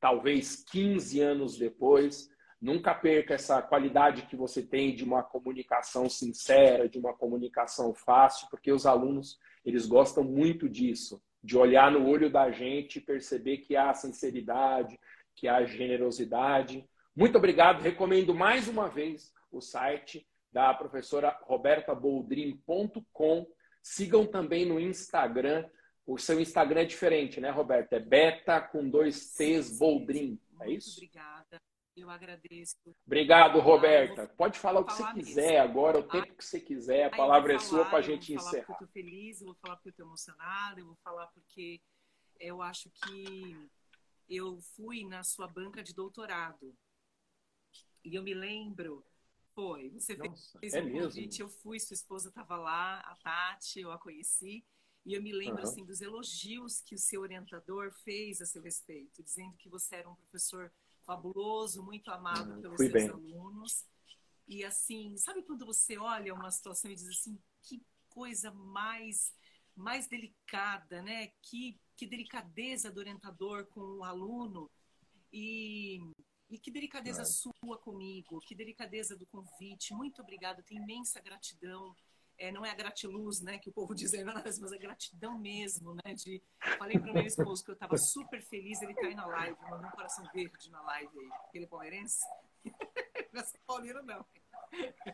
talvez 0.00 0.64
15 0.64 1.20
anos 1.20 1.58
depois, 1.58 2.30
Nunca 2.60 2.92
perca 2.92 3.34
essa 3.34 3.62
qualidade 3.62 4.22
que 4.22 4.34
você 4.34 4.60
tem 4.62 4.92
de 4.94 5.04
uma 5.04 5.22
comunicação 5.22 6.08
sincera, 6.08 6.88
de 6.88 6.98
uma 6.98 7.14
comunicação 7.14 7.94
fácil, 7.94 8.48
porque 8.50 8.72
os 8.72 8.84
alunos 8.84 9.38
eles 9.64 9.86
gostam 9.86 10.24
muito 10.24 10.68
disso, 10.68 11.22
de 11.42 11.56
olhar 11.56 11.92
no 11.92 12.08
olho 12.08 12.30
da 12.30 12.50
gente 12.50 12.96
e 12.96 13.02
perceber 13.02 13.58
que 13.58 13.76
há 13.76 13.94
sinceridade, 13.94 14.98
que 15.36 15.46
há 15.46 15.64
generosidade. 15.64 16.84
Muito 17.14 17.38
obrigado. 17.38 17.80
Recomendo 17.80 18.34
mais 18.34 18.66
uma 18.66 18.88
vez 18.88 19.32
o 19.52 19.60
site 19.60 20.26
da 20.52 20.74
professora 20.74 21.38
robertaboldrin.com. 21.42 23.46
Sigam 23.80 24.26
também 24.26 24.66
no 24.66 24.80
Instagram. 24.80 25.64
O 26.06 26.18
seu 26.18 26.40
Instagram 26.40 26.80
é 26.80 26.86
diferente, 26.86 27.40
né, 27.40 27.50
Roberta? 27.50 27.94
É 27.96 28.00
beta 28.00 28.60
com 28.60 28.88
dois 28.88 29.32
T's 29.34 29.78
Boldrin. 29.78 30.40
É 30.60 30.70
isso? 30.70 30.96
Obrigada. 30.96 31.37
Eu 31.98 32.10
agradeço. 32.10 32.76
Obrigado, 33.04 33.58
Roberta. 33.58 34.26
Vou, 34.26 34.36
Pode 34.36 34.58
falar 34.58 34.80
o 34.80 34.84
que 34.84 34.92
você 34.92 35.12
quiser 35.14 35.52
mesmo. 35.52 35.70
agora, 35.70 35.98
o 35.98 36.08
tempo 36.08 36.34
que 36.36 36.44
você 36.44 36.60
quiser. 36.60 37.04
A 37.04 37.10
palavra 37.10 37.54
é 37.54 37.58
sua 37.58 37.84
para 37.84 37.98
a 37.98 38.02
gente 38.02 38.32
encerrar. 38.32 38.58
Eu 38.58 38.66
vou 38.66 38.66
falar 38.66 38.78
porque 38.78 38.84
eu 38.84 38.86
estou 38.86 38.88
feliz, 38.88 39.40
eu 39.40 39.46
vou 39.46 39.56
falar 39.56 39.76
porque 39.76 39.88
eu 39.88 39.90
estou 39.90 40.06
emocionada, 40.06 40.80
eu 40.80 40.86
vou 40.86 40.96
falar 40.96 41.26
porque 41.28 41.80
eu 42.38 42.62
acho 42.62 42.88
que 42.90 43.68
eu 44.28 44.60
fui 44.76 45.04
na 45.04 45.24
sua 45.24 45.48
banca 45.48 45.82
de 45.82 45.92
doutorado. 45.92 46.76
E 48.04 48.14
eu 48.14 48.22
me 48.22 48.34
lembro, 48.34 49.04
foi, 49.54 49.90
você 49.90 50.16
Nossa, 50.16 50.58
fez 50.60 50.74
é 50.74 50.80
um 50.80 50.84
mesmo? 50.84 51.08
convite, 51.08 51.40
eu 51.40 51.48
fui, 51.48 51.80
sua 51.80 51.94
esposa 51.94 52.28
estava 52.28 52.56
lá, 52.56 53.00
a 53.00 53.16
Tati, 53.16 53.80
eu 53.80 53.90
a 53.90 53.98
conheci. 53.98 54.64
E 55.04 55.14
eu 55.14 55.22
me 55.22 55.32
lembro 55.32 55.62
uhum. 55.62 55.68
assim 55.68 55.84
dos 55.84 56.00
elogios 56.00 56.80
que 56.82 56.94
o 56.94 56.98
seu 56.98 57.22
orientador 57.22 57.90
fez 58.04 58.40
a 58.40 58.46
seu 58.46 58.62
respeito, 58.62 59.22
dizendo 59.22 59.56
que 59.56 59.68
você 59.68 59.96
era 59.96 60.08
um 60.08 60.14
professor 60.14 60.72
fabuloso, 61.08 61.82
muito 61.82 62.10
amado 62.10 62.52
uhum, 62.52 62.60
pelos 62.60 62.76
seus 62.76 62.92
bem. 62.92 63.08
alunos. 63.08 63.86
E 64.46 64.62
assim, 64.62 65.16
sabe 65.16 65.42
quando 65.42 65.64
você 65.64 65.96
olha 65.96 66.34
uma 66.34 66.50
situação 66.50 66.90
e 66.90 66.94
diz 66.94 67.08
assim, 67.08 67.38
que 67.62 67.82
coisa 68.10 68.52
mais 68.52 69.32
mais 69.74 70.08
delicada, 70.08 71.00
né? 71.00 71.28
Que, 71.40 71.80
que 71.96 72.04
delicadeza 72.04 72.90
do 72.90 72.98
orientador 72.98 73.64
com 73.66 73.80
o 73.80 74.04
aluno 74.04 74.68
e, 75.32 76.00
e 76.50 76.58
que 76.58 76.70
delicadeza 76.70 77.22
é. 77.22 77.24
sua 77.24 77.78
comigo, 77.78 78.40
que 78.40 78.56
delicadeza 78.56 79.16
do 79.16 79.24
convite. 79.26 79.94
Muito 79.94 80.20
obrigada, 80.20 80.64
tenho 80.64 80.82
imensa 80.82 81.20
gratidão 81.20 81.94
é, 82.38 82.52
não 82.52 82.64
é 82.64 82.70
a 82.70 82.74
gratiluz, 82.74 83.40
né, 83.40 83.58
que 83.58 83.68
o 83.68 83.72
povo 83.72 83.94
diz 83.94 84.14
aí, 84.14 84.24
mas 84.24 84.72
a 84.72 84.78
gratidão 84.78 85.38
mesmo, 85.38 85.94
né, 85.94 86.14
de... 86.14 86.42
Falei 86.78 86.98
para 86.98 87.10
o 87.10 87.14
meu 87.14 87.24
esposo 87.26 87.64
que 87.64 87.70
eu 87.70 87.74
estava 87.74 87.96
super 87.96 88.42
feliz, 88.42 88.80
ele 88.80 88.94
cai 88.94 89.14
na 89.14 89.26
live, 89.26 89.56
mandou 89.62 89.88
um 89.88 89.90
coração 89.90 90.24
verde 90.32 90.70
na 90.70 90.80
live 90.82 91.18
aí, 91.18 91.28
aquele 91.48 91.66
palmeirense. 91.66 92.20
não 93.32 93.40
é 93.40 93.44
São 93.44 93.60
Paulino, 93.66 94.02
não. 94.02 94.24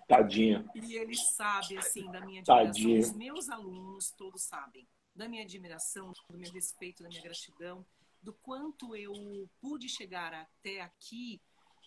Tadinho. 0.09 0.69
E 0.75 0.97
ele 0.97 1.15
sabe, 1.15 1.79
assim, 1.79 2.11
da 2.11 2.21
minha 2.21 2.41
admiração, 2.41 2.67
Tadinho. 2.67 3.01
os 3.01 3.13
meus 3.13 3.49
alunos 3.49 4.11
todos 4.11 4.43
sabem, 4.43 4.87
da 5.15 5.29
minha 5.29 5.43
admiração, 5.43 6.13
do 6.29 6.39
meu 6.39 6.51
respeito, 6.53 7.03
da 7.03 7.09
minha 7.09 7.23
gratidão, 7.23 7.87
do 8.21 8.33
quanto 8.33 8.97
eu 8.97 9.13
pude 9.61 9.89
chegar 9.89 10.33
até 10.35 10.81
aqui 10.81 11.41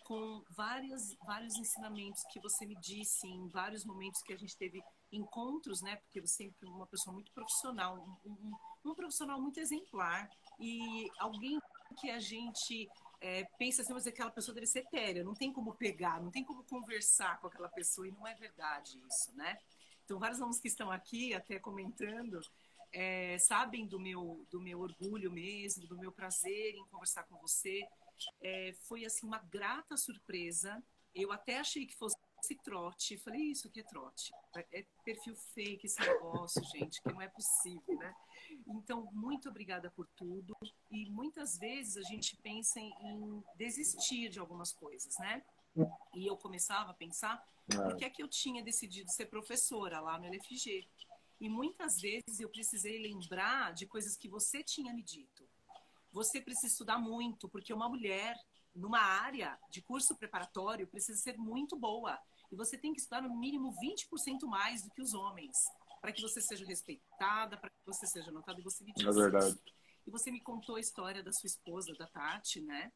com 0.04 0.42
várias, 0.48 1.14
vários 1.26 1.56
ensinamentos 1.56 2.24
que 2.32 2.40
você 2.40 2.64
me 2.64 2.76
disse 2.76 3.26
em 3.26 3.46
vários 3.48 3.84
momentos 3.84 4.22
que 4.22 4.32
a 4.32 4.38
gente 4.38 4.56
teve 4.56 4.82
encontros, 5.12 5.80
né? 5.82 5.96
Porque 5.96 6.20
você 6.20 6.44
sempre 6.44 6.68
é 6.68 6.70
uma 6.70 6.86
pessoa 6.86 7.14
muito 7.14 7.32
profissional, 7.32 7.96
um, 8.24 8.30
um, 8.30 8.90
um, 8.90 8.94
profissional 8.94 9.40
muito 9.40 9.58
exemplar 9.58 10.30
e 10.58 11.08
alguém 11.18 11.58
que 12.00 12.10
a 12.10 12.18
gente 12.18 12.88
é, 13.20 13.44
pensa 13.58 13.82
assim, 13.82 13.92
mas 13.92 14.06
aquela 14.06 14.30
pessoa 14.30 14.54
deve 14.54 14.66
ser 14.66 14.80
etérea, 14.80 15.24
não 15.24 15.34
tem 15.34 15.52
como 15.52 15.74
pegar, 15.74 16.20
não 16.20 16.30
tem 16.30 16.44
como 16.44 16.62
conversar 16.64 17.40
com 17.40 17.46
aquela 17.46 17.68
pessoa 17.68 18.06
e 18.06 18.12
não 18.12 18.26
é 18.26 18.34
verdade 18.34 18.98
isso, 18.98 19.36
né? 19.36 19.58
Então, 20.04 20.18
vários 20.18 20.40
alunos 20.40 20.60
que 20.60 20.68
estão 20.68 20.90
aqui 20.90 21.34
até 21.34 21.58
comentando 21.58 22.40
é, 22.92 23.38
sabem 23.38 23.86
do 23.86 24.00
meu, 24.00 24.46
do 24.50 24.60
meu 24.60 24.80
orgulho 24.80 25.30
mesmo, 25.30 25.86
do 25.86 25.98
meu 25.98 26.10
prazer 26.10 26.74
em 26.74 26.86
conversar 26.86 27.24
com 27.24 27.36
você. 27.36 27.82
É, 28.40 28.72
foi 28.86 29.04
assim 29.04 29.26
uma 29.26 29.38
grata 29.38 29.96
surpresa. 29.96 30.82
Eu 31.14 31.32
até 31.32 31.58
achei 31.58 31.86
que 31.86 31.96
fosse 31.96 32.16
esse 32.42 32.54
trote. 32.56 33.16
Falei, 33.18 33.50
isso 33.50 33.68
aqui 33.68 33.80
é 33.80 33.84
trote. 33.84 34.32
É 34.72 34.84
perfil 35.04 35.34
fake 35.54 35.86
esse 35.86 36.00
negócio, 36.00 36.62
gente, 36.74 37.02
que 37.02 37.12
não 37.12 37.20
é 37.20 37.28
possível, 37.28 37.96
né? 37.96 38.14
Então, 38.66 39.08
muito 39.12 39.48
obrigada 39.48 39.90
por 39.90 40.06
tudo. 40.16 40.56
E 40.90 41.10
muitas 41.10 41.58
vezes 41.58 41.96
a 41.96 42.02
gente 42.02 42.36
pensa 42.38 42.80
em 42.80 43.42
desistir 43.56 44.28
de 44.28 44.38
algumas 44.38 44.72
coisas, 44.72 45.16
né? 45.18 45.42
E 46.14 46.26
eu 46.26 46.36
começava 46.36 46.90
a 46.90 46.94
pensar 46.94 47.44
por 47.66 47.96
que 47.96 48.04
é 48.04 48.10
que 48.10 48.22
eu 48.22 48.28
tinha 48.28 48.62
decidido 48.62 49.10
ser 49.12 49.26
professora 49.26 50.00
lá 50.00 50.18
no 50.18 50.26
LFG. 50.26 50.88
E 51.40 51.48
muitas 51.48 52.00
vezes 52.00 52.40
eu 52.40 52.48
precisei 52.48 52.98
lembrar 52.98 53.72
de 53.72 53.86
coisas 53.86 54.16
que 54.16 54.28
você 54.28 54.62
tinha 54.62 54.92
me 54.92 55.02
dito. 55.02 55.48
Você 56.10 56.40
precisa 56.40 56.66
estudar 56.66 56.98
muito, 56.98 57.48
porque 57.48 57.72
uma 57.72 57.88
mulher 57.88 58.34
numa 58.78 59.00
área 59.00 59.58
de 59.70 59.82
curso 59.82 60.16
preparatório 60.16 60.86
precisa 60.86 61.18
ser 61.20 61.36
muito 61.36 61.76
boa. 61.76 62.18
E 62.50 62.56
você 62.56 62.78
tem 62.78 62.92
que 62.92 63.00
estudar 63.00 63.20
no 63.20 63.36
mínimo 63.36 63.74
20% 63.74 64.46
mais 64.46 64.82
do 64.82 64.90
que 64.90 65.02
os 65.02 65.12
homens, 65.12 65.56
para 66.00 66.12
que 66.12 66.22
você 66.22 66.40
seja 66.40 66.64
respeitada, 66.64 67.56
para 67.56 67.68
que 67.68 67.84
você 67.84 68.06
seja 68.06 68.30
notada 68.30 68.60
e 68.60 68.62
você 68.62 68.82
me 68.84 68.92
disse. 68.92 69.06
É 69.06 69.12
verdade. 69.12 69.58
E 70.06 70.10
você 70.10 70.30
me 70.30 70.40
contou 70.40 70.76
a 70.76 70.80
história 70.80 71.22
da 71.22 71.32
sua 71.32 71.46
esposa, 71.46 71.92
da 71.98 72.06
Tati, 72.06 72.62
né? 72.62 72.90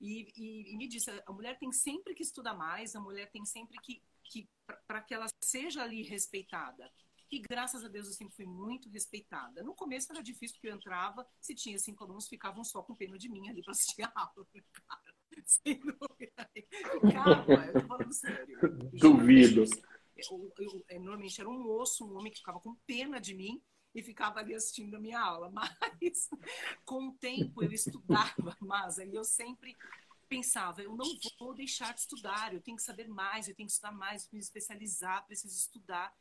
E, 0.00 0.32
e, 0.36 0.74
e 0.74 0.76
me 0.76 0.88
disse, 0.88 1.10
a 1.10 1.32
mulher 1.32 1.58
tem 1.58 1.70
sempre 1.72 2.14
que 2.14 2.22
estudar 2.22 2.54
mais, 2.54 2.94
a 2.94 3.00
mulher 3.00 3.30
tem 3.30 3.44
sempre 3.44 3.78
que, 3.80 4.02
que 4.24 4.48
para 4.86 5.00
que 5.00 5.14
ela 5.14 5.26
seja 5.42 5.82
ali 5.82 6.02
respeitada. 6.02 6.90
E 7.30 7.40
graças 7.40 7.84
a 7.84 7.88
Deus 7.88 8.06
eu 8.06 8.14
sempre 8.14 8.34
fui 8.34 8.46
muito 8.46 8.88
respeitada. 8.88 9.62
No 9.62 9.74
começo 9.74 10.10
era 10.10 10.22
difícil 10.22 10.56
porque 10.56 10.68
eu 10.68 10.74
entrava, 10.74 11.26
se 11.40 11.54
tinha 11.54 11.78
cinco 11.78 12.04
alunos, 12.04 12.26
ficavam 12.26 12.64
só 12.64 12.82
com 12.82 12.94
pena 12.94 13.18
de 13.18 13.28
mim 13.28 13.48
ali 13.48 13.62
para 13.62 13.72
assistir 13.72 14.02
a 14.02 14.12
aula. 14.14 14.46
Cara, 14.88 15.07
sem 15.46 15.78
dúvida. 15.80 16.50
Ficava, 17.00 17.66
eu 17.66 17.72
tô 17.80 17.86
falando 17.86 18.12
sério. 18.12 18.58
Duvido. 18.92 19.64
Eu, 20.16 20.52
eu, 20.58 20.84
eu, 20.88 21.00
normalmente 21.00 21.40
era 21.40 21.48
um 21.48 21.62
moço, 21.62 22.04
um 22.04 22.16
homem 22.16 22.32
que 22.32 22.38
ficava 22.38 22.60
com 22.60 22.74
pena 22.86 23.20
de 23.20 23.34
mim 23.34 23.62
e 23.94 24.02
ficava 24.02 24.40
ali 24.40 24.54
assistindo 24.54 24.96
a 24.96 25.00
minha 25.00 25.20
aula. 25.20 25.50
Mas 25.52 26.28
com 26.84 27.08
o 27.08 27.12
tempo 27.14 27.62
eu 27.62 27.72
estudava, 27.72 28.56
mas 28.60 28.98
aí 28.98 29.14
eu 29.14 29.24
sempre 29.24 29.76
pensava, 30.28 30.82
eu 30.82 30.94
não 30.94 31.06
vou 31.38 31.54
deixar 31.54 31.94
de 31.94 32.00
estudar, 32.00 32.52
eu 32.52 32.60
tenho 32.60 32.76
que 32.76 32.82
saber 32.82 33.08
mais, 33.08 33.48
eu 33.48 33.54
tenho 33.54 33.66
que 33.66 33.72
estudar 33.72 33.92
mais, 33.92 34.28
me 34.30 34.38
especializar, 34.38 35.26
preciso 35.26 35.56
estudar. 35.56 36.14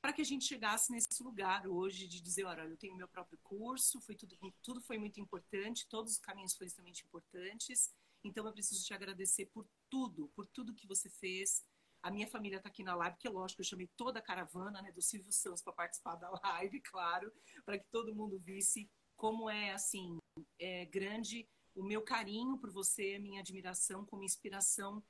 para 0.00 0.12
que 0.12 0.20
a 0.20 0.24
gente 0.24 0.44
chegasse 0.44 0.90
nesse 0.90 1.22
lugar 1.22 1.66
hoje 1.68 2.08
de 2.08 2.20
dizer, 2.20 2.44
olha, 2.44 2.62
eu 2.62 2.76
tenho 2.76 2.96
meu 2.96 3.06
próprio 3.06 3.38
curso, 3.42 4.00
foi 4.00 4.16
tudo, 4.16 4.36
tudo 4.60 4.80
foi 4.80 4.98
muito 4.98 5.20
importante, 5.20 5.86
todos 5.88 6.12
os 6.12 6.18
caminhos 6.18 6.54
foram 6.54 6.66
extremamente 6.66 7.04
importantes, 7.04 7.94
então 8.24 8.46
eu 8.46 8.52
preciso 8.52 8.84
te 8.84 8.94
agradecer 8.94 9.46
por 9.46 9.66
tudo, 9.90 10.28
por 10.34 10.46
tudo 10.46 10.74
que 10.74 10.86
você 10.86 11.08
fez. 11.08 11.64
A 12.02 12.10
minha 12.10 12.26
família 12.26 12.56
está 12.56 12.68
aqui 12.68 12.82
na 12.82 12.94
live, 12.96 13.16
que 13.16 13.28
é 13.28 13.30
lógico, 13.30 13.60
eu 13.60 13.66
chamei 13.66 13.88
toda 13.96 14.18
a 14.18 14.22
caravana 14.22 14.82
né, 14.82 14.90
do 14.92 15.00
Silvio 15.00 15.32
Santos 15.32 15.62
para 15.62 15.72
participar 15.72 16.16
da 16.16 16.30
live, 16.42 16.80
claro, 16.80 17.32
para 17.64 17.78
que 17.78 17.88
todo 17.90 18.14
mundo 18.14 18.38
visse 18.40 18.90
como 19.16 19.48
é, 19.48 19.72
assim, 19.72 20.18
é 20.58 20.84
grande 20.86 21.48
o 21.74 21.82
meu 21.82 22.02
carinho 22.02 22.58
por 22.58 22.70
você, 22.70 23.14
a 23.16 23.20
minha 23.20 23.40
admiração 23.40 24.04
como 24.04 24.24
inspiração 24.24 25.02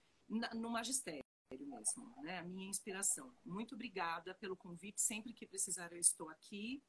no 0.54 0.70
magistério 0.70 1.24
mesmo, 1.60 2.14
né? 2.22 2.38
A 2.38 2.42
minha 2.42 2.68
inspiração. 2.68 3.34
Muito 3.44 3.74
obrigada 3.74 4.34
pelo 4.34 4.56
convite. 4.56 5.00
Sempre 5.00 5.32
que 5.32 5.46
precisar, 5.46 5.92
eu 5.92 5.98
estou 5.98 6.28
aqui. 6.30 6.82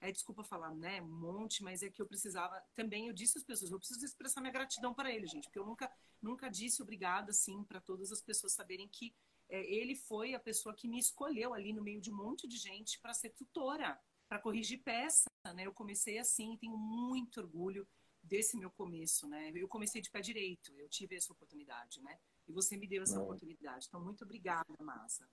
É, 0.00 0.12
desculpa 0.12 0.44
falar, 0.44 0.74
né, 0.74 1.00
um 1.00 1.08
monte, 1.08 1.62
mas 1.62 1.82
é 1.82 1.90
que 1.90 2.02
eu 2.02 2.06
precisava. 2.06 2.62
Também 2.74 3.08
eu 3.08 3.14
disse 3.14 3.38
às 3.38 3.44
pessoas, 3.44 3.70
eu 3.70 3.78
preciso 3.78 4.04
expressar 4.04 4.40
minha 4.40 4.52
gratidão 4.52 4.92
para 4.92 5.10
ele, 5.10 5.26
gente, 5.26 5.44
porque 5.44 5.58
eu 5.58 5.66
nunca, 5.66 5.90
nunca 6.20 6.50
disse 6.50 6.82
obrigada, 6.82 7.30
assim, 7.30 7.64
para 7.64 7.80
todas 7.80 8.12
as 8.12 8.20
pessoas 8.20 8.52
saberem 8.52 8.88
que 8.88 9.14
é, 9.48 9.64
ele 9.72 9.94
foi 9.94 10.34
a 10.34 10.40
pessoa 10.40 10.74
que 10.74 10.88
me 10.88 10.98
escolheu 10.98 11.54
ali 11.54 11.72
no 11.72 11.82
meio 11.82 12.00
de 12.00 12.10
um 12.10 12.16
monte 12.16 12.46
de 12.46 12.56
gente 12.56 13.00
para 13.00 13.14
ser 13.14 13.30
tutora, 13.30 13.98
para 14.28 14.38
corrigir 14.38 14.82
peça, 14.82 15.30
né? 15.54 15.66
Eu 15.66 15.72
comecei 15.72 16.18
assim, 16.18 16.56
tenho 16.56 16.76
muito 16.76 17.40
orgulho 17.40 17.86
desse 18.22 18.56
meu 18.56 18.70
começo, 18.70 19.28
né? 19.28 19.52
Eu 19.54 19.68
comecei 19.68 20.00
de 20.02 20.10
pé 20.10 20.20
direito, 20.20 20.72
eu 20.78 20.88
tive 20.88 21.14
essa 21.14 21.32
oportunidade, 21.32 22.02
né? 22.02 22.18
E 22.48 22.52
você 22.52 22.76
me 22.76 22.86
deu 22.86 23.02
essa 23.02 23.20
oportunidade. 23.20 23.86
Então, 23.88 24.00
muito 24.00 24.24
obrigada, 24.24 24.66
Massa. 24.80 25.28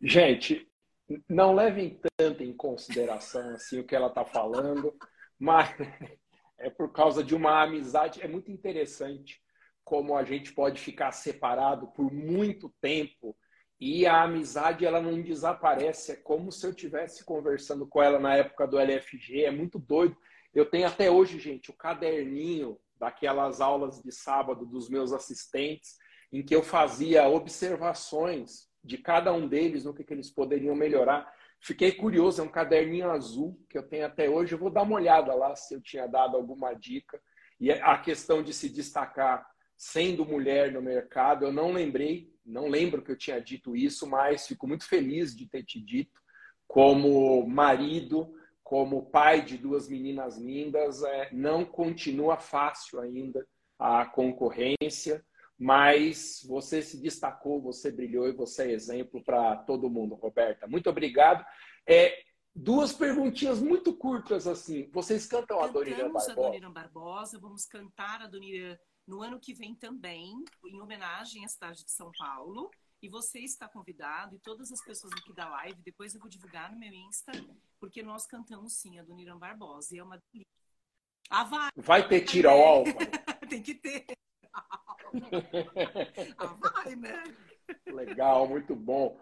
Gente, 0.00 0.68
não 1.28 1.54
levem 1.54 2.00
tanto 2.16 2.42
em 2.42 2.52
consideração 2.52 3.54
assim 3.54 3.80
o 3.80 3.84
que 3.84 3.94
ela 3.94 4.08
está 4.08 4.24
falando, 4.24 4.94
mas 5.38 5.70
é 6.58 6.70
por 6.70 6.92
causa 6.92 7.22
de 7.22 7.34
uma 7.34 7.62
amizade. 7.62 8.22
É 8.22 8.28
muito 8.28 8.50
interessante 8.50 9.40
como 9.84 10.16
a 10.16 10.24
gente 10.24 10.52
pode 10.52 10.80
ficar 10.80 11.12
separado 11.12 11.88
por 11.88 12.12
muito 12.12 12.72
tempo 12.80 13.36
e 13.80 14.06
a 14.06 14.22
amizade 14.22 14.86
ela 14.86 15.00
não 15.00 15.20
desaparece. 15.20 16.12
É 16.12 16.16
como 16.16 16.52
se 16.52 16.64
eu 16.64 16.72
tivesse 16.72 17.24
conversando 17.24 17.86
com 17.86 18.00
ela 18.00 18.18
na 18.18 18.36
época 18.36 18.66
do 18.66 18.78
LFG. 18.78 19.44
É 19.44 19.50
muito 19.50 19.78
doido. 19.78 20.16
Eu 20.54 20.66
tenho 20.66 20.86
até 20.86 21.10
hoje, 21.10 21.38
gente, 21.40 21.70
o 21.70 21.76
caderninho 21.76 22.78
daquelas 22.96 23.60
aulas 23.60 24.00
de 24.00 24.12
sábado 24.12 24.64
dos 24.64 24.88
meus 24.88 25.12
assistentes 25.12 25.96
em 26.32 26.44
que 26.44 26.54
eu 26.54 26.62
fazia 26.62 27.28
observações 27.28 28.68
de 28.82 28.98
cada 28.98 29.32
um 29.32 29.46
deles, 29.46 29.84
no 29.84 29.94
que, 29.94 30.04
que 30.04 30.12
eles 30.12 30.30
poderiam 30.30 30.74
melhorar. 30.74 31.32
Fiquei 31.60 31.92
curioso, 31.92 32.40
é 32.40 32.44
um 32.44 32.48
caderninho 32.48 33.10
azul 33.10 33.58
que 33.70 33.78
eu 33.78 33.82
tenho 33.82 34.06
até 34.06 34.28
hoje. 34.28 34.54
Eu 34.54 34.58
vou 34.58 34.70
dar 34.70 34.82
uma 34.82 34.96
olhada 34.96 35.32
lá 35.34 35.54
se 35.54 35.74
eu 35.74 35.80
tinha 35.80 36.06
dado 36.06 36.36
alguma 36.36 36.74
dica. 36.74 37.20
E 37.60 37.70
a 37.70 37.96
questão 37.98 38.42
de 38.42 38.52
se 38.52 38.68
destacar 38.68 39.46
sendo 39.76 40.24
mulher 40.24 40.72
no 40.72 40.82
mercado, 40.82 41.44
eu 41.44 41.52
não 41.52 41.72
lembrei, 41.72 42.32
não 42.44 42.68
lembro 42.68 43.02
que 43.02 43.12
eu 43.12 43.16
tinha 43.16 43.40
dito 43.40 43.76
isso, 43.76 44.06
mas 44.06 44.46
fico 44.46 44.66
muito 44.66 44.86
feliz 44.88 45.34
de 45.36 45.46
ter 45.46 45.62
te 45.62 45.80
dito. 45.80 46.20
Como 46.66 47.46
marido, 47.46 48.34
como 48.62 49.10
pai 49.10 49.42
de 49.42 49.56
duas 49.58 49.88
meninas 49.88 50.38
lindas, 50.38 51.02
é, 51.04 51.28
não 51.32 51.64
continua 51.64 52.36
fácil 52.36 53.00
ainda 53.00 53.46
a 53.78 54.06
concorrência 54.06 55.24
mas 55.62 56.44
você 56.44 56.82
se 56.82 57.00
destacou, 57.00 57.62
você 57.62 57.88
brilhou 57.88 58.26
e 58.26 58.32
você 58.32 58.64
é 58.64 58.72
exemplo 58.72 59.22
para 59.22 59.58
todo 59.58 59.88
mundo, 59.88 60.16
Roberta. 60.16 60.66
Muito 60.66 60.90
obrigado. 60.90 61.46
É, 61.88 62.20
duas 62.52 62.92
perguntinhas 62.92 63.60
muito 63.60 63.96
curtas 63.96 64.48
assim. 64.48 64.90
Vocês 64.90 65.24
cantam 65.24 65.62
a 65.62 65.68
Dona 65.68 65.96
Barbosa? 65.96 66.32
a 66.32 66.34
Dona 66.34 66.70
Barbosa, 66.70 67.38
vamos 67.38 67.64
cantar 67.64 68.22
a 68.22 68.26
Dona 68.26 68.76
no 69.06 69.22
ano 69.22 69.38
que 69.38 69.54
vem 69.54 69.72
também, 69.72 70.34
em 70.66 70.80
homenagem 70.80 71.44
à 71.44 71.48
cidade 71.48 71.84
de 71.84 71.92
São 71.92 72.10
Paulo. 72.18 72.68
E 73.00 73.08
você 73.08 73.38
está 73.38 73.68
convidado, 73.68 74.34
e 74.34 74.40
todas 74.40 74.72
as 74.72 74.84
pessoas 74.84 75.12
aqui 75.12 75.32
da 75.32 75.48
live, 75.48 75.80
depois 75.84 76.12
eu 76.12 76.20
vou 76.20 76.28
divulgar 76.28 76.72
no 76.72 76.78
meu 76.78 76.92
Insta, 76.92 77.30
porque 77.78 78.02
nós 78.02 78.26
cantamos 78.26 78.74
sim 78.74 78.98
a 78.98 79.04
Dona 79.04 79.36
Barbosa. 79.36 79.94
E 79.94 80.00
é 80.00 80.02
uma 80.02 80.20
delícia. 80.32 80.50
Ah, 81.30 81.44
vai. 81.44 81.70
vai 81.76 82.08
ter 82.08 82.22
tiro 82.22 82.50
ao 82.50 82.60
alvo? 82.60 82.90
Tem 83.48 83.62
que 83.62 83.76
ter. 83.76 84.06
Ah, 86.38 86.46
vai, 86.46 86.96
né? 86.96 87.22
Legal, 87.86 88.48
muito 88.48 88.74
bom. 88.74 89.18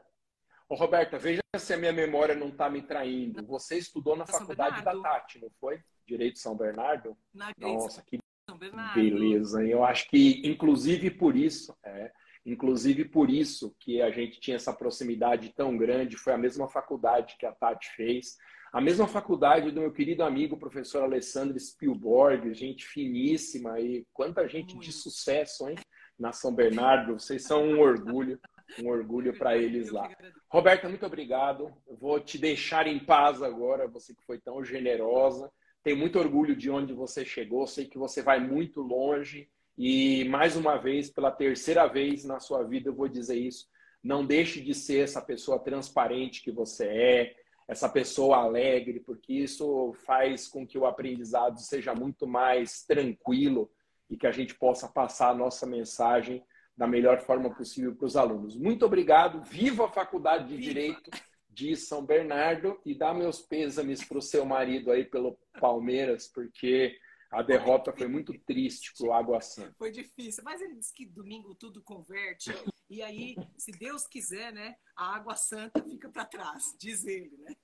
Ô, 0.69 0.75
Roberta, 0.75 1.19
veja 1.19 1.41
se 1.59 1.75
a 1.75 1.77
minha 1.77 1.93
memória 1.93 2.35
não 2.35 2.49
está 2.49 2.71
me 2.71 2.81
traindo. 2.81 3.45
Você 3.47 3.77
estudou 3.77 4.17
na 4.17 4.25
faculdade 4.25 4.83
da 4.83 5.01
Tati, 5.01 5.41
não 5.41 5.51
foi? 5.61 5.83
Direito 6.07 6.39
São 6.39 6.57
Bernardo? 6.57 7.17
Na 7.35 7.53
Nossa, 7.59 8.03
que 8.03 8.19
São 8.49 8.57
Bernardo. 8.57 8.95
beleza. 8.95 9.65
Eu 9.65 9.85
acho 9.85 10.09
que, 10.09 10.41
inclusive 10.45 11.11
por 11.11 11.37
isso, 11.37 11.77
é, 11.85 12.13
inclusive 12.47 13.05
por 13.05 13.31
isso 13.31 13.75
que 13.81 14.01
a 14.01 14.11
gente 14.11 14.41
tinha 14.41 14.57
essa 14.57 14.73
proximidade 14.73 15.51
tão 15.51 15.77
grande, 15.77 16.17
foi 16.17 16.33
a 16.33 16.39
mesma 16.39 16.69
faculdade 16.69 17.37
que 17.39 17.47
a 17.47 17.53
Tati 17.53 17.89
fez. 17.97 18.37
A 18.73 18.81
mesma 18.81 19.09
faculdade 19.09 19.71
do 19.71 19.81
meu 19.81 19.93
querido 19.93 20.23
amigo 20.23 20.57
professor 20.57 21.03
Alessandro 21.03 21.59
Spielborg, 21.59 22.55
gente 22.55 22.87
finíssima 22.87 23.81
e 23.81 24.07
quanta 24.13 24.47
gente 24.49 24.79
de 24.79 24.93
sucesso, 24.93 25.69
hein? 25.69 25.77
Na 26.19 26.33
São 26.33 26.55
Bernardo, 26.55 27.19
vocês 27.19 27.43
são 27.43 27.65
um 27.65 27.81
orgulho, 27.81 28.39
um 28.81 28.89
orgulho 28.89 29.37
para 29.37 29.57
eles 29.57 29.91
lá. 29.91 30.09
Roberta, 30.49 30.89
muito 30.89 31.05
obrigado. 31.05 31.73
vou 31.99 32.21
te 32.21 32.39
deixar 32.39 32.87
em 32.87 32.99
paz 32.99 33.43
agora, 33.43 33.89
você 33.89 34.15
que 34.15 34.25
foi 34.25 34.39
tão 34.39 34.65
generosa. 34.65 35.51
Tenho 35.83 35.97
muito 35.97 36.19
orgulho 36.19 36.55
de 36.55 36.71
onde 36.71 36.93
você 36.93 37.25
chegou, 37.25 37.67
sei 37.67 37.87
que 37.87 37.99
você 37.99 38.23
vai 38.23 38.39
muito 38.39 38.83
longe 38.83 39.49
e 39.83 40.25
mais 40.29 40.57
uma 40.57 40.77
vez, 40.77 41.09
pela 41.11 41.31
terceira 41.31 41.87
vez 41.87 42.23
na 42.23 42.39
sua 42.39 42.63
vida, 42.63 42.91
eu 42.91 42.95
vou 42.95 43.09
dizer 43.09 43.37
isso. 43.37 43.67
Não 44.05 44.27
deixe 44.27 44.61
de 44.61 44.75
ser 44.75 45.05
essa 45.05 45.23
pessoa 45.23 45.59
transparente 45.59 46.43
que 46.43 46.53
você 46.53 46.85
é, 46.85 47.35
essa 47.71 47.89
pessoa 47.89 48.39
alegre, 48.39 48.99
porque 48.99 49.33
isso 49.33 49.93
faz 50.05 50.49
com 50.49 50.67
que 50.67 50.77
o 50.77 50.87
aprendizado 50.87 51.61
seja 51.61 51.95
muito 51.95 52.27
mais 52.27 52.83
tranquilo 52.85 53.71
e 54.11 54.17
que 54.17 54.27
a 54.27 54.33
gente 54.33 54.57
possa 54.57 54.89
passar 54.89 55.31
a 55.31 55.35
nossa 55.35 55.69
mensagem 55.69 56.43
da 56.77 56.89
melhor 56.89 57.21
forma 57.21 57.49
possível 57.55 57.95
para 57.95 58.07
os 58.07 58.17
alunos. 58.17 58.57
Muito 58.57 58.85
obrigado. 58.85 59.45
Viva 59.45 59.85
a 59.85 59.89
Faculdade 59.89 60.49
de. 60.49 60.59
Direito 60.61 61.11
de 61.49 61.77
São 61.77 62.05
Bernardo 62.05 62.81
e 62.87 62.95
dá 62.95 63.13
meus 63.13 63.41
pêsames 63.41 64.03
para 64.05 64.19
o 64.19 64.23
seu 64.23 64.45
marido 64.45 64.91
aí 64.91 65.05
pelo 65.05 65.37
Palmeiras, 65.61 66.27
porque 66.27 66.97
a 67.31 67.43
derrota 67.43 67.93
foi 67.93 68.09
muito 68.09 68.37
triste 68.41 68.93
para 68.97 69.07
o 69.07 69.13
Água 69.13 69.41
Santa. 69.41 69.75
Foi 69.79 69.91
difícil, 69.91 70.43
mas 70.45 70.61
ele 70.61 70.75
disse 70.75 70.93
que 70.93 71.07
domingo 71.07 71.55
tudo 71.55 71.83
converte. 71.83 72.51
E 72.89 73.03
aí, 73.03 73.37
se 73.57 73.71
Deus 73.71 74.07
quiser, 74.07 74.53
né, 74.53 74.75
a 74.97 75.15
Água 75.15 75.37
Santa 75.37 75.83
fica 75.85 76.11
para 76.11 76.25
trás, 76.25 76.75
diz 76.79 77.05
ele, 77.05 77.37
né? 77.39 77.55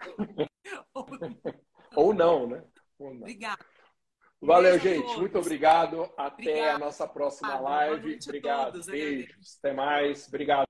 Ou 1.94 2.14
não, 2.14 2.46
né? 2.46 2.64
Ou 2.98 3.12
não. 3.12 3.20
Obrigada. 3.20 3.64
Valeu, 4.40 4.78
gente. 4.78 5.16
Muito 5.18 5.38
obrigado. 5.38 6.04
Até 6.16 6.42
Obrigada. 6.42 6.74
a 6.74 6.78
nossa 6.78 7.08
próxima 7.08 7.58
live. 7.58 8.18
Obrigado. 8.22 8.84
Beijos. 8.84 9.58
Até 9.58 9.72
mais. 9.72 10.28
Obrigado. 10.28 10.64